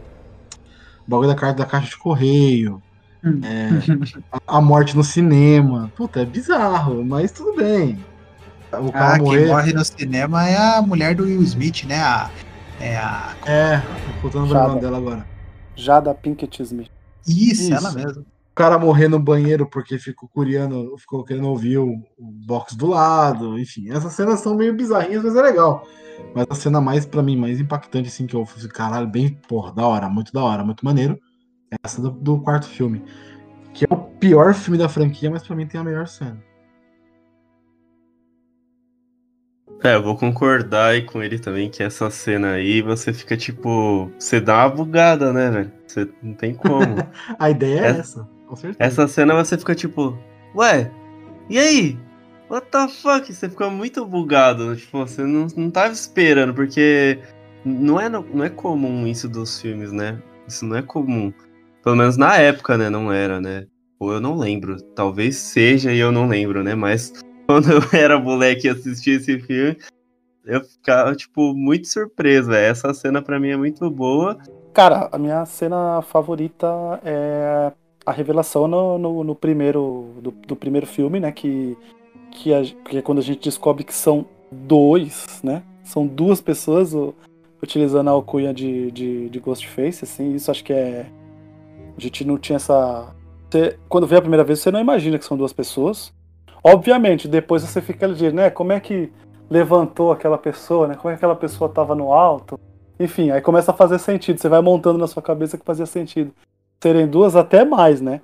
bagulho 1.06 1.28
da 1.28 1.34
carta 1.34 1.58
da 1.58 1.66
caixa 1.66 1.88
de 1.88 1.96
correio. 1.96 2.82
É, 3.42 3.68
a, 4.46 4.58
a 4.58 4.60
morte 4.60 4.96
no 4.96 5.02
cinema. 5.02 5.90
Puta, 5.96 6.20
é 6.20 6.24
bizarro, 6.24 7.04
mas 7.04 7.32
tudo 7.32 7.56
bem. 7.56 7.98
O 8.72 8.92
cara 8.92 9.14
Ah, 9.14 9.18
morrer. 9.18 9.38
quem 9.38 9.46
morre 9.48 9.72
no 9.72 9.84
cinema 9.84 10.46
é 10.46 10.56
a 10.56 10.82
mulher 10.82 11.14
do 11.14 11.24
Will 11.24 11.42
Smith, 11.42 11.84
né? 11.84 11.98
A, 12.00 12.30
é 12.80 12.96
a. 12.96 13.34
É, 13.46 13.78
tô 13.78 14.22
botando 14.22 14.50
o 14.50 14.54
nome 14.54 14.80
dela 14.80 14.98
agora. 14.98 15.26
Jada 15.76 16.14
Pinkett 16.14 16.62
Smith. 16.62 16.90
Isso, 17.26 17.62
Isso. 17.62 17.74
ela 17.74 17.92
mesmo. 17.92 18.22
O 18.22 18.54
cara 18.54 18.78
morrer 18.78 19.06
no 19.06 19.20
banheiro 19.20 19.66
porque 19.66 19.98
ficou 19.98 20.28
curiando, 20.28 20.96
ficou 20.98 21.22
querendo 21.22 21.48
ouvir 21.48 21.78
o, 21.78 21.92
o 22.18 22.24
box 22.24 22.74
do 22.74 22.88
lado, 22.88 23.58
enfim. 23.58 23.90
Essas 23.90 24.12
cenas 24.14 24.40
são 24.40 24.56
meio 24.56 24.74
bizarrinhas, 24.74 25.22
mas 25.22 25.36
é 25.36 25.42
legal. 25.42 25.86
Mas 26.34 26.46
a 26.50 26.54
cena 26.54 26.80
mais, 26.80 27.06
pra 27.06 27.22
mim, 27.22 27.36
mais 27.36 27.60
impactante, 27.60 28.08
assim, 28.08 28.26
que 28.26 28.34
eu 28.34 28.44
falei, 28.44 28.68
caralho, 28.68 29.06
bem, 29.06 29.38
porra, 29.48 29.72
da 29.72 29.86
hora, 29.86 30.08
muito 30.08 30.32
da 30.32 30.42
hora, 30.42 30.64
muito 30.64 30.84
maneiro, 30.84 31.16
é 31.70 31.76
essa 31.84 32.02
do, 32.02 32.10
do 32.10 32.40
quarto 32.40 32.66
filme. 32.66 33.04
Que 33.72 33.84
é 33.84 33.94
o 33.94 33.96
pior 33.96 34.52
filme 34.54 34.76
da 34.76 34.88
franquia, 34.88 35.30
mas 35.30 35.46
pra 35.46 35.54
mim 35.54 35.66
tem 35.66 35.80
a 35.80 35.84
melhor 35.84 36.08
cena. 36.08 36.42
É, 39.84 39.94
eu 39.94 40.02
vou 40.02 40.16
concordar 40.16 40.88
aí 40.90 41.02
com 41.02 41.22
ele 41.22 41.38
também 41.38 41.70
que 41.70 41.82
essa 41.82 42.10
cena 42.10 42.52
aí 42.52 42.82
você 42.82 43.12
fica 43.12 43.36
tipo. 43.36 44.10
Você 44.18 44.40
dá 44.40 44.66
uma 44.66 44.70
bugada, 44.74 45.32
né, 45.32 45.50
velho? 45.50 45.72
Você 45.86 46.08
não 46.22 46.34
tem 46.34 46.54
como. 46.54 46.96
A 47.38 47.50
ideia 47.50 47.80
é 47.80 47.86
Essa- 47.86 48.00
essa, 48.00 48.28
com 48.46 48.56
certeza. 48.56 48.76
essa 48.80 49.08
cena 49.08 49.34
você 49.34 49.56
fica 49.56 49.74
tipo. 49.74 50.18
Ué, 50.56 50.90
e 51.48 51.58
aí? 51.58 51.98
What 52.50 52.66
the 52.70 52.88
fuck? 52.88 53.32
Você 53.32 53.48
fica 53.48 53.68
muito 53.70 54.04
bugado. 54.04 54.74
Tipo, 54.74 54.98
você 55.00 55.22
não, 55.22 55.46
não 55.56 55.70
tava 55.70 55.92
esperando, 55.92 56.54
porque 56.54 57.18
não 57.64 58.00
é, 58.00 58.08
não 58.08 58.42
é 58.44 58.48
comum 58.48 59.06
isso 59.06 59.28
dos 59.28 59.60
filmes, 59.60 59.92
né? 59.92 60.18
Isso 60.48 60.64
não 60.64 60.76
é 60.76 60.82
comum. 60.82 61.32
Pelo 61.84 61.94
menos 61.94 62.16
na 62.16 62.36
época, 62.36 62.76
né? 62.78 62.88
Não 62.90 63.12
era, 63.12 63.40
né? 63.40 63.66
Ou 64.00 64.12
eu 64.12 64.20
não 64.20 64.36
lembro. 64.36 64.80
Talvez 64.94 65.36
seja 65.36 65.92
e 65.92 65.98
eu 65.98 66.10
não 66.10 66.26
lembro, 66.26 66.64
né? 66.64 66.74
Mas 66.74 67.12
quando 67.48 67.72
eu 67.72 67.80
era 67.98 68.18
moleque 68.20 68.66
e 68.66 68.70
assistia 68.70 69.16
esse 69.16 69.40
filme, 69.40 69.76
eu 70.44 70.62
ficava, 70.62 71.14
tipo, 71.16 71.54
muito 71.54 71.88
surpreso. 71.88 72.52
Essa 72.52 72.92
cena 72.92 73.22
pra 73.22 73.40
mim 73.40 73.48
é 73.48 73.56
muito 73.56 73.90
boa. 73.90 74.38
Cara, 74.74 75.08
a 75.10 75.18
minha 75.18 75.44
cena 75.46 76.02
favorita 76.02 76.66
é 77.04 77.72
a 78.04 78.12
revelação 78.12 78.68
no, 78.68 78.98
no, 78.98 79.24
no 79.24 79.34
primeiro 79.34 80.12
do, 80.22 80.30
do 80.30 80.54
primeiro 80.56 80.86
filme, 80.86 81.18
né? 81.18 81.32
Que, 81.32 81.76
que, 82.30 82.52
a- 82.54 82.62
que 82.62 82.98
é 82.98 83.02
quando 83.02 83.18
a 83.18 83.22
gente 83.22 83.42
descobre 83.42 83.82
que 83.82 83.94
são 83.94 84.26
dois, 84.52 85.40
né? 85.42 85.62
São 85.82 86.06
duas 86.06 86.40
pessoas 86.40 86.94
o- 86.94 87.14
utilizando 87.62 88.08
a 88.08 88.12
alcunha 88.12 88.52
de, 88.54 88.90
de, 88.92 89.28
de 89.28 89.40
Ghostface, 89.40 90.04
assim. 90.04 90.34
Isso 90.34 90.50
acho 90.50 90.62
que 90.64 90.72
é. 90.72 91.06
A 91.96 92.00
gente 92.00 92.24
não 92.24 92.38
tinha 92.38 92.56
essa. 92.56 93.14
Você- 93.50 93.78
quando 93.88 94.06
vê 94.06 94.16
a 94.16 94.20
primeira 94.20 94.44
vez, 94.44 94.60
você 94.60 94.70
não 94.70 94.80
imagina 94.80 95.18
que 95.18 95.24
são 95.24 95.36
duas 95.36 95.52
pessoas. 95.52 96.12
Obviamente, 96.62 97.28
depois 97.28 97.62
você 97.62 97.80
fica 97.80 98.06
ligeiro, 98.06 98.34
né? 98.34 98.50
Como 98.50 98.72
é 98.72 98.80
que 98.80 99.12
levantou 99.48 100.12
aquela 100.12 100.36
pessoa, 100.36 100.88
né? 100.88 100.94
Como 100.94 101.10
é 101.10 101.12
que 101.12 101.18
aquela 101.18 101.36
pessoa 101.36 101.70
tava 101.70 101.94
no 101.94 102.12
alto? 102.12 102.58
Enfim, 102.98 103.30
aí 103.30 103.40
começa 103.40 103.70
a 103.70 103.74
fazer 103.74 103.98
sentido. 103.98 104.40
Você 104.40 104.48
vai 104.48 104.60
montando 104.60 104.98
na 104.98 105.06
sua 105.06 105.22
cabeça 105.22 105.56
que 105.56 105.64
fazia 105.64 105.86
sentido. 105.86 106.32
Serem 106.82 107.06
duas, 107.06 107.36
até 107.36 107.64
mais, 107.64 108.00
né? 108.00 108.20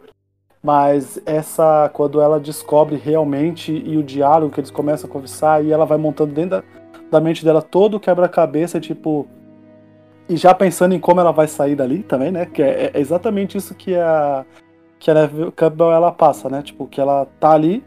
Mas 0.62 1.20
essa, 1.26 1.90
quando 1.92 2.20
ela 2.20 2.40
descobre 2.40 2.96
realmente 2.96 3.70
e 3.72 3.96
o 3.96 4.02
diálogo 4.02 4.52
que 4.52 4.60
eles 4.60 4.70
começam 4.70 5.08
a 5.08 5.12
conversar 5.12 5.62
e 5.64 5.70
ela 5.70 5.84
vai 5.84 5.98
montando 5.98 6.32
dentro 6.32 6.58
da, 6.58 6.64
da 7.10 7.20
mente 7.20 7.44
dela 7.44 7.60
todo 7.60 7.96
o 7.96 8.00
quebra-cabeça, 8.00 8.80
tipo. 8.80 9.26
E 10.26 10.36
já 10.36 10.54
pensando 10.54 10.94
em 10.94 10.98
como 10.98 11.20
ela 11.20 11.32
vai 11.32 11.46
sair 11.46 11.76
dali 11.76 12.02
também, 12.02 12.32
né? 12.32 12.46
Que 12.46 12.62
é, 12.62 12.90
é 12.94 13.00
exatamente 13.00 13.58
isso 13.58 13.74
que 13.74 13.94
a. 13.94 14.44
Que 14.98 15.10
a 15.10 15.28
Campbell 15.54 15.92
ela 15.92 16.10
passa, 16.10 16.48
né? 16.48 16.62
Tipo, 16.62 16.86
que 16.86 16.98
ela 16.98 17.26
tá 17.38 17.50
ali, 17.50 17.84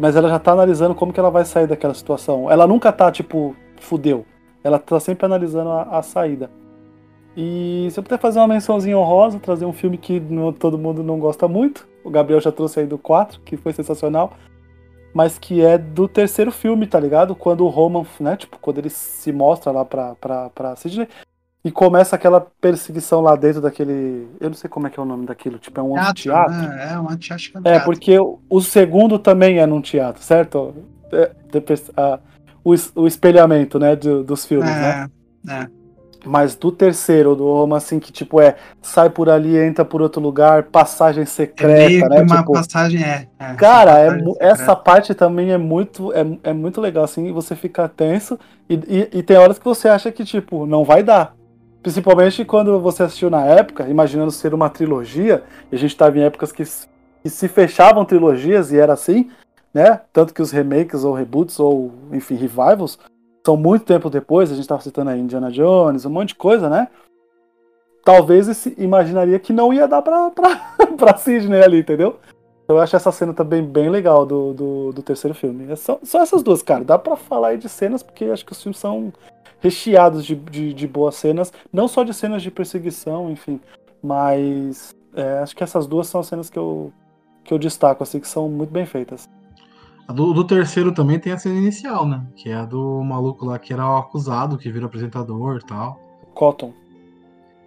mas 0.00 0.16
ela 0.16 0.28
já 0.28 0.38
tá 0.38 0.52
analisando 0.52 0.94
como 0.94 1.12
que 1.12 1.20
ela 1.20 1.30
vai 1.30 1.44
sair 1.44 1.66
daquela 1.66 1.94
situação. 1.94 2.50
Ela 2.50 2.66
nunca 2.66 2.92
tá, 2.92 3.10
tipo, 3.12 3.54
fudeu. 3.80 4.24
Ela 4.62 4.78
tá 4.78 4.98
sempre 4.98 5.26
analisando 5.26 5.70
a, 5.70 5.82
a 5.98 6.02
saída. 6.02 6.50
E 7.36 7.88
se 7.90 7.98
eu 7.98 8.02
puder 8.02 8.18
fazer 8.18 8.38
uma 8.38 8.48
mençãozinha 8.48 8.96
honrosa, 8.96 9.38
trazer 9.40 9.64
um 9.66 9.72
filme 9.72 9.98
que 9.98 10.20
não- 10.20 10.52
todo 10.52 10.78
mundo 10.78 11.02
não 11.02 11.18
gosta 11.18 11.48
muito, 11.48 11.86
o 12.04 12.10
Gabriel 12.10 12.40
já 12.40 12.52
trouxe 12.52 12.80
aí 12.80 12.86
do 12.86 12.96
4, 12.98 13.40
que 13.40 13.56
foi 13.56 13.72
sensacional, 13.72 14.32
mas 15.12 15.38
que 15.38 15.60
é 15.64 15.76
do 15.76 16.06
terceiro 16.08 16.52
filme, 16.52 16.86
tá 16.86 16.98
ligado? 16.98 17.34
Quando 17.34 17.64
o 17.64 17.68
Roman, 17.68 18.04
né, 18.20 18.36
tipo, 18.36 18.58
quando 18.60 18.78
ele 18.78 18.90
se 18.90 19.32
mostra 19.32 19.72
lá 19.72 19.84
pra, 19.84 20.14
pra, 20.16 20.50
pra 20.50 20.76
Sidney, 20.76 21.08
e 21.64 21.72
começa 21.72 22.14
aquela 22.14 22.40
perseguição 22.40 23.20
lá 23.20 23.34
dentro 23.36 23.60
daquele. 23.60 24.28
Eu 24.40 24.50
não 24.50 24.54
sei 24.54 24.68
como 24.68 24.86
é 24.86 24.90
que 24.90 25.00
é 25.00 25.02
o 25.02 25.06
nome 25.06 25.26
daquilo, 25.26 25.58
tipo, 25.58 25.80
é 25.80 25.82
um 25.82 25.94
teatro. 26.12 26.52
né? 26.52 26.92
É 26.92 26.98
um 26.98 27.10
é 27.10 27.14
um 27.14 27.16
É, 27.16 27.18
teatro. 27.18 27.84
porque 27.86 28.18
o, 28.18 28.60
segundo 28.60 29.18
também 29.18 29.58
é 29.58 29.66
num 29.66 29.80
teatro, 29.80 30.22
certo? 30.22 30.74
É, 31.12 31.32
ah, 31.96 32.18
o, 32.62 32.74
o 32.96 33.06
espelhamento, 33.06 33.78
né, 33.78 33.96
do- 33.96 34.22
dos 34.24 34.44
filmes, 34.44 34.78
né? 34.78 34.98
É, 35.48 35.52
é. 35.52 35.68
Mas 36.26 36.54
do 36.56 36.72
terceiro, 36.72 37.36
do 37.36 37.44
Roma, 37.44 37.76
assim, 37.76 38.00
que 38.00 38.10
tipo 38.10 38.40
é, 38.40 38.56
sai 38.80 39.10
por 39.10 39.28
ali, 39.28 39.58
entra 39.58 39.84
por 39.84 40.00
outro 40.00 40.22
lugar, 40.22 40.64
passagem 40.64 41.22
É 41.22 41.26
secreta, 41.26 42.08
que 42.08 42.08
né? 42.08 42.22
uma 42.22 42.38
Tipo, 42.38 42.52
passagem, 42.52 43.02
é. 43.02 43.28
é, 43.38 43.54
cara, 43.56 44.00
é, 44.00 44.08
essa 44.40 44.74
parte 44.74 45.14
também 45.14 45.52
é 45.52 45.58
muito, 45.58 46.12
é, 46.12 46.20
é 46.44 46.52
muito 46.52 46.80
legal, 46.80 47.04
assim, 47.04 47.30
você 47.32 47.54
fica 47.54 47.88
tenso 47.88 48.38
e, 48.68 48.74
e, 48.74 49.18
e 49.18 49.22
tem 49.22 49.36
horas 49.36 49.58
que 49.58 49.64
você 49.64 49.88
acha 49.88 50.10
que, 50.10 50.24
tipo, 50.24 50.66
não 50.66 50.84
vai 50.84 51.02
dar. 51.02 51.34
Principalmente 51.84 52.46
quando 52.46 52.80
você 52.80 53.02
assistiu 53.02 53.28
na 53.28 53.44
época, 53.44 53.86
imaginando 53.86 54.30
ser 54.30 54.54
uma 54.54 54.70
trilogia, 54.70 55.44
e 55.70 55.76
a 55.76 55.78
gente 55.78 55.94
tava 55.94 56.18
em 56.18 56.22
épocas 56.22 56.50
que, 56.50 56.64
que 57.22 57.28
se 57.28 57.46
fechavam 57.46 58.06
trilogias 58.06 58.72
e 58.72 58.78
era 58.78 58.94
assim, 58.94 59.30
né? 59.72 60.00
Tanto 60.10 60.32
que 60.32 60.40
os 60.40 60.50
remakes 60.50 61.04
ou 61.04 61.12
reboots 61.12 61.60
ou, 61.60 61.92
enfim, 62.10 62.36
revivals 62.36 62.98
são 63.44 63.54
muito 63.54 63.84
tempo 63.84 64.08
depois, 64.08 64.50
a 64.50 64.54
gente 64.54 64.66
tava 64.66 64.80
citando 64.80 65.10
aí 65.10 65.20
Indiana 65.20 65.52
Jones, 65.52 66.06
um 66.06 66.10
monte 66.10 66.28
de 66.28 66.36
coisa, 66.36 66.70
né? 66.70 66.88
Talvez 68.02 68.48
esse, 68.48 68.74
imaginaria 68.78 69.38
que 69.38 69.52
não 69.52 69.70
ia 69.70 69.86
dar 69.86 70.00
pra, 70.00 70.30
pra, 70.30 70.56
pra 70.96 71.18
Sidney 71.18 71.62
ali, 71.62 71.80
entendeu? 71.80 72.18
Eu 72.66 72.78
acho 72.78 72.96
essa 72.96 73.12
cena 73.12 73.34
também 73.34 73.62
bem 73.62 73.90
legal 73.90 74.24
do, 74.24 74.54
do, 74.54 74.92
do 74.94 75.02
terceiro 75.02 75.34
filme. 75.34 75.70
É 75.70 75.76
só, 75.76 75.98
só 76.02 76.22
essas 76.22 76.42
duas, 76.42 76.62
cara. 76.62 76.82
Dá 76.82 76.98
pra 76.98 77.14
falar 77.14 77.48
aí 77.48 77.58
de 77.58 77.68
cenas, 77.68 78.02
porque 78.02 78.24
acho 78.24 78.46
que 78.46 78.52
os 78.52 78.62
filmes 78.62 78.78
são 78.78 79.12
recheados 79.64 80.26
de, 80.26 80.36
de, 80.36 80.74
de 80.74 80.86
boas 80.86 81.14
cenas. 81.14 81.50
Não 81.72 81.88
só 81.88 82.04
de 82.04 82.12
cenas 82.12 82.42
de 82.42 82.50
perseguição, 82.50 83.30
enfim. 83.30 83.58
Mas 84.02 84.94
é, 85.14 85.38
acho 85.38 85.56
que 85.56 85.64
essas 85.64 85.86
duas 85.86 86.06
são 86.06 86.20
as 86.20 86.26
cenas 86.26 86.50
que 86.50 86.58
eu, 86.58 86.92
que 87.42 87.52
eu 87.52 87.58
destaco, 87.58 88.02
assim, 88.02 88.20
que 88.20 88.28
são 88.28 88.46
muito 88.46 88.70
bem 88.70 88.84
feitas. 88.84 89.26
A 90.06 90.12
do, 90.12 90.34
do 90.34 90.44
terceiro 90.44 90.92
também 90.92 91.18
tem 91.18 91.32
a 91.32 91.38
cena 91.38 91.56
inicial, 91.56 92.06
né? 92.06 92.22
Que 92.36 92.50
é 92.50 92.56
a 92.56 92.66
do 92.66 93.02
maluco 93.02 93.46
lá 93.46 93.58
que 93.58 93.72
era 93.72 93.88
o 93.88 93.96
acusado, 93.96 94.58
que 94.58 94.70
vira 94.70 94.84
apresentador 94.84 95.58
e 95.62 95.66
tal. 95.66 95.98
Cotton. 96.34 96.74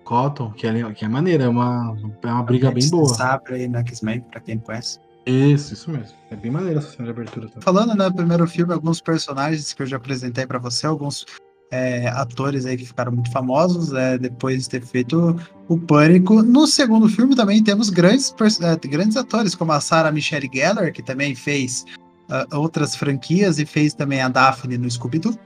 Cotton, 0.03 0.51
que 0.51 0.67
é, 0.67 0.93
que 0.93 1.03
é 1.03 1.07
maneira, 1.07 1.45
é 1.45 1.49
uma, 1.49 1.97
é 2.21 2.27
uma 2.27 2.43
briga 2.43 2.69
bem 2.69 2.87
boa. 2.91 3.09
Sabre 3.09 3.55
aí 3.55 3.67
no 3.67 3.79
X-Men, 3.79 4.21
pra 4.21 4.39
quem 4.39 4.59
conhece. 4.59 4.99
Isso, 5.25 5.73
isso 5.73 5.89
mesmo. 5.89 6.15
É 6.29 6.35
bem 6.35 6.51
maneira 6.51 6.79
essa 6.79 6.91
cena 6.91 7.05
de 7.05 7.09
abertura 7.09 7.47
também. 7.47 7.63
Falando 7.63 7.95
no 7.95 8.13
primeiro 8.13 8.47
filme, 8.47 8.71
alguns 8.71 9.01
personagens 9.01 9.73
que 9.73 9.81
eu 9.81 9.87
já 9.87 9.97
apresentei 9.97 10.45
pra 10.45 10.59
você, 10.59 10.85
alguns 10.85 11.25
é, 11.71 12.07
atores 12.09 12.65
aí 12.65 12.77
que 12.77 12.85
ficaram 12.85 13.11
muito 13.11 13.31
famosos 13.31 13.93
é, 13.93 14.17
depois 14.17 14.63
de 14.63 14.69
ter 14.69 14.81
feito 14.81 15.35
o 15.67 15.77
Pânico. 15.77 16.41
No 16.41 16.65
segundo 16.65 17.09
filme 17.09 17.35
também 17.35 17.63
temos 17.63 17.89
grandes, 17.89 18.33
é, 18.61 18.87
grandes 18.87 19.17
atores, 19.17 19.55
como 19.55 19.71
a 19.71 19.81
Sarah 19.81 20.11
Michelle 20.11 20.49
Gellar, 20.53 20.91
que 20.93 21.03
também 21.03 21.35
fez 21.35 21.85
ah, 22.29 22.45
outras 22.53 22.95
franquias 22.95 23.59
e 23.59 23.65
fez 23.65 23.93
também 23.93 24.21
a 24.21 24.29
Daphne 24.29 24.77
no 24.77 24.89
Scooby-Doo. 24.89 25.37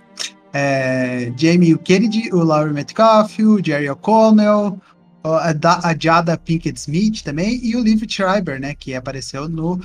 É, 0.54 1.32
Jamie 1.38 1.78
Kennedy, 1.78 2.30
o 2.34 2.44
Laurie 2.44 2.74
Metcalf, 2.74 3.40
o 3.40 3.64
Jerry 3.64 3.90
O'Connell, 3.90 4.80
a, 5.24 5.54
Da- 5.54 5.80
a 5.84 5.96
Jada 5.98 6.38
Pinkett 6.38 6.78
Smith 6.78 7.24
também, 7.24 7.60
e 7.64 7.76
o 7.76 7.80
Liv 7.80 8.04
Schreiber, 8.08 8.60
né, 8.60 8.76
que 8.76 8.94
apareceu 8.94 9.48
no 9.48 9.80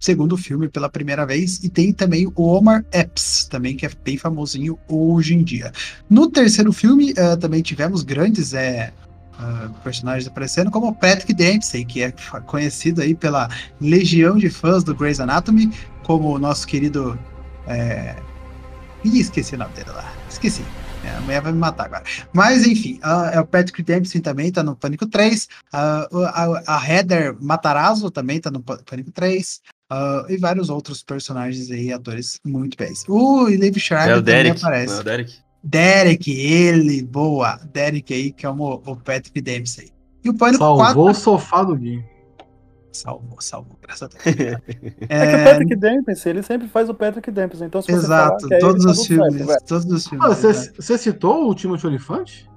segundo 0.00 0.36
filme 0.36 0.68
pela 0.68 0.88
primeira 0.88 1.26
vez, 1.26 1.62
e 1.62 1.68
tem 1.68 1.92
também 1.92 2.26
o 2.34 2.42
Omar 2.42 2.84
Epps, 2.92 3.44
também 3.44 3.76
que 3.76 3.86
é 3.86 3.90
bem 4.02 4.16
famosinho 4.16 4.78
hoje 4.88 5.34
em 5.34 5.44
dia. 5.44 5.70
No 6.08 6.30
terceiro 6.30 6.72
filme, 6.72 7.12
eh, 7.16 7.36
também 7.36 7.62
tivemos 7.62 8.02
grandes 8.02 8.54
eh, 8.54 8.92
ah, 9.38 9.68
personagens 9.84 10.26
aparecendo, 10.26 10.70
como 10.70 10.94
Patrick 10.94 11.34
Dempsey, 11.34 11.84
que 11.84 12.02
é 12.02 12.12
conhecido 12.46 13.02
aí 13.02 13.14
pela 13.14 13.48
legião 13.80 14.36
de 14.36 14.48
fãs 14.50 14.82
do 14.82 14.94
Grey's 14.94 15.20
Anatomy, 15.20 15.70
como 16.02 16.34
o 16.34 16.38
nosso 16.38 16.66
querido... 16.66 17.18
eh, 17.66 18.16
Ih, 19.04 19.20
esqueci 19.20 19.54
o 19.54 19.58
nome 19.58 19.72
dele 19.74 19.90
lá. 19.90 20.12
Esqueci. 20.28 20.62
É, 21.02 21.10
a 21.16 21.20
mulher 21.22 21.40
vai 21.40 21.52
me 21.52 21.58
matar 21.58 21.86
agora. 21.86 22.02
Mas, 22.34 22.66
enfim, 22.66 22.98
ah, 23.02 23.30
é 23.32 23.40
o 23.40 23.46
Patrick 23.46 23.82
Dempsey 23.82 24.20
também 24.20 24.52
tá 24.52 24.62
no 24.62 24.76
Pânico 24.76 25.06
3. 25.06 25.48
ah, 25.72 26.06
o- 26.12 26.18
a, 26.24 26.62
a 26.76 26.86
Heather 26.92 27.34
Matarazzo 27.40 28.10
também 28.10 28.38
tá 28.40 28.50
no 28.50 28.62
Pâ- 28.62 28.78
Pânico 28.84 29.10
3. 29.10 29.62
Ah, 29.90 30.24
e 30.28 30.36
vários 30.36 30.70
outros 30.70 31.02
personagens 31.02 31.70
aí, 31.70 31.92
atores 31.92 32.38
muito 32.46 32.76
bens. 32.78 33.04
O 33.08 33.48
Liv 33.48 33.76
É 33.76 33.78
Schreiber 33.80 34.18
o 34.18 34.22
também 34.22 34.34
Derek. 34.44 34.58
aparece. 34.58 34.94
É 34.94 35.00
o 35.00 35.02
Derek? 35.04 35.34
Derek, 35.62 36.30
ele, 36.32 37.02
boa. 37.02 37.60
Derek 37.72 38.14
aí, 38.14 38.32
que 38.32 38.46
é 38.46 38.48
o, 38.50 38.54
o 38.54 38.96
Patrick 38.96 39.40
Dempsey. 39.40 39.90
E 40.24 40.30
o 40.30 40.34
Pânico 40.34 40.58
Salvou 40.58 40.84
4. 40.84 41.00
o 41.02 41.14
sofá 41.14 41.62
do 41.64 41.76
Gui. 41.76 42.02
Salvou, 42.92 43.40
salvou, 43.40 43.78
graças 43.80 44.02
a 44.02 44.08
Deus. 44.30 44.56
É, 45.08 45.26
que 45.26 45.36
o 45.36 45.44
Patrick 45.44 45.76
Dempsey, 45.76 46.32
ele 46.32 46.42
sempre 46.42 46.66
faz 46.68 46.88
o 46.88 46.94
Patrick 46.94 47.30
Dempsey, 47.30 47.66
então 47.66 47.80
se 47.80 47.92
você 47.92 47.98
Exato, 47.98 48.52
é 48.52 48.58
todos 48.58 48.84
os 48.84 48.96
tá 48.98 49.04
certo, 49.04 49.06
filmes. 49.22 49.46
velho. 49.46 49.60
todos 49.66 49.84
os 49.86 50.06
filmes. 50.08 50.26
Ah, 50.26 50.34
você, 50.34 50.72
você 50.76 50.98
citou 50.98 51.48
o 51.50 51.54
Timothy 51.54 51.86
Olifante? 51.86 52.50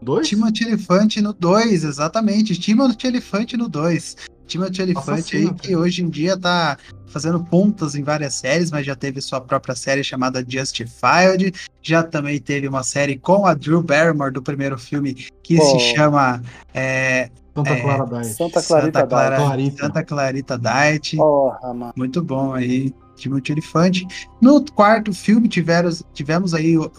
Dois? 0.00 0.28
Timothy 0.28 0.64
Elefante 0.64 1.20
no 1.20 1.32
2, 1.32 1.84
exatamente. 1.84 2.58
Timothy 2.58 3.08
Elefante 3.08 3.56
no 3.56 3.68
2. 3.68 4.16
Timothy 4.50 4.82
Elefante 4.82 5.36
aí, 5.36 5.54
que 5.54 5.76
hoje 5.76 6.02
em 6.02 6.10
dia 6.10 6.36
tá 6.36 6.76
fazendo 7.06 7.42
pontas 7.44 7.94
em 7.94 8.02
várias 8.02 8.34
séries, 8.34 8.70
mas 8.70 8.84
já 8.84 8.96
teve 8.96 9.20
sua 9.20 9.40
própria 9.40 9.74
série 9.74 10.02
chamada 10.02 10.44
Justified. 10.46 11.52
Já 11.80 12.02
também 12.02 12.40
teve 12.40 12.66
uma 12.66 12.82
série 12.82 13.16
com 13.16 13.46
a 13.46 13.54
Drew 13.54 13.82
Barrymore 13.82 14.32
do 14.32 14.42
primeiro 14.42 14.76
filme, 14.76 15.14
que 15.42 15.56
Pô. 15.56 15.64
se 15.64 15.94
chama 15.94 16.42
é, 16.74 17.30
Santa 17.54 17.70
É, 17.70 17.80
Clara 17.80 18.06
Diet. 18.06 18.34
Santa 18.34 18.62
Clarita 18.62 19.00
Santa, 19.00 19.06
Clara, 19.06 19.36
Clarita. 19.36 19.86
Santa 19.86 20.04
Clarita 20.04 20.58
Diet. 20.58 21.16
Porra, 21.16 21.74
mano. 21.74 21.92
Muito 21.96 22.22
bom 22.22 22.52
aí. 22.52 22.92
Timothy 23.16 23.52
Olyphant. 23.52 24.02
No 24.40 24.64
quarto 24.64 25.12
filme 25.12 25.46
tivemos, 25.46 26.02
tivemos 26.14 26.54
aí 26.54 26.78
uh, 26.78 26.90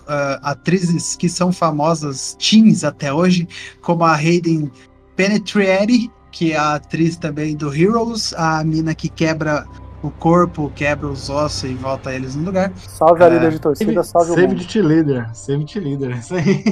atrizes 0.44 1.16
que 1.16 1.28
são 1.28 1.52
famosas 1.52 2.38
teens 2.40 2.84
até 2.84 3.12
hoje, 3.12 3.48
como 3.82 4.04
a 4.04 4.14
Hayden 4.14 4.72
Penetrieri, 5.16 6.12
que 6.32 6.54
é 6.54 6.58
a 6.58 6.76
atriz 6.76 7.18
também 7.18 7.56
do 7.56 7.74
Heroes, 7.74 8.34
a 8.34 8.64
mina 8.64 8.96
que 8.96 9.10
quebra 9.10 9.66
o 10.02 10.10
corpo, 10.10 10.72
quebra 10.76 11.08
os 11.08 11.30
ossos 11.30 11.70
e 11.70 11.74
volta 11.76 12.14
eles 12.14 12.36
no 12.36 12.46
lugar. 12.46 12.72
Salve 12.76 13.24
a 13.24 13.30
líder 13.30 13.52
de 13.52 13.60
torcida, 13.60 14.04
salve 14.04 14.32
o 14.32 14.36
Save 14.36 14.48
mundo. 14.48 14.66
the 14.66 14.82
Leader, 14.82 15.36
Save 15.36 15.66
the 15.66 15.80
Leader, 15.80 16.18
isso 16.18 16.36
aí. 16.36 16.64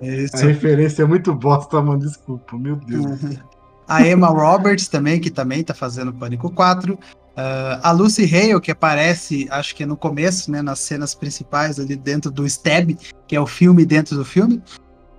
Isso. 0.00 0.36
A 0.36 0.40
referência 0.40 1.02
é 1.02 1.06
muito 1.06 1.34
bosta, 1.34 1.80
mano, 1.82 1.98
desculpa, 1.98 2.56
meu 2.56 2.76
Deus. 2.76 3.04
A 3.88 4.04
Emma 4.04 4.26
Roberts 4.26 4.88
também, 4.88 5.20
que 5.20 5.30
também 5.30 5.62
tá 5.62 5.72
fazendo 5.72 6.12
Pânico 6.12 6.50
4. 6.50 6.98
Ah, 7.36 7.80
a 7.84 7.92
Lucy 7.92 8.24
Hale, 8.24 8.60
que 8.60 8.72
aparece, 8.72 9.46
acho 9.48 9.76
que 9.76 9.86
no 9.86 9.96
começo, 9.96 10.50
né, 10.50 10.60
nas 10.60 10.80
cenas 10.80 11.14
principais 11.14 11.78
ali 11.78 11.94
dentro 11.94 12.30
do 12.30 12.44
Stab, 12.46 12.96
que 13.28 13.36
é 13.36 13.40
o 13.40 13.46
filme 13.46 13.84
dentro 13.84 14.16
do 14.16 14.24
filme. 14.24 14.60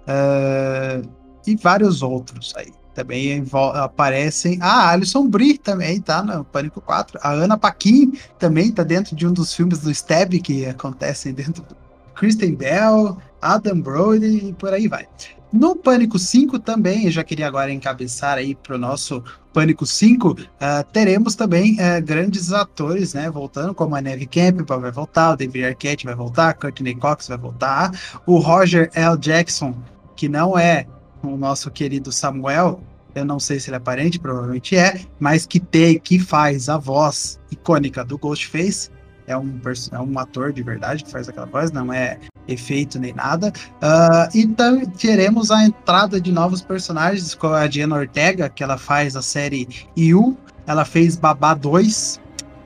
Ah, 0.06 1.02
e 1.46 1.56
vários 1.56 2.02
outros 2.02 2.54
aí. 2.58 2.74
Também 2.98 3.46
aparecem. 3.76 4.58
Ah, 4.60 4.90
Alison 4.90 5.28
Brie 5.28 5.56
também 5.56 6.02
tá 6.02 6.24
no 6.24 6.44
Pânico 6.44 6.82
4. 6.82 7.20
A 7.22 7.30
Ana 7.30 7.56
Paquin 7.56 8.18
também 8.40 8.72
tá 8.72 8.82
dentro 8.82 9.16
de 9.16 9.28
um 9.28 9.32
dos 9.32 9.54
filmes 9.54 9.82
do 9.82 9.92
Stab 9.92 10.34
que 10.40 10.66
acontecem 10.66 11.32
dentro 11.32 11.62
do 11.62 11.78
Kristen 12.16 12.56
Bell, 12.56 13.16
Adam 13.40 13.80
Brody 13.80 14.48
e 14.48 14.54
por 14.54 14.74
aí 14.74 14.88
vai. 14.88 15.08
No 15.54 15.76
Pânico 15.76 16.18
5 16.18 16.58
também, 16.58 17.06
eu 17.06 17.12
já 17.12 17.24
queria 17.24 17.46
agora 17.46 17.72
encabeçar 17.72 18.40
aí 18.40 18.56
pro 18.56 18.80
nosso 18.80 19.24
Pânico 19.54 19.86
5, 19.86 20.36
ah, 20.60 20.84
teremos 20.84 21.36
também 21.36 21.80
ah, 21.80 22.00
grandes 22.00 22.52
atores, 22.52 23.14
né, 23.14 23.30
voltando, 23.30 23.76
como 23.76 23.96
a 23.96 24.02
Neve 24.02 24.26
Campbell 24.26 24.82
vai 24.82 24.92
voltar, 24.92 25.34
o 25.34 25.36
David 25.38 25.66
Arquette 25.66 26.06
vai 26.06 26.16
voltar, 26.16 26.56
Courtney 26.56 26.96
Cox 26.96 27.28
vai 27.28 27.38
voltar, 27.38 27.92
o 28.26 28.40
Roger 28.40 28.90
L. 28.94 29.18
Jackson, 29.18 29.76
que 30.16 30.28
não 30.28 30.58
é 30.58 30.88
o 31.24 31.36
nosso 31.38 31.70
querido 31.72 32.12
Samuel, 32.12 32.82
eu 33.16 33.26
não 33.26 33.40
sei 33.40 33.60
se 33.60 33.70
ele 33.70 33.78
é 33.78 33.80
parente, 33.80 34.20
provavelmente 34.20 34.76
é, 34.76 35.02
mas 35.20 35.46
que 35.46 35.60
tem, 35.60 36.00
que 36.00 36.20
faz 36.20 36.70
a 36.70 36.78
voz 36.78 37.40
icônica 37.52 38.04
do 38.04 38.18
Ghostface, 38.18 38.90
é 39.26 39.36
um, 39.38 39.60
é 39.92 40.00
um 40.00 40.18
ator 40.20 40.54
de 40.54 40.64
verdade 40.64 41.04
que 41.04 41.12
faz 41.12 41.28
aquela 41.28 41.46
voz, 41.48 41.72
não 41.72 41.92
é 41.92 42.18
efeito 42.48 42.98
nem 42.98 43.14
nada. 43.14 43.52
Ah, 43.82 44.30
e 44.34 44.48
tam- 44.48 44.86
teremos 44.86 45.52
a 45.52 45.66
entrada 45.66 46.22
de 46.22 46.32
novos 46.32 46.62
personagens, 46.62 47.36
com 47.36 47.48
a 47.48 47.68
Diana 47.68 47.98
Ortega, 47.98 48.48
que 48.48 48.64
ela 48.64 48.78
faz 48.78 49.18
a 49.18 49.22
série 49.22 49.68
You, 49.98 50.38
ela 50.66 50.86
fez 50.86 51.18
Babá 51.18 51.54
2. 51.54 52.22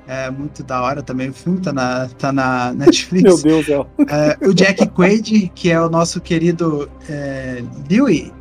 É 0.08 0.30
muito 0.30 0.62
da 0.64 0.82
hora 0.82 1.02
também 1.02 1.30
o 1.30 1.34
filme, 1.34 1.60
tá 1.62 1.72
na, 1.74 2.08
tá 2.10 2.32
na 2.32 2.74
Netflix. 2.78 3.44
Meu 3.44 3.64
Deus. 3.64 3.88
É, 4.08 4.38
o 4.46 4.54
Jack 4.54 4.88
Quaid, 4.90 5.52
que 5.56 5.72
é 5.72 5.80
o 5.82 5.90
nosso 5.90 6.20
querido 6.22 6.88
é, 7.10 7.64
Dewey, 7.88 8.32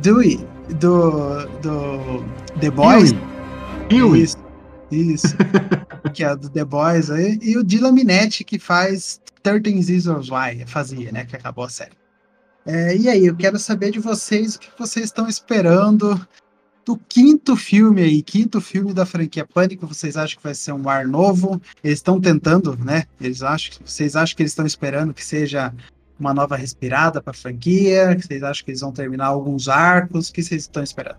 Dewey 0.00 0.38
do, 0.78 1.46
do 1.60 2.24
The 2.60 2.70
Boys. 2.70 3.12
Huey. 3.90 4.22
Isso, 4.22 4.36
isso. 4.90 5.36
que 6.14 6.22
é 6.22 6.36
do 6.36 6.48
The 6.48 6.64
Boys 6.64 7.10
aí. 7.10 7.38
E 7.42 7.56
o 7.56 7.64
Dylan 7.64 7.92
Minetti, 7.92 8.44
que 8.44 8.58
faz 8.58 9.20
13 9.42 9.92
Reasons 9.92 10.30
Why, 10.30 10.64
fazia, 10.66 11.10
né? 11.10 11.24
Que 11.24 11.36
acabou 11.36 11.64
a 11.64 11.68
série. 11.68 11.96
É, 12.66 12.96
e 12.96 13.08
aí, 13.08 13.26
eu 13.26 13.34
quero 13.34 13.58
saber 13.58 13.90
de 13.90 13.98
vocês 13.98 14.56
o 14.56 14.60
que 14.60 14.68
vocês 14.78 15.06
estão 15.06 15.26
esperando 15.26 16.20
do 16.84 16.96
quinto 16.96 17.56
filme 17.56 18.02
aí, 18.02 18.22
quinto 18.22 18.60
filme 18.60 18.92
da 18.92 19.04
franquia 19.04 19.46
Pânico. 19.46 19.86
Vocês 19.86 20.16
acham 20.16 20.36
que 20.36 20.44
vai 20.44 20.54
ser 20.54 20.72
um 20.72 20.88
ar 20.88 21.06
novo? 21.06 21.60
Eles 21.82 21.98
estão 21.98 22.20
tentando, 22.20 22.76
né? 22.76 23.04
Eles 23.20 23.42
acham, 23.42 23.74
vocês 23.84 24.14
acham 24.14 24.36
que 24.36 24.42
eles 24.42 24.52
estão 24.52 24.66
esperando 24.66 25.12
que 25.12 25.24
seja 25.24 25.74
uma 26.18 26.34
nova 26.34 26.56
respirada 26.56 27.22
para 27.22 27.30
a 27.30 27.34
franquia? 27.34 28.16
Vocês 28.18 28.42
acham 28.42 28.64
que 28.64 28.70
eles 28.70 28.80
vão 28.80 28.92
terminar 28.92 29.26
alguns 29.26 29.68
arcos? 29.68 30.28
O 30.28 30.32
que 30.32 30.42
vocês 30.42 30.62
estão 30.62 30.82
esperando? 30.82 31.18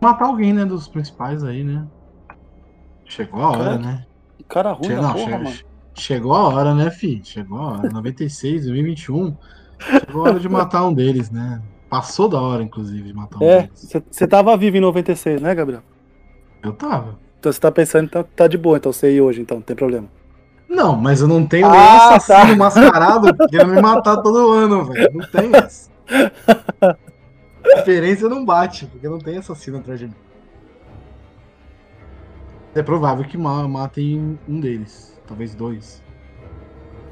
Matar 0.00 0.26
alguém, 0.26 0.52
né, 0.52 0.64
dos 0.64 0.88
principais 0.88 1.44
aí, 1.44 1.62
né? 1.62 1.86
Chegou 3.04 3.42
a 3.42 3.50
hora, 3.50 3.58
Cara, 3.64 3.78
né? 3.78 4.06
Cara 4.48 4.72
ruim 4.72 4.86
Che- 4.88 4.94
não, 4.96 5.12
porra, 5.12 5.24
che- 5.24 5.38
mano. 5.38 5.56
Chegou 5.94 6.34
a 6.34 6.48
hora, 6.48 6.74
né, 6.74 6.90
fi? 6.90 7.20
Chegou 7.24 7.58
a 7.58 7.72
hora. 7.72 7.90
96, 7.90 8.64
2021. 8.64 9.36
Chegou 10.06 10.24
a 10.24 10.30
hora 10.30 10.40
de 10.40 10.48
matar 10.48 10.86
um 10.86 10.94
deles, 10.94 11.30
né? 11.30 11.60
Passou 11.90 12.28
da 12.28 12.40
hora, 12.40 12.62
inclusive, 12.62 13.02
de 13.08 13.12
matar 13.12 13.38
um 13.38 13.42
É, 13.42 13.62
deles. 13.62 13.92
você 14.10 14.26
tava 14.26 14.56
vivo 14.56 14.76
em 14.76 14.80
96, 14.80 15.42
né, 15.42 15.54
Gabriel? 15.54 15.82
Eu 16.62 16.72
tava. 16.72 17.18
Então 17.38 17.52
você 17.52 17.60
tá 17.60 17.70
pensando, 17.72 18.04
então 18.04 18.22
tá 18.36 18.46
de 18.46 18.56
boa, 18.56 18.76
então 18.78 18.92
você 18.92 19.12
ir 19.14 19.20
hoje, 19.20 19.40
então, 19.40 19.56
não 19.56 19.62
tem 19.62 19.74
problema. 19.74 20.08
Não, 20.70 20.94
mas 20.96 21.20
eu 21.20 21.26
não 21.26 21.44
tenho 21.44 21.66
Ah, 21.66 21.70
nenhum 21.72 21.84
assassino 22.14 22.50
tá. 22.52 22.56
mascarado 22.56 23.48
querendo 23.48 23.74
me 23.74 23.82
matar 23.82 24.18
todo 24.18 24.52
ano, 24.52 24.84
velho. 24.84 25.10
Não 25.12 25.26
tem 25.28 25.50
essa. 25.56 25.90
A 26.82 26.96
referência 27.76 28.28
não 28.28 28.44
bate, 28.44 28.86
porque 28.86 29.08
não 29.08 29.18
tem 29.18 29.36
assassino 29.36 29.78
atrás 29.78 29.98
de 29.98 30.06
mim. 30.06 30.14
É 32.74 32.82
provável 32.82 33.24
que 33.24 33.36
ma- 33.36 33.66
matem 33.66 34.38
um 34.48 34.60
deles. 34.60 35.18
Talvez 35.26 35.54
dois. 35.54 36.00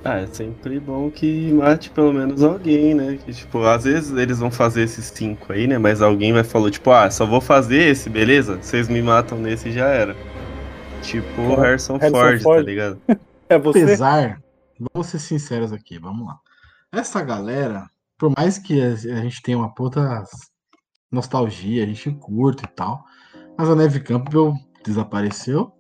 Ah, 0.05 0.21
é 0.21 0.27
sempre 0.29 0.79
bom 0.79 1.11
que 1.11 1.53
mate 1.53 1.91
pelo 1.91 2.13
menos 2.13 2.43
alguém, 2.45 2.95
né? 2.95 3.19
Que, 3.27 3.33
tipo, 3.33 3.65
às 3.65 3.83
vezes 3.83 4.17
eles 4.17 4.39
vão 4.39 4.51
fazer 4.53 4.83
esses 4.83 5.07
cinco 5.07 5.53
aí, 5.53 5.67
né? 5.67 5.77
Mas 5.77 6.01
alguém 6.01 6.33
vai 6.33 6.45
falar, 6.45 6.71
tipo, 6.71 6.93
ah, 6.93 7.11
só 7.11 7.27
vou 7.27 7.41
fazer 7.41 7.83
esse, 7.91 8.09
beleza? 8.09 8.57
Vocês 8.63 8.89
me 8.89 9.03
matam 9.03 9.37
nesse 9.39 9.71
e 9.71 9.73
já 9.73 9.87
era. 9.89 10.15
Tipo 11.03 11.43
o 11.43 11.55
Harrison, 11.57 11.97
Harrison 11.97 12.11
Ford, 12.21 12.43
Ford. 12.43 12.65
tá 12.65 12.71
ligado? 12.71 12.99
É 13.49 13.59
você? 13.59 13.83
Apesar, 13.83 14.43
vamos 14.79 15.07
ser 15.09 15.19
sinceros 15.19 15.73
aqui, 15.73 15.99
vamos 15.99 16.27
lá. 16.27 16.39
Essa 16.93 17.23
galera, 17.23 17.89
por 18.19 18.33
mais 18.37 18.59
que 18.59 18.81
a 18.81 18.89
a 18.93 19.23
gente 19.23 19.43
tenha 19.43 19.59
uma 19.59 19.75
puta 19.75 20.25
nostalgia, 21.11 21.83
a 21.85 21.87
gente 21.87 22.11
curta 22.13 22.65
e 22.65 22.69
tal, 22.69 23.05
mas 23.59 23.69
a 23.69 23.75
Neve 23.75 24.01
Campbell 24.01 24.53
desapareceu. 24.85 25.73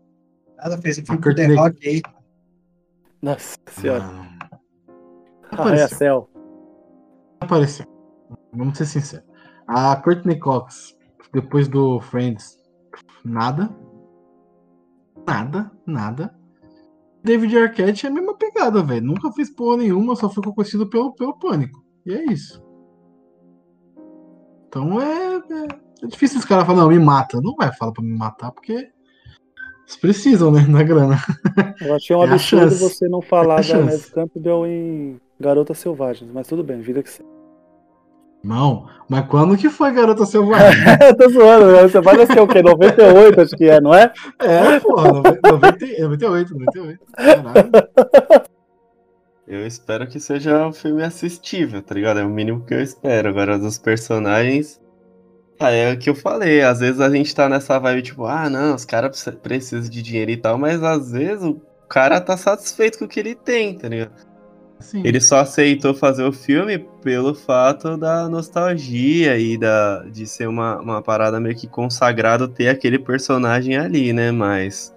Nada 0.56 0.78
fez 0.78 0.98
o 0.98 1.02
A 1.02 1.04
filme 1.04 1.22
com 1.22 1.34
The 1.34 1.46
Courtney- 1.46 1.56
Rock 1.56 1.88
aí. 1.88 2.02
Nossa 3.22 3.56
senhora. 3.68 4.04
Ah, 4.04 4.48
é 5.50 5.54
Apareceu. 5.54 5.96
céu. 5.98 6.30
apareceu. 7.40 7.86
Vamos 8.52 8.76
ser 8.78 8.86
sinceros. 8.86 9.26
A 9.66 9.96
Courtney 9.96 10.38
Cox, 10.38 10.96
depois 11.32 11.68
do 11.68 12.00
Friends, 12.00 12.56
nada. 13.24 13.68
Nada, 15.26 15.70
nada. 15.86 16.37
David 17.28 17.58
Arquette 17.58 18.06
é 18.06 18.08
a 18.08 18.12
mesma 18.12 18.34
pegada, 18.34 18.82
velho. 18.82 19.04
Nunca 19.04 19.30
fez 19.30 19.50
porra 19.50 19.76
nenhuma, 19.76 20.16
só 20.16 20.30
ficou 20.30 20.54
conhecido 20.54 20.88
pelo, 20.88 21.12
pelo 21.12 21.38
pânico. 21.38 21.84
E 22.06 22.14
é 22.14 22.24
isso. 22.24 22.62
Então 24.66 24.98
é, 24.98 25.36
é, 25.36 26.04
é 26.04 26.06
difícil 26.06 26.38
os 26.38 26.46
caras 26.46 26.64
falarem, 26.64 26.88
não, 26.88 26.98
me 26.98 27.04
mata. 27.04 27.38
Não 27.42 27.54
vai 27.54 27.70
falar 27.70 27.92
pra 27.92 28.02
me 28.02 28.16
matar, 28.16 28.50
porque 28.50 28.72
eles 28.72 29.96
precisam, 30.00 30.50
né, 30.50 30.66
na 30.66 30.82
grana. 30.82 31.16
Eu 31.82 31.94
achei 31.94 32.16
um 32.16 32.22
É 32.24 32.30
absurdo 32.30 32.74
você 32.76 33.06
não 33.10 33.20
falar 33.20 33.60
É 33.60 33.68
da. 33.68 33.84
Neve 33.84 34.10
Campbell 34.10 34.66
em 34.66 35.20
Garotas 35.38 35.78
Selvagens, 35.78 36.30
mas 36.32 36.48
tudo 36.48 36.64
bem, 36.64 36.80
vida 36.80 37.02
que 37.02 37.10
segue. 37.10 37.37
Não, 38.42 38.86
mas 39.08 39.26
quando 39.26 39.56
que 39.56 39.68
foi 39.68 39.92
Garota 39.92 40.24
Selvagem? 40.24 40.80
Eu 41.02 41.16
tô 41.16 41.28
zoando, 41.28 41.88
você 41.88 42.00
vai 42.00 42.16
nascer 42.16 42.40
o 42.40 42.46
quê? 42.46 42.62
98, 42.62 43.40
acho 43.40 43.56
que 43.56 43.64
é, 43.68 43.80
não 43.80 43.92
é? 43.94 44.12
é, 44.38 44.78
porra, 44.80 45.12
90, 45.12 45.40
98, 46.02 46.54
98. 46.58 47.00
Caralho. 47.16 48.48
Eu 49.46 49.66
espero 49.66 50.06
que 50.06 50.20
seja 50.20 50.66
um 50.66 50.72
filme 50.72 51.02
assistível, 51.02 51.82
tá 51.82 51.94
ligado? 51.94 52.20
É 52.20 52.24
o 52.24 52.28
mínimo 52.28 52.64
que 52.64 52.74
eu 52.74 52.82
espero. 52.82 53.30
Agora, 53.30 53.58
dos 53.58 53.78
personagens. 53.78 54.78
Ah, 55.58 55.70
é 55.70 55.92
o 55.92 55.98
que 55.98 56.10
eu 56.10 56.14
falei. 56.14 56.60
Às 56.60 56.80
vezes 56.80 57.00
a 57.00 57.08
gente 57.10 57.34
tá 57.34 57.48
nessa 57.48 57.78
vibe, 57.78 58.02
tipo, 58.02 58.26
ah, 58.26 58.48
não, 58.50 58.74
os 58.74 58.84
caras 58.84 59.24
pre- 59.24 59.32
precisam 59.36 59.90
de 59.90 60.02
dinheiro 60.02 60.30
e 60.30 60.36
tal, 60.36 60.58
mas 60.58 60.82
às 60.82 61.10
vezes 61.12 61.42
o 61.42 61.60
cara 61.88 62.20
tá 62.20 62.36
satisfeito 62.36 62.98
com 62.98 63.06
o 63.06 63.08
que 63.08 63.18
ele 63.18 63.34
tem, 63.34 63.76
tá 63.76 63.88
ligado? 63.88 64.12
Sim. 64.80 65.02
Ele 65.04 65.20
só 65.20 65.40
aceitou 65.40 65.92
fazer 65.92 66.22
o 66.22 66.32
filme 66.32 66.78
pelo 67.02 67.34
fato 67.34 67.96
da 67.96 68.28
nostalgia 68.28 69.36
e 69.36 69.58
da, 69.58 70.04
de 70.04 70.26
ser 70.26 70.48
uma, 70.48 70.80
uma 70.80 71.02
parada 71.02 71.40
meio 71.40 71.56
que 71.56 71.66
consagrado 71.66 72.46
ter 72.46 72.68
aquele 72.68 72.98
personagem 72.98 73.76
ali, 73.76 74.12
né? 74.12 74.30
Mas 74.30 74.94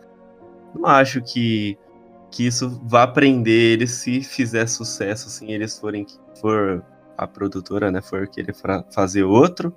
não 0.76 0.86
acho 0.86 1.22
que, 1.22 1.78
que 2.30 2.46
isso 2.46 2.80
vá 2.84 3.08
prender 3.08 3.74
eles 3.74 3.92
se 3.92 4.22
fizer 4.22 4.68
sucesso, 4.68 5.28
assim, 5.28 5.52
eles 5.52 5.78
forem 5.78 6.06
for 6.40 6.84
a 7.18 7.28
produtora, 7.28 7.92
né, 7.92 8.02
for 8.02 8.28
querer 8.28 8.56
fazer 8.90 9.24
outro. 9.24 9.74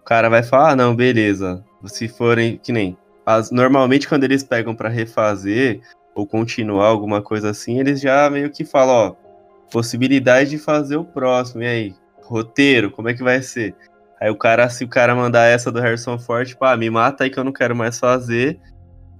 O 0.00 0.04
cara 0.04 0.28
vai 0.28 0.42
falar, 0.42 0.70
ah, 0.70 0.76
não, 0.76 0.94
beleza. 0.94 1.64
Se 1.84 2.08
forem 2.08 2.58
que 2.58 2.72
nem 2.72 2.96
as, 3.24 3.50
normalmente 3.50 4.08
quando 4.08 4.24
eles 4.24 4.42
pegam 4.44 4.74
pra 4.74 4.88
refazer 4.88 5.80
ou 6.14 6.26
continuar 6.26 6.86
alguma 6.86 7.20
coisa 7.20 7.50
assim, 7.50 7.78
eles 7.78 8.00
já 8.00 8.30
meio 8.30 8.50
que 8.50 8.64
falam, 8.64 8.94
ó, 8.94 9.25
possibilidade 9.70 10.50
de 10.50 10.58
fazer 10.58 10.96
o 10.96 11.04
próximo. 11.04 11.62
E 11.62 11.66
aí, 11.66 11.94
roteiro, 12.22 12.90
como 12.90 13.08
é 13.08 13.14
que 13.14 13.22
vai 13.22 13.42
ser? 13.42 13.74
Aí 14.20 14.30
o 14.30 14.36
cara, 14.36 14.68
se 14.68 14.84
o 14.84 14.88
cara 14.88 15.14
mandar 15.14 15.44
essa 15.46 15.70
do 15.70 15.80
Harrison 15.80 16.18
Ford, 16.18 16.48
tipo, 16.48 16.64
ah, 16.64 16.76
me 16.76 16.88
mata 16.88 17.24
aí 17.24 17.30
que 17.30 17.38
eu 17.38 17.44
não 17.44 17.52
quero 17.52 17.76
mais 17.76 17.98
fazer. 17.98 18.58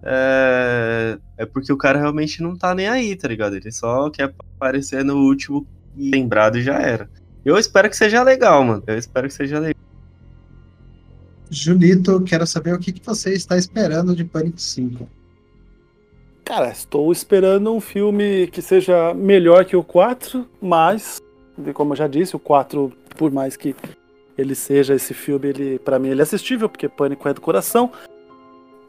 é, 0.03 1.19
é 1.39 1.47
porque 1.47 1.73
o 1.73 1.77
cara 1.77 1.99
realmente 1.99 2.43
não 2.43 2.57
tá 2.57 2.75
nem 2.75 2.89
aí, 2.89 3.15
tá 3.17 3.29
ligado? 3.29 3.57
Ele 3.57 3.71
só 3.73 4.09
quer 4.11 4.33
aparecer 4.57 5.05
no 5.05 5.17
último 5.17 5.67
lembrado 5.97 6.59
e 6.59 6.63
já 6.63 6.79
era. 6.79 7.09
Eu 7.45 7.57
espero 7.59 7.89
que 7.89 7.97
seja 7.97 8.23
legal, 8.23 8.65
mano. 8.65 8.83
Eu 8.87 8.99
espero 8.99 9.29
que 9.29 9.35
seja 9.35 9.59
legal. 9.59 9.83
Julito, 11.51 12.21
quero 12.23 12.47
saber 12.47 12.75
o 12.75 12.79
que, 12.79 12.93
que 12.93 13.05
você 13.05 13.33
está 13.33 13.57
esperando 13.57 14.17
de 14.17 14.25
Pânico 14.25 14.61
5. 14.61 15.09
Cara, 16.47 16.69
estou 16.69 17.11
esperando 17.11 17.75
um 17.75 17.81
filme 17.81 18.47
que 18.47 18.63
seja 18.63 19.13
melhor 19.13 19.65
que 19.65 19.77
o 19.77 19.83
4, 19.83 20.47
mas, 20.63 21.21
como 21.75 21.93
eu 21.93 21.97
já 21.97 22.07
disse, 22.07 22.37
o 22.37 22.39
4, 22.39 22.93
por 23.17 23.33
mais 23.33 23.57
que 23.57 23.75
ele 24.39 24.55
seja 24.55 24.95
esse 24.95 25.13
filme, 25.13 25.49
ele 25.49 25.79
para 25.81 25.99
mim 25.99 26.09
ele 26.09 26.21
é 26.21 26.23
assistível, 26.23 26.69
porque 26.69 26.89
Pânico 26.89 27.29
é 27.29 27.35
do 27.35 27.41
coração. 27.41 27.91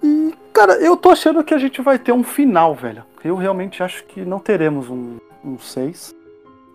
E, 0.04 0.36
cara, 0.54 0.74
eu 0.74 0.96
tô 0.96 1.10
achando 1.10 1.44
que 1.44 1.52
a 1.52 1.58
gente 1.58 1.82
vai 1.82 1.98
ter 1.98 2.12
um 2.12 2.24
final, 2.24 2.76
velho. 2.76 3.04
Eu 3.24 3.36
realmente 3.36 3.82
acho 3.82 4.06
que 4.06 4.24
não 4.24 4.38
teremos 4.38 4.88
um, 4.88 5.18
um 5.44 5.58
6, 5.58 6.14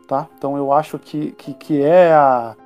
tá? 0.09 0.28
Então 0.37 0.57
eu 0.57 0.72
acho 0.72 0.99
que, 0.99 1.30
que, 1.39 1.55
que 1.55 1.80
é 1.80 2.12
a 2.12 2.57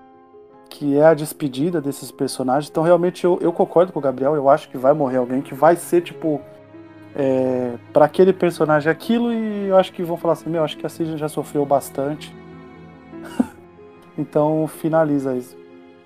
que 0.71 0.97
é 0.97 1.05
a 1.05 1.15
despedida 1.15 1.83
desses 1.83 2.11
personagens. 2.11 2.71
Então 2.71 2.83
realmente 2.83 3.25
eu, 3.25 3.39
eu 3.43 3.53
concordo 3.53 3.93
com 3.93 3.99
o 3.99 4.03
Gabriel, 4.03 4.35
eu 4.35 4.49
acho 4.49 4.71
que 4.71 4.79
vai 4.79 4.95
morrer 4.95 5.19
alguém 5.19 5.43
que 5.43 5.55
vai 5.55 5.77
ser 5.77 6.01
tipo 6.01 6.41
é, 7.19 7.73
para 7.95 8.05
aquele 8.05 8.31
personagem 8.31 8.93
aquilo 8.93 9.33
e 9.33 9.69
eu 9.69 9.79
acho 9.79 9.91
que 9.91 10.03
vão 10.03 10.19
falar 10.19 10.35
assim, 10.35 10.51
meu, 10.51 10.63
acho 10.63 10.77
que 10.77 10.85
a 10.85 10.89
Sidney 10.89 11.17
já 11.17 11.29
sofreu 11.29 11.65
bastante. 11.65 12.35
então 14.19 14.69
finaliza 14.69 15.35
isso. 15.35 15.57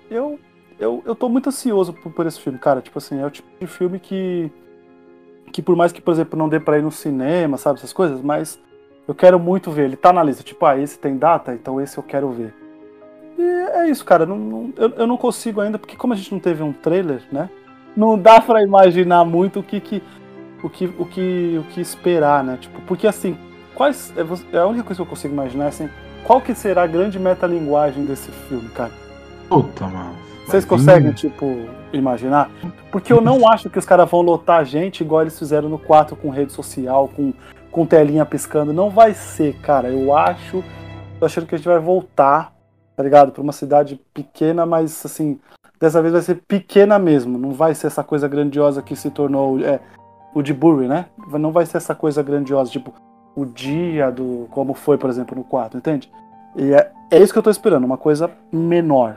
Eu, 0.09 0.39
eu, 0.79 1.03
eu 1.05 1.13
tô 1.13 1.27
muito 1.27 1.49
ansioso 1.49 1.91
por, 1.91 2.13
por, 2.13 2.25
esse 2.25 2.39
filme, 2.39 2.57
cara. 2.57 2.81
Tipo 2.81 2.97
assim, 2.97 3.19
é 3.19 3.25
o 3.25 3.29
tipo 3.29 3.47
de 3.59 3.67
filme 3.67 3.99
que. 3.99 4.49
Que 5.51 5.61
por 5.61 5.75
mais 5.75 5.91
que, 5.91 6.01
por 6.01 6.11
exemplo, 6.11 6.39
não 6.39 6.47
dê 6.47 6.61
pra 6.61 6.79
ir 6.79 6.81
no 6.81 6.91
cinema, 6.91 7.57
sabe, 7.57 7.77
essas 7.77 7.91
coisas, 7.91 8.21
mas 8.21 8.57
eu 9.05 9.13
quero 9.13 9.37
muito 9.37 9.69
ver. 9.69 9.83
Ele 9.83 9.97
tá 9.97 10.13
na 10.13 10.23
lista, 10.23 10.43
tipo, 10.43 10.65
ah, 10.65 10.77
esse 10.77 10.97
tem 10.97 11.17
data, 11.17 11.53
então 11.53 11.81
esse 11.81 11.97
eu 11.97 12.03
quero 12.03 12.31
ver. 12.31 12.53
E 13.37 13.41
é 13.41 13.89
isso, 13.89 14.05
cara. 14.05 14.25
Não, 14.25 14.37
não, 14.37 14.73
eu, 14.77 14.89
eu 14.91 15.07
não 15.07 15.17
consigo 15.17 15.59
ainda, 15.59 15.77
porque 15.77 15.97
como 15.97 16.13
a 16.13 16.15
gente 16.15 16.31
não 16.31 16.39
teve 16.39 16.63
um 16.63 16.71
trailer, 16.71 17.21
né? 17.29 17.49
Não 17.97 18.17
dá 18.17 18.39
para 18.39 18.63
imaginar 18.63 19.25
muito 19.25 19.59
o 19.59 19.63
que, 19.63 19.81
que 19.81 20.01
o 20.63 20.69
que, 20.69 20.85
o 20.85 21.05
que, 21.05 21.57
o 21.59 21.63
que 21.71 21.81
esperar, 21.81 22.43
né? 22.43 22.57
Tipo, 22.59 22.81
porque 22.81 23.07
assim, 23.07 23.37
quais. 23.73 24.13
É, 24.15 24.55
é 24.55 24.59
a 24.59 24.67
única 24.67 24.83
coisa 24.83 24.97
que 24.97 25.01
eu 25.01 25.09
consigo 25.09 25.33
imaginar 25.33 25.65
é 25.65 25.67
assim, 25.69 25.89
qual 26.23 26.41
que 26.41 26.53
será 26.53 26.83
a 26.83 26.87
grande 26.87 27.19
metalinguagem 27.19 28.05
desse 28.05 28.31
filme, 28.31 28.69
cara? 28.69 28.91
Puta, 29.49 29.87
mano. 29.87 30.15
Vocês 30.45 30.65
conseguem, 30.65 31.11
tipo, 31.13 31.65
imaginar? 31.93 32.51
Porque 32.91 33.11
eu 33.11 33.21
não 33.21 33.47
acho 33.51 33.69
que 33.69 33.79
os 33.79 33.85
caras 33.85 34.09
vão 34.09 34.21
lotar 34.21 34.59
a 34.59 34.63
gente 34.63 35.01
igual 35.01 35.21
eles 35.21 35.37
fizeram 35.37 35.69
no 35.69 35.79
4 35.79 36.15
com 36.15 36.29
rede 36.29 36.51
social, 36.51 37.07
com, 37.07 37.33
com 37.71 37.85
telinha 37.85 38.25
piscando. 38.25 38.73
Não 38.73 38.89
vai 38.89 39.13
ser, 39.13 39.55
cara. 39.61 39.89
Eu 39.89 40.15
acho. 40.15 40.63
Tô 41.19 41.25
achando 41.25 41.45
que 41.45 41.55
a 41.55 41.57
gente 41.57 41.67
vai 41.67 41.79
voltar, 41.79 42.53
tá 42.95 43.03
ligado? 43.03 43.31
Pra 43.31 43.41
uma 43.41 43.53
cidade 43.53 43.99
pequena, 44.13 44.65
mas 44.65 45.05
assim. 45.05 45.39
Dessa 45.79 45.99
vez 45.99 46.13
vai 46.13 46.21
ser 46.21 46.35
pequena 46.47 46.99
mesmo. 46.99 47.39
Não 47.39 47.53
vai 47.53 47.73
ser 47.73 47.87
essa 47.87 48.03
coisa 48.03 48.27
grandiosa 48.27 48.83
que 48.83 48.95
se 48.95 49.09
tornou. 49.09 49.59
É, 49.61 49.79
o 50.33 50.41
de 50.41 50.53
Burry, 50.53 50.87
né? 50.87 51.05
Não 51.39 51.51
vai 51.51 51.65
ser 51.65 51.77
essa 51.77 51.95
coisa 51.95 52.23
grandiosa, 52.23 52.71
tipo, 52.71 52.93
o 53.35 53.45
dia 53.45 54.11
do. 54.11 54.47
como 54.51 54.73
foi, 54.73 54.97
por 54.97 55.09
exemplo, 55.09 55.35
no 55.37 55.43
4, 55.43 55.77
entende? 55.77 56.11
E 56.55 56.73
é, 56.73 56.91
é 57.09 57.19
isso 57.19 57.31
que 57.31 57.39
eu 57.39 57.43
tô 57.43 57.49
esperando, 57.49 57.83
uma 57.83 57.97
coisa 57.97 58.29
menor. 58.51 59.15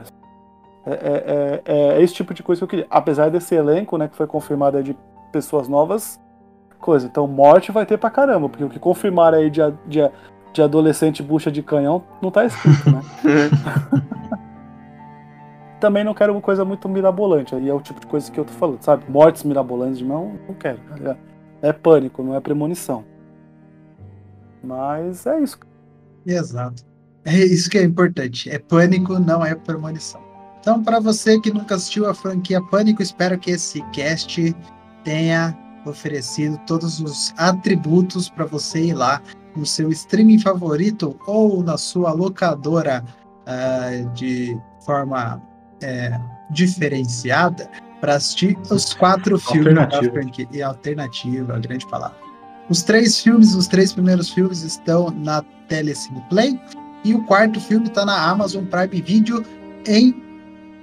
É, 0.87 0.93
é, 0.93 0.97
é, 0.97 1.97
é, 1.97 2.03
esse 2.03 2.15
tipo 2.15 2.35
de 2.35 2.43
coisa 2.43 2.61
que 2.61 2.65
eu 2.65 2.69
queria. 2.69 2.87
Apesar 2.91 3.31
desse 3.31 3.55
elenco, 3.55 3.97
né, 3.97 4.09
que 4.09 4.17
foi 4.17 4.27
confirmado 4.27 4.83
de 4.83 4.97
pessoas 5.33 5.69
novas, 5.69 6.21
coisa. 6.79 7.07
Então, 7.07 7.27
morte 7.27 7.73
vai 7.73 7.87
ter 7.87 7.99
pra 7.99 8.11
caramba, 8.11 8.49
porque 8.49 8.65
o 8.65 8.69
que 8.69 8.79
confirmaram 8.79 9.39
aí 9.39 9.51
de, 9.51 9.61
de, 9.87 10.01
de 10.53 10.62
adolescente 10.62 11.23
bucha 11.23 11.51
de 11.51 11.62
canhão 11.62 12.05
não 12.21 12.31
tá 12.31 12.45
escrito, 12.45 12.91
né? 12.91 13.01
também 15.85 16.03
não 16.03 16.14
quero 16.14 16.32
uma 16.32 16.41
coisa 16.41 16.64
muito 16.64 16.89
mirabolante. 16.89 17.55
Aí 17.55 17.68
é 17.68 17.74
o 17.74 17.78
tipo 17.78 18.01
de 18.01 18.07
coisa 18.07 18.32
que 18.32 18.41
eu 18.41 18.45
tô 18.47 18.55
falando, 18.55 18.82
sabe? 18.82 19.05
Mortes 19.07 19.43
mirabolantes 19.43 19.99
de 19.99 20.05
mão, 20.07 20.39
não 20.49 20.55
quero. 20.55 20.80
É, 21.61 21.68
é 21.68 21.72
pânico, 21.74 22.22
não 22.22 22.35
é 22.35 22.41
premonição. 22.41 23.05
Mas 24.62 25.26
é 25.26 25.41
isso. 25.41 25.59
Exato. 26.24 26.82
É 27.22 27.37
isso 27.37 27.68
que 27.68 27.76
é 27.76 27.82
importante. 27.82 28.49
É 28.49 28.59
pânico, 28.59 29.18
não 29.18 29.45
é 29.45 29.55
premonição. 29.55 30.22
Então, 30.59 30.82
para 30.82 31.01
você 31.01 31.39
que 31.39 31.53
nunca 31.53 31.74
assistiu 31.74 32.09
a 32.09 32.14
franquia 32.14 32.62
Pânico, 32.62 33.03
espero 33.03 33.39
que 33.39 33.51
esse 33.51 33.82
cast 33.91 34.57
tenha 35.05 35.55
oferecido 35.85 36.59
todos 36.66 36.99
os 36.99 37.35
atributos 37.37 38.30
para 38.30 38.47
você 38.47 38.87
ir 38.87 38.95
lá 38.95 39.20
no 39.55 39.66
seu 39.66 39.91
streaming 39.91 40.39
favorito 40.39 41.14
ou 41.26 41.62
na 41.62 41.76
sua 41.76 42.12
locadora 42.12 43.05
uh, 43.47 44.09
de 44.14 44.59
forma 44.87 45.43
é, 45.83 46.18
diferenciada 46.51 47.68
para 48.01 48.16
assistir 48.16 48.57
os 48.70 48.93
quatro 48.95 49.39
filmes 49.39 49.75
da 49.75 50.03
franquia. 50.03 50.47
E 50.53 50.62
alternativa, 50.62 51.57
a 51.57 51.59
grande 51.59 51.87
palavra. 51.87 52.16
Os 52.68 52.83
três 52.83 53.20
filmes, 53.20 53.55
os 53.55 53.66
três 53.66 53.93
primeiros 53.93 54.31
filmes 54.31 54.62
estão 54.62 55.11
na 55.11 55.43
Telecine 55.68 56.22
Play 56.29 56.59
e 57.05 57.14
o 57.14 57.22
quarto 57.25 57.61
filme 57.61 57.87
está 57.87 58.05
na 58.05 58.31
Amazon 58.31 58.64
Prime 58.64 59.03
Video 59.03 59.45
em 59.87 60.22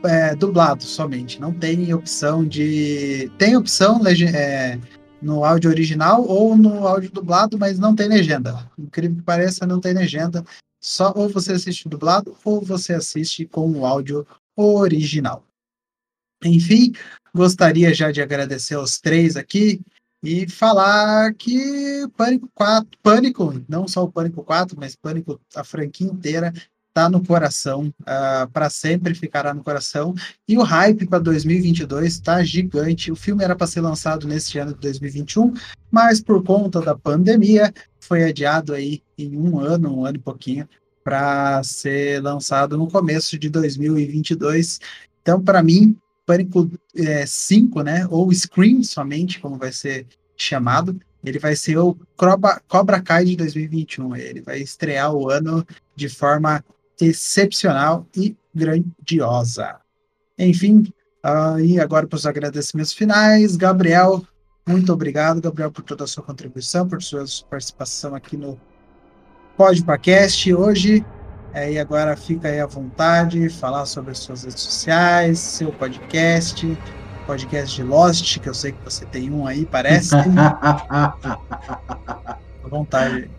é, 0.03 0.35
dublado 0.35 0.83
somente. 0.83 1.39
Não 1.39 1.53
tem 1.53 1.93
opção 1.93 2.45
de. 2.45 3.31
Tem 3.37 3.55
opção 3.55 4.01
é, 4.07 4.79
no 5.21 5.43
áudio 5.43 5.69
original 5.69 6.25
ou 6.25 6.57
no 6.57 6.87
áudio 6.87 7.11
dublado, 7.11 7.57
mas 7.57 7.77
não 7.77 7.95
tem 7.95 8.07
legenda. 8.07 8.69
Incrível 8.77 9.17
que 9.17 9.23
pareça, 9.23 9.65
não 9.65 9.79
tem 9.79 9.93
legenda. 9.93 10.43
Só 10.79 11.13
ou 11.15 11.29
você 11.29 11.53
assiste 11.53 11.87
dublado 11.87 12.35
ou 12.43 12.61
você 12.61 12.93
assiste 12.93 13.45
com 13.45 13.69
o 13.71 13.85
áudio 13.85 14.25
original. 14.55 15.45
Enfim, 16.43 16.93
gostaria 17.33 17.93
já 17.93 18.11
de 18.11 18.21
agradecer 18.21 18.75
aos 18.75 18.99
três 18.99 19.37
aqui 19.37 19.81
e 20.23 20.47
falar 20.47 21.33
que 21.33 22.07
Pânico 22.15 22.49
4, 22.53 22.99
Pânico, 23.01 23.61
não 23.67 23.87
só 23.87 24.03
o 24.03 24.11
Pânico 24.11 24.43
4, 24.43 24.77
mas 24.79 24.95
Pânico, 24.95 25.39
a 25.55 25.63
franquia 25.63 26.07
inteira, 26.07 26.53
tá 26.93 27.09
no 27.09 27.25
coração, 27.25 27.87
uh, 27.87 27.93
ah, 28.05 28.49
para 28.51 28.69
sempre 28.69 29.15
ficará 29.15 29.53
no 29.53 29.63
coração. 29.63 30.13
E 30.47 30.57
o 30.57 30.63
hype 30.63 31.07
para 31.07 31.19
2022 31.19 32.13
está 32.13 32.43
gigante. 32.43 33.11
O 33.11 33.15
filme 33.15 33.43
era 33.43 33.55
para 33.55 33.67
ser 33.67 33.81
lançado 33.81 34.27
neste 34.27 34.59
ano 34.59 34.73
de 34.73 34.79
2021, 34.81 35.53
mas 35.89 36.21
por 36.21 36.43
conta 36.43 36.81
da 36.81 36.95
pandemia 36.95 37.73
foi 37.99 38.23
adiado 38.23 38.73
aí 38.73 39.01
em 39.17 39.37
um 39.37 39.59
ano, 39.59 39.99
um 39.99 40.05
ano 40.05 40.17
e 40.17 40.21
pouquinho, 40.21 40.67
para 41.03 41.61
ser 41.63 42.21
lançado 42.21 42.77
no 42.77 42.87
começo 42.87 43.37
de 43.37 43.49
2022. 43.49 44.79
Então, 45.21 45.41
para 45.41 45.61
mim, 45.63 45.97
Pânico 46.25 46.69
é, 46.95 47.25
5, 47.25 47.81
né, 47.81 48.07
ou 48.09 48.31
Scream 48.31 48.83
somente, 48.83 49.39
como 49.39 49.57
vai 49.57 49.71
ser 49.71 50.07
chamado, 50.37 50.99
ele 51.23 51.39
vai 51.39 51.55
ser 51.55 51.77
o 51.77 51.95
Cobra, 52.15 52.61
Cobra 52.67 53.01
Kai 53.01 53.25
de 53.25 53.35
2021. 53.35 54.15
Ele 54.15 54.41
vai 54.41 54.59
estrear 54.59 55.13
o 55.13 55.29
ano 55.29 55.65
de 55.95 56.09
forma 56.09 56.63
excepcional 56.99 58.07
e 58.15 58.35
grandiosa. 58.53 59.77
Enfim, 60.37 60.91
uh, 61.25 61.59
e 61.59 61.79
agora 61.79 62.07
para 62.07 62.15
os 62.15 62.25
agradecimentos 62.25 62.93
finais, 62.93 63.55
Gabriel, 63.55 64.23
muito 64.67 64.91
obrigado, 64.91 65.41
Gabriel, 65.41 65.71
por 65.71 65.83
toda 65.83 66.03
a 66.03 66.07
sua 66.07 66.23
contribuição, 66.23 66.87
por 66.87 67.01
sua 67.01 67.25
participação 67.49 68.15
aqui 68.15 68.37
no 68.37 68.59
Podpacast 69.61 70.51
hoje. 70.55 71.05
É, 71.53 71.73
e 71.73 71.77
agora 71.77 72.17
fica 72.17 72.47
aí 72.47 72.59
à 72.59 72.65
vontade, 72.65 73.47
falar 73.47 73.85
sobre 73.85 74.09
as 74.09 74.17
suas 74.17 74.43
redes 74.43 74.59
sociais, 74.59 75.37
seu 75.37 75.71
podcast, 75.71 76.75
podcast 77.27 77.75
de 77.75 77.83
Lost, 77.83 78.39
que 78.39 78.49
eu 78.49 78.55
sei 78.55 78.71
que 78.71 78.83
você 78.83 79.05
tem 79.05 79.29
um 79.29 79.45
aí, 79.45 79.63
parece. 79.63 80.15
à 80.89 81.13
vontade. 82.67 83.29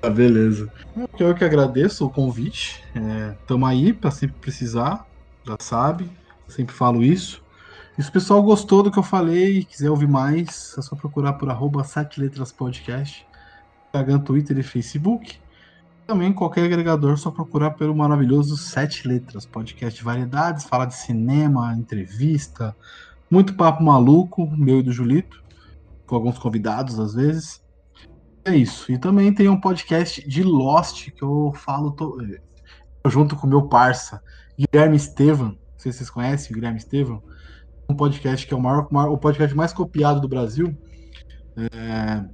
Tá, 0.00 0.10
beleza. 0.10 0.68
Eu 1.16 1.36
que 1.36 1.44
agradeço 1.44 2.04
o 2.04 2.10
convite. 2.10 2.82
Estamos 3.40 3.68
é, 3.68 3.72
aí 3.72 3.92
para 3.92 4.10
sempre 4.10 4.40
precisar, 4.40 5.06
já 5.46 5.56
sabe, 5.60 6.10
sempre 6.48 6.74
falo 6.74 7.00
isso. 7.00 7.44
E 7.96 8.02
se 8.02 8.08
o 8.08 8.12
pessoal 8.12 8.42
gostou 8.42 8.82
do 8.82 8.90
que 8.90 8.98
eu 8.98 9.04
falei 9.04 9.58
e 9.58 9.64
quiser 9.64 9.88
ouvir 9.88 10.08
mais, 10.08 10.74
é 10.76 10.82
só 10.82 10.96
procurar 10.96 11.34
por 11.34 11.48
arroba 11.48 11.84
7 11.84 12.20
letras 12.20 12.50
podcast, 12.50 13.24
Instagram, 13.86 14.18
Twitter 14.18 14.58
e 14.58 14.64
Facebook. 14.64 15.38
Também 16.10 16.32
qualquer 16.32 16.64
agregador, 16.64 17.16
só 17.16 17.30
procurar 17.30 17.70
pelo 17.70 17.94
maravilhoso 17.94 18.56
Sete 18.56 19.06
Letras, 19.06 19.46
podcast 19.46 19.96
de 19.96 20.04
variedades, 20.04 20.64
fala 20.64 20.84
de 20.84 20.96
cinema, 20.96 21.72
entrevista, 21.72 22.74
muito 23.30 23.54
papo 23.54 23.80
maluco, 23.80 24.44
meu 24.50 24.80
e 24.80 24.82
do 24.82 24.90
Julito, 24.90 25.40
com 26.08 26.16
alguns 26.16 26.36
convidados 26.36 26.98
às 26.98 27.14
vezes. 27.14 27.62
É 28.44 28.56
isso. 28.56 28.90
E 28.90 28.98
também 28.98 29.32
tem 29.32 29.48
um 29.48 29.60
podcast 29.60 30.28
de 30.28 30.42
Lost 30.42 31.12
que 31.12 31.22
eu 31.22 31.52
falo 31.54 31.92
to... 31.92 32.18
junto 33.06 33.36
com 33.36 33.46
meu 33.46 33.68
parça, 33.68 34.20
Guilherme 34.58 34.96
Estevam. 34.96 35.50
Não 35.50 35.78
sei 35.78 35.92
se 35.92 35.98
vocês 35.98 36.10
conhecem 36.10 36.50
o 36.50 36.54
Guilherme 36.56 36.78
Estevam. 36.78 37.22
Um 37.88 37.94
podcast 37.94 38.44
que 38.48 38.52
é 38.52 38.56
o 38.56 38.60
maior, 38.60 38.88
o 39.12 39.16
podcast 39.16 39.56
mais 39.56 39.72
copiado 39.72 40.20
do 40.20 40.26
Brasil. 40.26 40.76
é, 41.56 42.24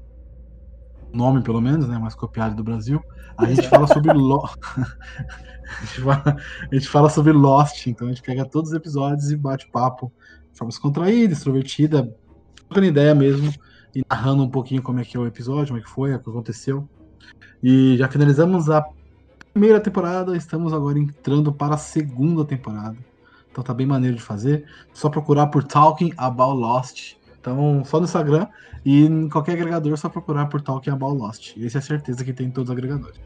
nome 1.12 1.42
pelo 1.42 1.60
menos, 1.60 1.88
né, 1.88 1.98
mais 1.98 2.14
copiado 2.14 2.54
do 2.54 2.64
Brasil. 2.64 3.02
A 3.36 3.46
gente 3.46 3.68
fala 3.68 3.86
sobre 3.86 4.12
Lost. 4.14 4.56
a, 4.76 5.84
gente 5.84 6.00
fala, 6.00 6.36
a 6.70 6.74
gente 6.74 6.88
fala 6.88 7.10
sobre 7.10 7.32
Lost, 7.32 7.86
então 7.86 8.08
a 8.08 8.10
gente 8.10 8.22
pega 8.22 8.44
todos 8.44 8.70
os 8.70 8.76
episódios 8.76 9.30
e 9.30 9.36
bate 9.36 9.68
papo 9.70 10.12
de 10.52 10.58
forma 10.58 10.70
descontraída, 10.70 11.32
extrovertida, 11.32 12.14
trocando 12.66 12.86
ideia 12.86 13.14
mesmo 13.14 13.52
e 13.94 14.02
narrando 14.08 14.42
um 14.42 14.50
pouquinho 14.50 14.82
como 14.82 15.00
é 15.00 15.04
que 15.04 15.16
é 15.16 15.20
o 15.20 15.26
episódio, 15.26 15.68
como 15.68 15.78
é 15.78 15.82
que 15.82 15.90
foi, 15.90 16.14
o 16.14 16.18
que 16.18 16.30
aconteceu. 16.30 16.88
E 17.62 17.96
já 17.96 18.08
finalizamos 18.08 18.70
a 18.70 18.84
primeira 19.52 19.80
temporada, 19.80 20.36
estamos 20.36 20.72
agora 20.72 20.98
entrando 20.98 21.52
para 21.52 21.74
a 21.74 21.78
segunda 21.78 22.44
temporada. 22.44 22.96
Então 23.50 23.64
tá 23.64 23.72
bem 23.72 23.86
maneiro 23.86 24.16
de 24.16 24.22
fazer. 24.22 24.66
Só 24.92 25.08
procurar 25.08 25.46
por 25.46 25.64
Talking 25.64 26.12
About 26.18 26.60
Lost. 26.60 27.16
Então, 27.46 27.84
só 27.84 28.00
no 28.00 28.06
Instagram 28.06 28.48
e 28.84 29.04
em 29.04 29.28
qualquer 29.28 29.52
agregador, 29.52 29.96
só 29.96 30.08
procurar 30.08 30.46
por 30.46 30.60
Talking 30.60 30.90
About 30.90 31.16
Lost. 31.16 31.56
Esse 31.56 31.78
é 31.78 31.80
certeza 31.80 32.24
que 32.24 32.32
tem 32.32 32.48
em 32.48 32.50
todos 32.50 32.68
os 32.68 32.76
agregadores. 32.76 33.20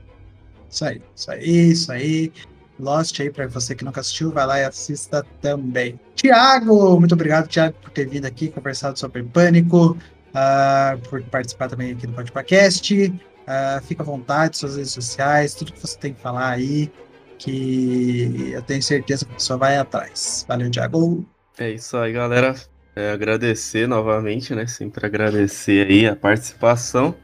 Isso 0.68 0.84
aí, 0.84 1.02
isso 1.16 1.30
aí, 1.30 1.70
isso 1.70 1.92
aí. 1.92 2.32
Lost 2.78 3.18
aí, 3.18 3.30
para 3.30 3.46
você 3.46 3.74
que 3.74 3.82
nunca 3.82 4.00
assistiu, 4.00 4.30
vai 4.30 4.46
lá 4.46 4.58
e 4.58 4.64
assista 4.64 5.24
também. 5.40 5.98
Tiago, 6.14 6.98
muito 7.00 7.14
obrigado, 7.14 7.48
Tiago, 7.48 7.74
por 7.80 7.90
ter 7.90 8.06
vindo 8.08 8.26
aqui, 8.26 8.48
conversado 8.48 8.98
sobre 8.98 9.22
Pânico, 9.22 9.92
uh, 9.92 11.08
por 11.08 11.22
participar 11.24 11.68
também 11.68 11.92
aqui 11.92 12.06
do 12.06 12.12
podcast. 12.12 12.94
Uh, 12.94 13.82
fica 13.86 14.02
à 14.02 14.06
vontade, 14.06 14.58
suas 14.58 14.76
redes 14.76 14.92
sociais, 14.92 15.54
tudo 15.54 15.72
que 15.72 15.80
você 15.80 15.98
tem 15.98 16.12
que 16.12 16.20
falar 16.20 16.50
aí 16.50 16.92
que 17.38 18.50
eu 18.52 18.60
tenho 18.60 18.82
certeza 18.82 19.24
que 19.24 19.32
a 19.32 19.34
pessoa 19.34 19.58
vai 19.58 19.78
atrás. 19.78 20.44
Valeu, 20.46 20.70
Thiago. 20.70 21.26
É 21.58 21.70
isso 21.70 21.96
aí, 21.96 22.12
galera. 22.12 22.54
É, 23.00 23.12
agradecer 23.12 23.88
novamente, 23.88 24.54
né? 24.54 24.66
Sempre 24.66 25.06
agradecer 25.06 25.86
aí 25.86 26.06
a 26.06 26.14
participação. 26.14 27.14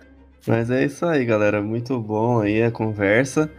Mas 0.46 0.70
é 0.70 0.86
isso 0.86 1.04
aí, 1.04 1.22
galera. 1.22 1.60
Muito 1.60 2.00
bom 2.00 2.40
aí 2.40 2.62
a 2.62 2.70
conversa. 2.70 3.50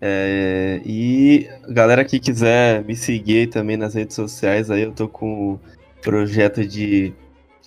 É, 0.00 0.80
e 0.84 1.48
galera 1.68 2.04
que 2.04 2.18
quiser 2.18 2.82
me 2.84 2.96
seguir 2.96 3.50
também 3.50 3.76
nas 3.76 3.94
redes 3.94 4.16
sociais, 4.16 4.68
aí 4.68 4.82
eu 4.82 4.90
tô 4.90 5.06
com 5.06 5.52
o 5.52 5.60
projeto 6.02 6.66
de 6.66 7.12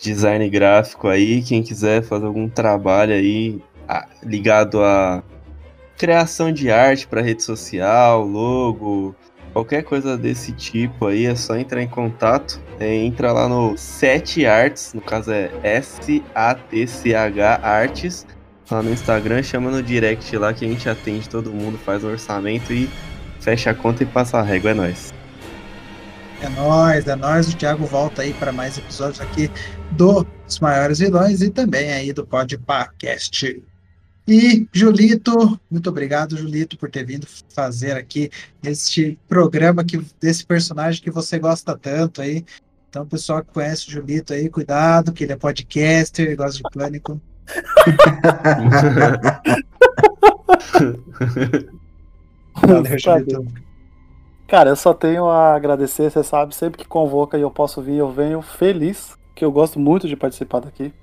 design 0.01 0.49
gráfico 0.49 1.07
aí. 1.07 1.41
Quem 1.41 1.63
quiser 1.63 2.03
fazer 2.03 2.25
algum 2.25 2.49
trabalho 2.49 3.13
aí 3.13 3.61
ligado 4.21 4.83
a 4.83 5.23
criação 5.97 6.51
de 6.51 6.69
arte 6.69 7.07
para 7.07 7.21
rede 7.21 7.41
social, 7.43 8.25
logo, 8.25 9.15
qualquer 9.53 9.83
coisa 9.83 10.17
desse 10.17 10.51
tipo 10.51 11.07
aí, 11.07 11.25
é 11.25 11.35
só 11.35 11.55
entrar 11.55 11.81
em 11.81 11.87
contato. 11.87 12.59
É, 12.79 12.93
entra 12.95 13.31
lá 13.31 13.47
no 13.47 13.77
7 13.77 14.45
Arts, 14.45 14.93
no 14.93 15.01
caso 15.01 15.31
é 15.31 15.51
S-A-T-C-H 15.63 17.59
Arts, 17.61 18.25
lá 18.69 18.81
no 18.81 18.91
Instagram, 18.91 19.43
chama 19.43 19.69
no 19.71 19.81
direct 19.81 20.35
lá 20.35 20.53
que 20.53 20.65
a 20.65 20.67
gente 20.67 20.89
atende 20.89 21.29
todo 21.29 21.53
mundo, 21.53 21.77
faz 21.77 22.03
o 22.03 22.07
orçamento 22.07 22.73
e 22.73 22.89
fecha 23.39 23.69
a 23.69 23.73
conta 23.73 24.03
e 24.03 24.05
passa 24.05 24.39
a 24.39 24.41
régua, 24.41 24.71
é 24.71 24.73
nóis. 24.73 25.13
É 26.41 26.49
nóis, 26.49 27.07
é 27.07 27.15
nóis. 27.15 27.47
O 27.47 27.55
Thiago 27.55 27.85
volta 27.85 28.21
aí 28.21 28.33
para 28.33 28.51
mais 28.51 28.77
episódios 28.77 29.21
aqui 29.21 29.49
dos 29.91 30.25
Maiores 30.59 30.99
Vilões 30.99 31.41
e 31.41 31.49
também 31.49 31.93
aí 31.93 32.11
do 32.11 32.25
Podpacast. 32.25 33.63
E 34.27 34.67
Julito, 34.71 35.59
muito 35.69 35.89
obrigado, 35.89 36.37
Julito, 36.37 36.77
por 36.77 36.89
ter 36.89 37.05
vindo 37.05 37.27
fazer 37.53 37.97
aqui 37.97 38.31
este 38.63 39.19
programa 39.27 39.83
que, 39.83 39.99
desse 40.19 40.45
personagem 40.45 41.01
que 41.01 41.11
você 41.11 41.37
gosta 41.37 41.77
tanto 41.77 42.21
aí. 42.21 42.45
Então, 42.89 43.05
pessoal 43.05 43.43
que 43.43 43.51
conhece 43.51 43.89
o 43.89 43.91
Julito 43.91 44.33
aí, 44.33 44.49
cuidado, 44.49 45.11
que 45.11 45.25
ele 45.25 45.33
é 45.33 45.35
podcaster, 45.35 46.37
gosta 46.37 46.57
de 46.57 46.63
pânico. 46.71 47.19
Valeu, 52.55 52.97
Julito. 52.97 53.45
Cara, 54.47 54.69
eu 54.69 54.75
só 54.75 54.93
tenho 54.93 55.27
a 55.27 55.55
agradecer, 55.55 56.11
você 56.11 56.23
sabe, 56.23 56.55
sempre 56.55 56.77
que 56.77 56.87
convoca 56.87 57.37
e 57.37 57.41
eu 57.41 57.51
posso 57.51 57.81
vir, 57.81 57.97
eu 57.97 58.09
venho 58.11 58.41
feliz, 58.41 59.17
que 59.35 59.43
eu 59.43 59.51
gosto 59.51 59.79
muito 59.79 60.07
de 60.07 60.15
participar 60.15 60.61
daqui. 60.61 60.93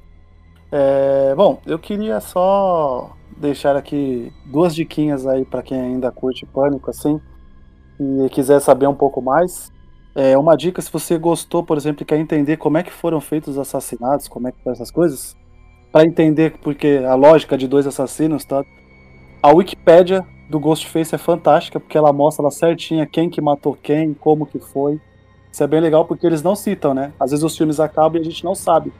É, 0.72 1.34
bom, 1.34 1.60
eu 1.66 1.78
queria 1.78 2.20
só 2.20 3.16
deixar 3.36 3.74
aqui 3.74 4.32
duas 4.46 4.74
diquinhas 4.74 5.26
aí 5.26 5.44
para 5.44 5.62
quem 5.62 5.80
ainda 5.80 6.12
curte 6.12 6.46
Pânico, 6.46 6.90
assim, 6.90 7.20
e 7.98 8.28
quiser 8.28 8.60
saber 8.60 8.86
um 8.86 8.94
pouco 8.94 9.20
mais. 9.20 9.72
É, 10.14 10.36
uma 10.38 10.56
dica, 10.56 10.80
se 10.80 10.92
você 10.92 11.18
gostou, 11.18 11.64
por 11.64 11.76
exemplo, 11.76 12.02
e 12.02 12.06
quer 12.06 12.18
entender 12.18 12.56
como 12.56 12.78
é 12.78 12.82
que 12.82 12.92
foram 12.92 13.20
feitos 13.20 13.50
os 13.50 13.58
assassinatos, 13.58 14.28
como 14.28 14.48
é 14.48 14.52
que 14.52 14.62
foram 14.62 14.74
essas 14.74 14.90
coisas, 14.90 15.36
para 15.90 16.04
entender 16.04 16.58
porque 16.62 17.02
a 17.04 17.14
lógica 17.14 17.56
de 17.58 17.66
dois 17.66 17.86
assassinos, 17.86 18.44
tá? 18.44 18.62
A 19.42 19.52
Wikipédia 19.52 20.24
do 20.48 20.60
Ghostface 20.60 21.14
é 21.14 21.18
fantástica, 21.18 21.80
porque 21.80 21.96
ela 21.96 22.12
mostra 22.12 22.44
lá 22.44 22.50
certinha 22.50 23.06
quem 23.06 23.30
que 23.30 23.40
matou 23.40 23.76
quem, 23.80 24.14
como 24.14 24.46
que 24.46 24.58
foi. 24.58 25.00
Isso 25.50 25.64
é 25.64 25.66
bem 25.66 25.80
legal 25.80 26.04
porque 26.04 26.26
eles 26.26 26.42
não 26.42 26.54
citam, 26.54 26.94
né? 26.94 27.12
Às 27.18 27.30
vezes 27.30 27.44
os 27.44 27.56
filmes 27.56 27.80
acabam 27.80 28.18
e 28.18 28.20
a 28.20 28.24
gente 28.24 28.44
não 28.44 28.54
sabe 28.54 28.92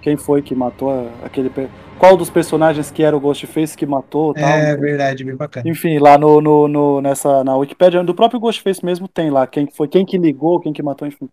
quem 0.00 0.16
foi 0.16 0.42
que 0.42 0.54
matou 0.54 1.10
aquele. 1.24 1.50
Qual 1.98 2.16
dos 2.16 2.30
personagens 2.30 2.90
que 2.90 3.02
era 3.02 3.16
o 3.16 3.20
Ghostface 3.20 3.76
que 3.76 3.84
matou 3.84 4.32
tal. 4.32 4.44
É 4.44 4.76
verdade, 4.76 5.24
bem 5.24 5.34
bacana. 5.34 5.68
Enfim, 5.68 5.98
lá 5.98 6.16
no, 6.16 6.40
no, 6.40 6.68
no, 6.68 7.00
nessa, 7.00 7.42
na 7.42 7.56
Wikipedia 7.56 8.02
do 8.04 8.14
próprio 8.14 8.38
Ghostface 8.38 8.84
mesmo 8.84 9.08
tem 9.08 9.30
lá 9.30 9.46
quem 9.46 9.66
foi, 9.66 9.88
quem 9.88 10.06
que 10.06 10.16
ligou, 10.16 10.60
quem 10.60 10.72
que 10.72 10.82
matou, 10.82 11.08
enfim. 11.08 11.28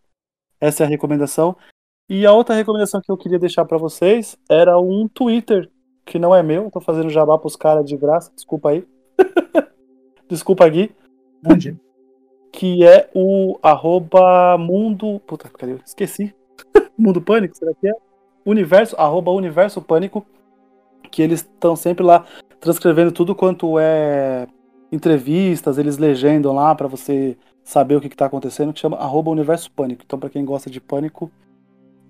Essa 0.59 0.83
é 0.83 0.85
a 0.85 0.89
recomendação. 0.89 1.55
E 2.09 2.25
a 2.25 2.31
outra 2.31 2.55
recomendação 2.55 3.01
que 3.01 3.11
eu 3.11 3.17
queria 3.17 3.39
deixar 3.39 3.65
para 3.65 3.77
vocês 3.77 4.37
era 4.49 4.79
um 4.79 5.07
Twitter, 5.07 5.69
que 6.05 6.19
não 6.19 6.35
é 6.35 6.43
meu, 6.43 6.69
tô 6.71 6.79
fazendo 6.79 7.09
jabá 7.09 7.37
pros 7.37 7.55
caras 7.55 7.85
de 7.85 7.97
graça, 7.97 8.31
desculpa 8.35 8.69
aí. 8.69 8.87
desculpa, 10.29 10.67
Gui. 10.69 10.91
Bom 11.43 11.55
dia. 11.55 11.75
Que 12.51 12.85
é 12.85 13.09
o 13.13 13.59
arroba 13.61 14.57
mundo. 14.57 15.19
Puta, 15.27 15.49
cadê? 15.49 15.77
Esqueci. 15.85 16.33
mundo 16.97 17.21
Pânico, 17.21 17.55
será 17.55 17.73
que 17.73 17.87
é? 17.87 17.93
Universo, 18.45 18.95
arroba 18.97 19.31
universo 19.31 19.81
pânico, 19.81 20.25
que 21.11 21.21
eles 21.21 21.41
estão 21.41 21.75
sempre 21.75 22.03
lá 22.03 22.25
transcrevendo 22.59 23.11
tudo 23.11 23.35
quanto 23.35 23.77
é 23.79 24.47
entrevistas, 24.91 25.77
eles 25.77 25.97
legendam 25.97 26.53
lá 26.53 26.73
para 26.73 26.87
você 26.87 27.37
saber 27.63 27.95
o 27.95 28.01
que 28.01 28.07
está 28.07 28.27
acontecendo, 28.27 28.71
que 28.71 28.79
chama 28.79 28.97
arroba 28.97 29.31
universo 29.31 29.71
pânico. 29.71 30.03
Então, 30.05 30.19
para 30.19 30.29
quem 30.29 30.45
gosta 30.45 30.69
de 30.69 30.79
pânico, 30.79 31.31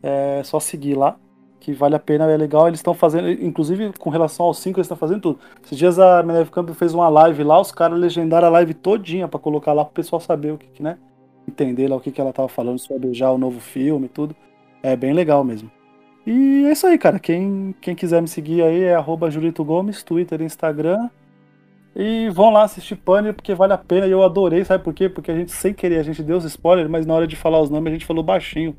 é 0.04 0.42
só 0.44 0.60
seguir 0.60 0.96
lá, 0.96 1.18
que 1.60 1.74
vale 1.74 1.96
a 1.96 2.00
pena, 2.00 2.30
é 2.30 2.38
legal. 2.38 2.68
Eles 2.68 2.80
estão 2.80 2.94
fazendo, 2.94 3.30
inclusive 3.30 3.94
com 3.98 4.10
relação 4.10 4.46
aos 4.46 4.60
5, 4.60 4.80
eles 4.80 4.86
estão 4.86 4.98
fazendo 4.98 5.22
tudo. 5.22 5.40
Esses 5.64 5.78
dias 5.78 5.98
a 5.98 6.22
Minerva 6.22 6.52
Camp 6.52 6.70
fez 6.72 6.94
uma 6.94 7.10
live 7.10 7.44
lá, 7.44 7.60
os 7.60 7.72
caras 7.72 7.98
legendaram 7.98 8.48
a 8.48 8.52
live 8.52 8.74
todinha 8.74 9.28
para 9.28 9.40
colocar 9.40 9.74
lá 9.74 9.84
pro 9.84 9.94
pessoal 9.94 10.20
saber 10.20 10.52
o 10.52 10.58
que, 10.58 10.68
que 10.68 10.84
né? 10.84 10.98
Entender 11.48 11.88
lá 11.88 11.96
o 11.96 12.02
que, 12.02 12.12
que 12.12 12.20
ela 12.20 12.34
tava 12.34 12.50
falando 12.50 12.80
sobre 12.80 13.14
já 13.14 13.32
o 13.32 13.38
novo 13.38 13.60
filme 13.60 14.06
e 14.06 14.10
tudo. 14.10 14.36
É 14.84 14.96
bem 14.96 15.14
legal 15.14 15.44
mesmo. 15.44 15.72
E 16.26 16.66
é 16.66 16.72
isso 16.72 16.88
aí, 16.88 16.98
cara. 16.98 17.20
Quem, 17.20 17.76
quem 17.80 17.96
quiser 17.96 18.22
me 18.22 18.28
seguir 18.28 18.64
aí 18.64 18.84
é 18.84 18.96
arroba 18.96 19.30
Julito 19.30 19.64
Gomes, 19.64 20.04
Twitter 20.04 20.42
e 20.42 20.46
Instagram. 20.46 21.10
E 21.96 22.30
vão 22.30 22.50
lá 22.50 22.64
assistir 22.64 22.96
Pânico, 22.96 23.36
porque 23.36 23.54
vale 23.54 23.74
a 23.74 23.78
pena. 23.78 24.08
E 24.08 24.12
eu 24.12 24.24
adorei, 24.24 24.66
sabe 24.66 24.84
por 24.84 24.94
quê? 24.94 25.08
Porque 25.08 25.32
a 25.32 25.36
gente, 25.36 25.52
sem 25.52 25.74
querer, 25.74 26.00
a 26.00 26.04
gente 26.04 26.24
deu 26.24 26.38
os 26.38 26.44
spoilers, 26.46 26.90
mas 26.90 27.06
na 27.06 27.14
hora 27.14 27.28
de 27.28 27.36
falar 27.36 27.62
os 27.62 27.70
nomes 27.70 27.92
a 27.92 27.94
gente 27.94 28.06
falou 28.06 28.24
baixinho. 28.24 28.76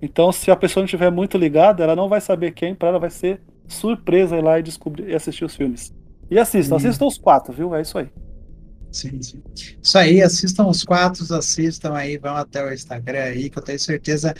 Então, 0.00 0.30
se 0.30 0.50
a 0.50 0.56
pessoa 0.56 0.82
não 0.82 0.86
estiver 0.86 1.10
muito 1.10 1.36
ligada, 1.36 1.82
ela 1.82 1.96
não 1.96 2.08
vai 2.08 2.20
saber 2.20 2.52
quem, 2.52 2.74
para 2.74 2.88
ela 2.88 2.98
vai 2.98 3.10
ser 3.10 3.40
surpresa 3.66 4.36
ir 4.36 4.42
lá 4.42 4.58
e 4.58 4.62
descobrir 4.62 5.08
e 5.08 5.14
assistir 5.14 5.44
os 5.44 5.56
filmes. 5.56 5.92
E 6.30 6.38
assistam, 6.38 6.76
assistam 6.76 7.06
os 7.06 7.18
quatro, 7.18 7.52
viu? 7.52 7.74
É 7.74 7.82
isso 7.82 7.98
aí. 7.98 8.08
Sim, 8.90 9.20
sim. 9.20 9.42
Isso 9.82 9.98
aí, 9.98 10.22
assistam 10.22 10.66
os 10.66 10.84
quatro, 10.84 11.22
assistam 11.34 11.94
aí, 11.94 12.16
vão 12.16 12.36
até 12.36 12.64
o 12.64 12.72
Instagram 12.72 13.20
aí, 13.20 13.50
que 13.50 13.58
eu 13.58 13.62
tenho 13.62 13.78
certeza 13.78 14.32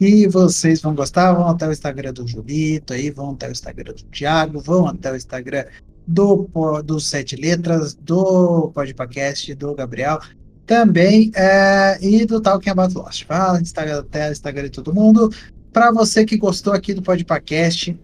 que 0.00 0.26
vocês 0.26 0.80
vão 0.80 0.94
gostar. 0.94 1.34
Vão 1.34 1.46
até 1.46 1.68
o 1.68 1.72
Instagram 1.72 2.14
do 2.14 2.26
Julito 2.26 2.94
aí, 2.94 3.10
vão 3.10 3.32
até 3.32 3.48
o 3.48 3.52
Instagram 3.52 3.92
do 3.92 4.02
Thiago, 4.04 4.58
vão 4.58 4.86
até 4.86 5.12
o 5.12 5.16
Instagram 5.16 5.66
do, 6.06 6.48
do 6.82 6.98
Sete 6.98 7.36
Letras, 7.36 7.94
do 7.94 8.70
Podpacast, 8.74 9.54
do 9.54 9.74
Gabriel 9.74 10.18
também, 10.64 11.30
é, 11.34 11.98
e 12.00 12.24
do 12.24 12.40
Talking 12.40 12.70
About 12.70 12.94
Lost. 12.94 13.26
Fala 13.26 13.60
Instagram, 13.60 13.98
até 13.98 14.30
o 14.30 14.32
Instagram 14.32 14.64
de 14.64 14.70
todo 14.70 14.94
mundo. 14.94 15.30
Para 15.70 15.92
você 15.92 16.24
que 16.24 16.38
gostou 16.38 16.72
aqui 16.72 16.94
do 16.94 17.02
Podpacast, 17.02 17.94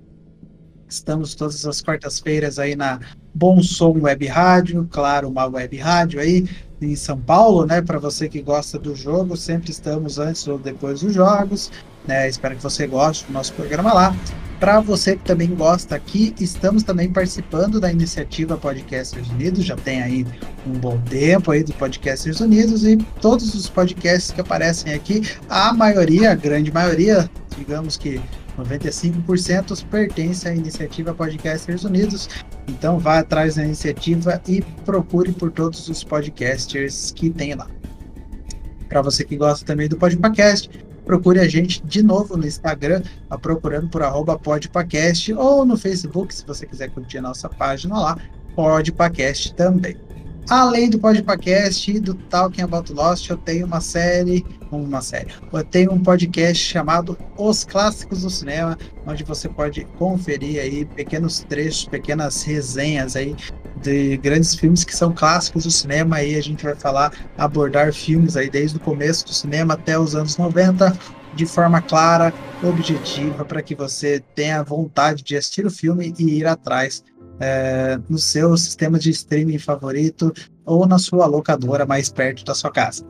estamos 0.87 1.35
todas 1.35 1.65
as 1.65 1.81
quartas-feiras 1.81 2.59
aí 2.59 2.77
na 2.77 3.01
Bom 3.35 3.63
Som 3.63 4.01
Web 4.01 4.27
Rádio, 4.27 4.87
claro, 4.91 5.29
uma 5.29 5.47
web 5.47 5.77
rádio 5.79 6.21
aí 6.21 6.47
em 6.81 6.95
São 6.95 7.19
Paulo, 7.19 7.65
né? 7.65 7.81
Para 7.81 7.99
você 7.99 8.29
que 8.29 8.43
gosta 8.43 8.79
do 8.79 8.95
jogo, 8.95 9.37
sempre 9.37 9.71
estamos 9.71 10.19
antes 10.19 10.47
ou 10.47 10.59
depois 10.59 11.01
dos 11.01 11.15
jogos. 11.15 11.71
Né, 12.07 12.29
espero 12.29 12.55
que 12.55 12.63
você 12.63 12.87
goste 12.87 13.27
do 13.27 13.33
nosso 13.33 13.53
programa 13.55 13.93
lá. 13.93 14.17
Para 14.61 14.81
você 14.81 15.17
que 15.17 15.25
também 15.25 15.55
gosta 15.55 15.97
aqui, 15.97 16.33
estamos 16.41 16.83
também 16.83 17.13
participando 17.13 17.81
da 17.81 17.91
iniciativa 17.91 18.57
Podcasters 18.57 19.29
Unidos. 19.29 19.65
Já 19.65 19.77
tem 19.77 20.03
aí 20.03 20.27
um 20.67 20.79
bom 20.79 20.99
tempo 21.11 21.51
aí 21.51 21.65
do 21.65 21.75
Podcasters 21.75 22.41
Unidos 22.41 22.85
e 22.85 22.97
todos 23.21 23.55
os 23.55 23.69
podcasts 23.69 24.31
que 24.31 24.41
aparecem 24.41 24.95
aqui, 24.95 25.21
a 25.49 25.75
maioria, 25.75 26.31
a 26.31 26.35
grande 26.35 26.73
maioria, 26.73 27.29
digamos 27.59 27.97
que 27.97 28.21
95% 28.57 29.85
pertence 29.87 30.49
à 30.49 30.55
iniciativa 30.55 31.15
Podcasters 31.15 31.85
Unidos. 31.85 32.29
Então 32.69 32.99
vá 32.99 33.19
atrás 33.19 33.57
da 33.57 33.65
iniciativa 33.65 34.41
e 34.49 34.63
procure 34.85 35.33
por 35.33 35.51
todos 35.51 35.89
os 35.89 36.03
podcasters 36.03 37.13
que 37.13 37.31
tem 37.31 37.55
lá. 37.55 37.69
Para 38.89 39.03
você 39.03 39.25
que 39.25 39.37
gosta 39.37 39.65
também 39.67 39.89
do 39.89 39.97
Podcast, 39.97 40.71
procure 41.05 41.41
a 41.41 41.49
gente 41.49 41.85
de 41.85 42.03
novo 42.03 42.37
no 42.37 42.47
Instagram, 42.47 43.03
procurando 43.41 43.89
por 43.89 44.03
arroba 44.03 44.39
podpacast, 44.39 45.33
ou 45.35 45.65
no 45.65 45.77
Facebook, 45.77 46.35
se 46.35 46.47
você 46.47 46.67
quiser 46.67 46.91
curtir 46.91 47.19
a 47.19 47.23
nossa 47.23 47.49
página 47.49 47.99
lá, 47.99 48.19
Podpacast 48.55 49.55
também. 49.55 50.06
Além 50.49 50.89
do 50.89 51.01
podcast 51.01 51.91
e 51.91 51.99
do 51.99 52.15
Talking 52.15 52.63
About 52.63 52.93
Lost, 52.93 53.29
eu 53.29 53.37
tenho 53.37 53.67
uma 53.67 53.81
série, 53.81 54.47
uma 54.71 55.03
série, 55.03 55.33
eu 55.53 55.65
tenho 55.65 55.93
um 55.93 56.01
podcast 56.01 56.63
chamado 56.63 57.19
Os 57.37 57.65
Clássicos 57.65 58.23
do 58.23 58.31
Cinema, 58.31 58.79
onde 59.05 59.25
você 59.25 59.49
pode 59.49 59.85
conferir 59.99 60.61
aí 60.61 60.85
pequenos 60.85 61.41
trechos, 61.41 61.87
pequenas 61.87 62.45
resenhas 62.45 63.17
aí 63.17 63.35
de 63.83 64.17
grandes 64.19 64.55
filmes 64.55 64.85
que 64.85 64.95
são 64.95 65.13
clássicos 65.13 65.65
do 65.65 65.71
cinema. 65.71 66.17
Aí 66.17 66.37
a 66.37 66.43
gente 66.43 66.63
vai 66.63 66.77
falar, 66.77 67.13
abordar 67.37 67.93
filmes 67.93 68.37
aí 68.37 68.49
desde 68.49 68.77
o 68.77 68.81
começo 68.81 69.27
do 69.27 69.35
cinema 69.35 69.75
até 69.75 69.99
os 69.99 70.15
anos 70.15 70.37
90, 70.37 70.97
de 71.35 71.45
forma 71.45 71.83
clara, 71.83 72.33
objetiva, 72.63 73.45
para 73.45 73.63
que 73.63 73.75
você 73.75 74.23
tenha 74.37 74.63
vontade 74.63 75.25
de 75.25 75.37
assistir 75.37 75.67
o 75.67 75.71
filme 75.71 76.15
e 76.17 76.39
ir 76.39 76.47
atrás 76.47 77.03
é, 77.41 77.99
no 78.09 78.19
seu 78.19 78.57
sistema 78.57 78.99
de 78.99 79.11
streaming 79.11 79.59
favorito 79.59 80.33
ou 80.65 80.87
na 80.87 80.99
sua 80.99 81.27
locadora 81.27 81.87
mais 81.87 82.09
perto 82.09 82.45
da 82.45 82.55
sua 82.55 82.71
casa. 82.71 83.05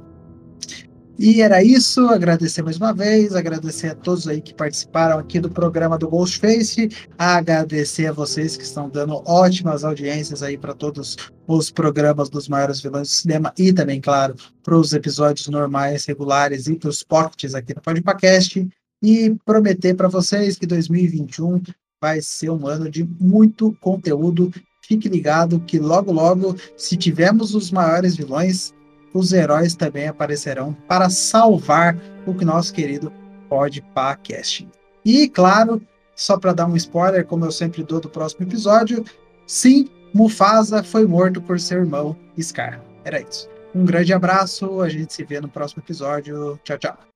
E 1.18 1.40
era 1.40 1.62
isso, 1.62 2.06
agradecer 2.08 2.62
mais 2.62 2.76
uma 2.76 2.92
vez, 2.92 3.34
agradecer 3.34 3.88
a 3.88 3.94
todos 3.94 4.28
aí 4.28 4.42
que 4.42 4.52
participaram 4.52 5.18
aqui 5.18 5.40
do 5.40 5.48
programa 5.48 5.96
do 5.96 6.08
Ghostface, 6.08 6.90
agradecer 7.16 8.08
a 8.08 8.12
vocês 8.12 8.54
que 8.54 8.64
estão 8.64 8.90
dando 8.90 9.22
ótimas 9.26 9.82
audiências 9.82 10.42
aí 10.42 10.58
para 10.58 10.74
todos 10.74 11.16
os 11.46 11.70
programas 11.70 12.28
dos 12.28 12.48
maiores 12.48 12.82
vilões 12.82 13.08
do 13.08 13.14
cinema 13.14 13.50
e 13.56 13.72
também, 13.72 13.98
claro, 13.98 14.34
para 14.62 14.76
os 14.76 14.92
episódios 14.92 15.48
normais, 15.48 16.04
regulares 16.04 16.66
e 16.66 16.76
para 16.76 16.90
os 16.90 17.02
pockets 17.02 17.54
aqui 17.54 17.74
no 17.74 17.80
Podcast 17.80 18.68
e 19.02 19.34
prometer 19.42 19.94
para 19.94 20.08
vocês 20.08 20.58
que 20.58 20.66
2021 20.66 21.62
vai 22.00 22.20
ser 22.20 22.50
um 22.50 22.66
ano 22.66 22.90
de 22.90 23.04
muito 23.04 23.76
conteúdo. 23.80 24.52
Fique 24.82 25.08
ligado 25.08 25.60
que 25.60 25.78
logo, 25.78 26.12
logo, 26.12 26.56
se 26.76 26.96
tivermos 26.96 27.54
os 27.54 27.70
maiores 27.70 28.16
vilões, 28.16 28.72
os 29.12 29.32
heróis 29.32 29.74
também 29.74 30.06
aparecerão 30.06 30.72
para 30.86 31.10
salvar 31.10 31.96
o 32.26 32.32
nosso 32.44 32.72
querido 32.72 33.12
Podpacast. 33.48 34.68
E, 35.04 35.28
claro, 35.28 35.80
só 36.14 36.38
para 36.38 36.52
dar 36.52 36.66
um 36.66 36.76
spoiler, 36.76 37.24
como 37.26 37.44
eu 37.44 37.52
sempre 37.52 37.82
dou 37.82 38.00
do 38.00 38.08
próximo 38.08 38.46
episódio, 38.46 39.04
sim, 39.46 39.88
Mufasa 40.12 40.82
foi 40.82 41.06
morto 41.06 41.40
por 41.40 41.60
seu 41.60 41.80
irmão 41.80 42.16
Scar. 42.40 42.82
Era 43.04 43.20
isso. 43.20 43.48
Um 43.74 43.84
grande 43.84 44.12
abraço, 44.12 44.80
a 44.80 44.88
gente 44.88 45.12
se 45.12 45.24
vê 45.24 45.40
no 45.40 45.48
próximo 45.48 45.82
episódio. 45.82 46.58
Tchau, 46.64 46.78
tchau. 46.78 47.15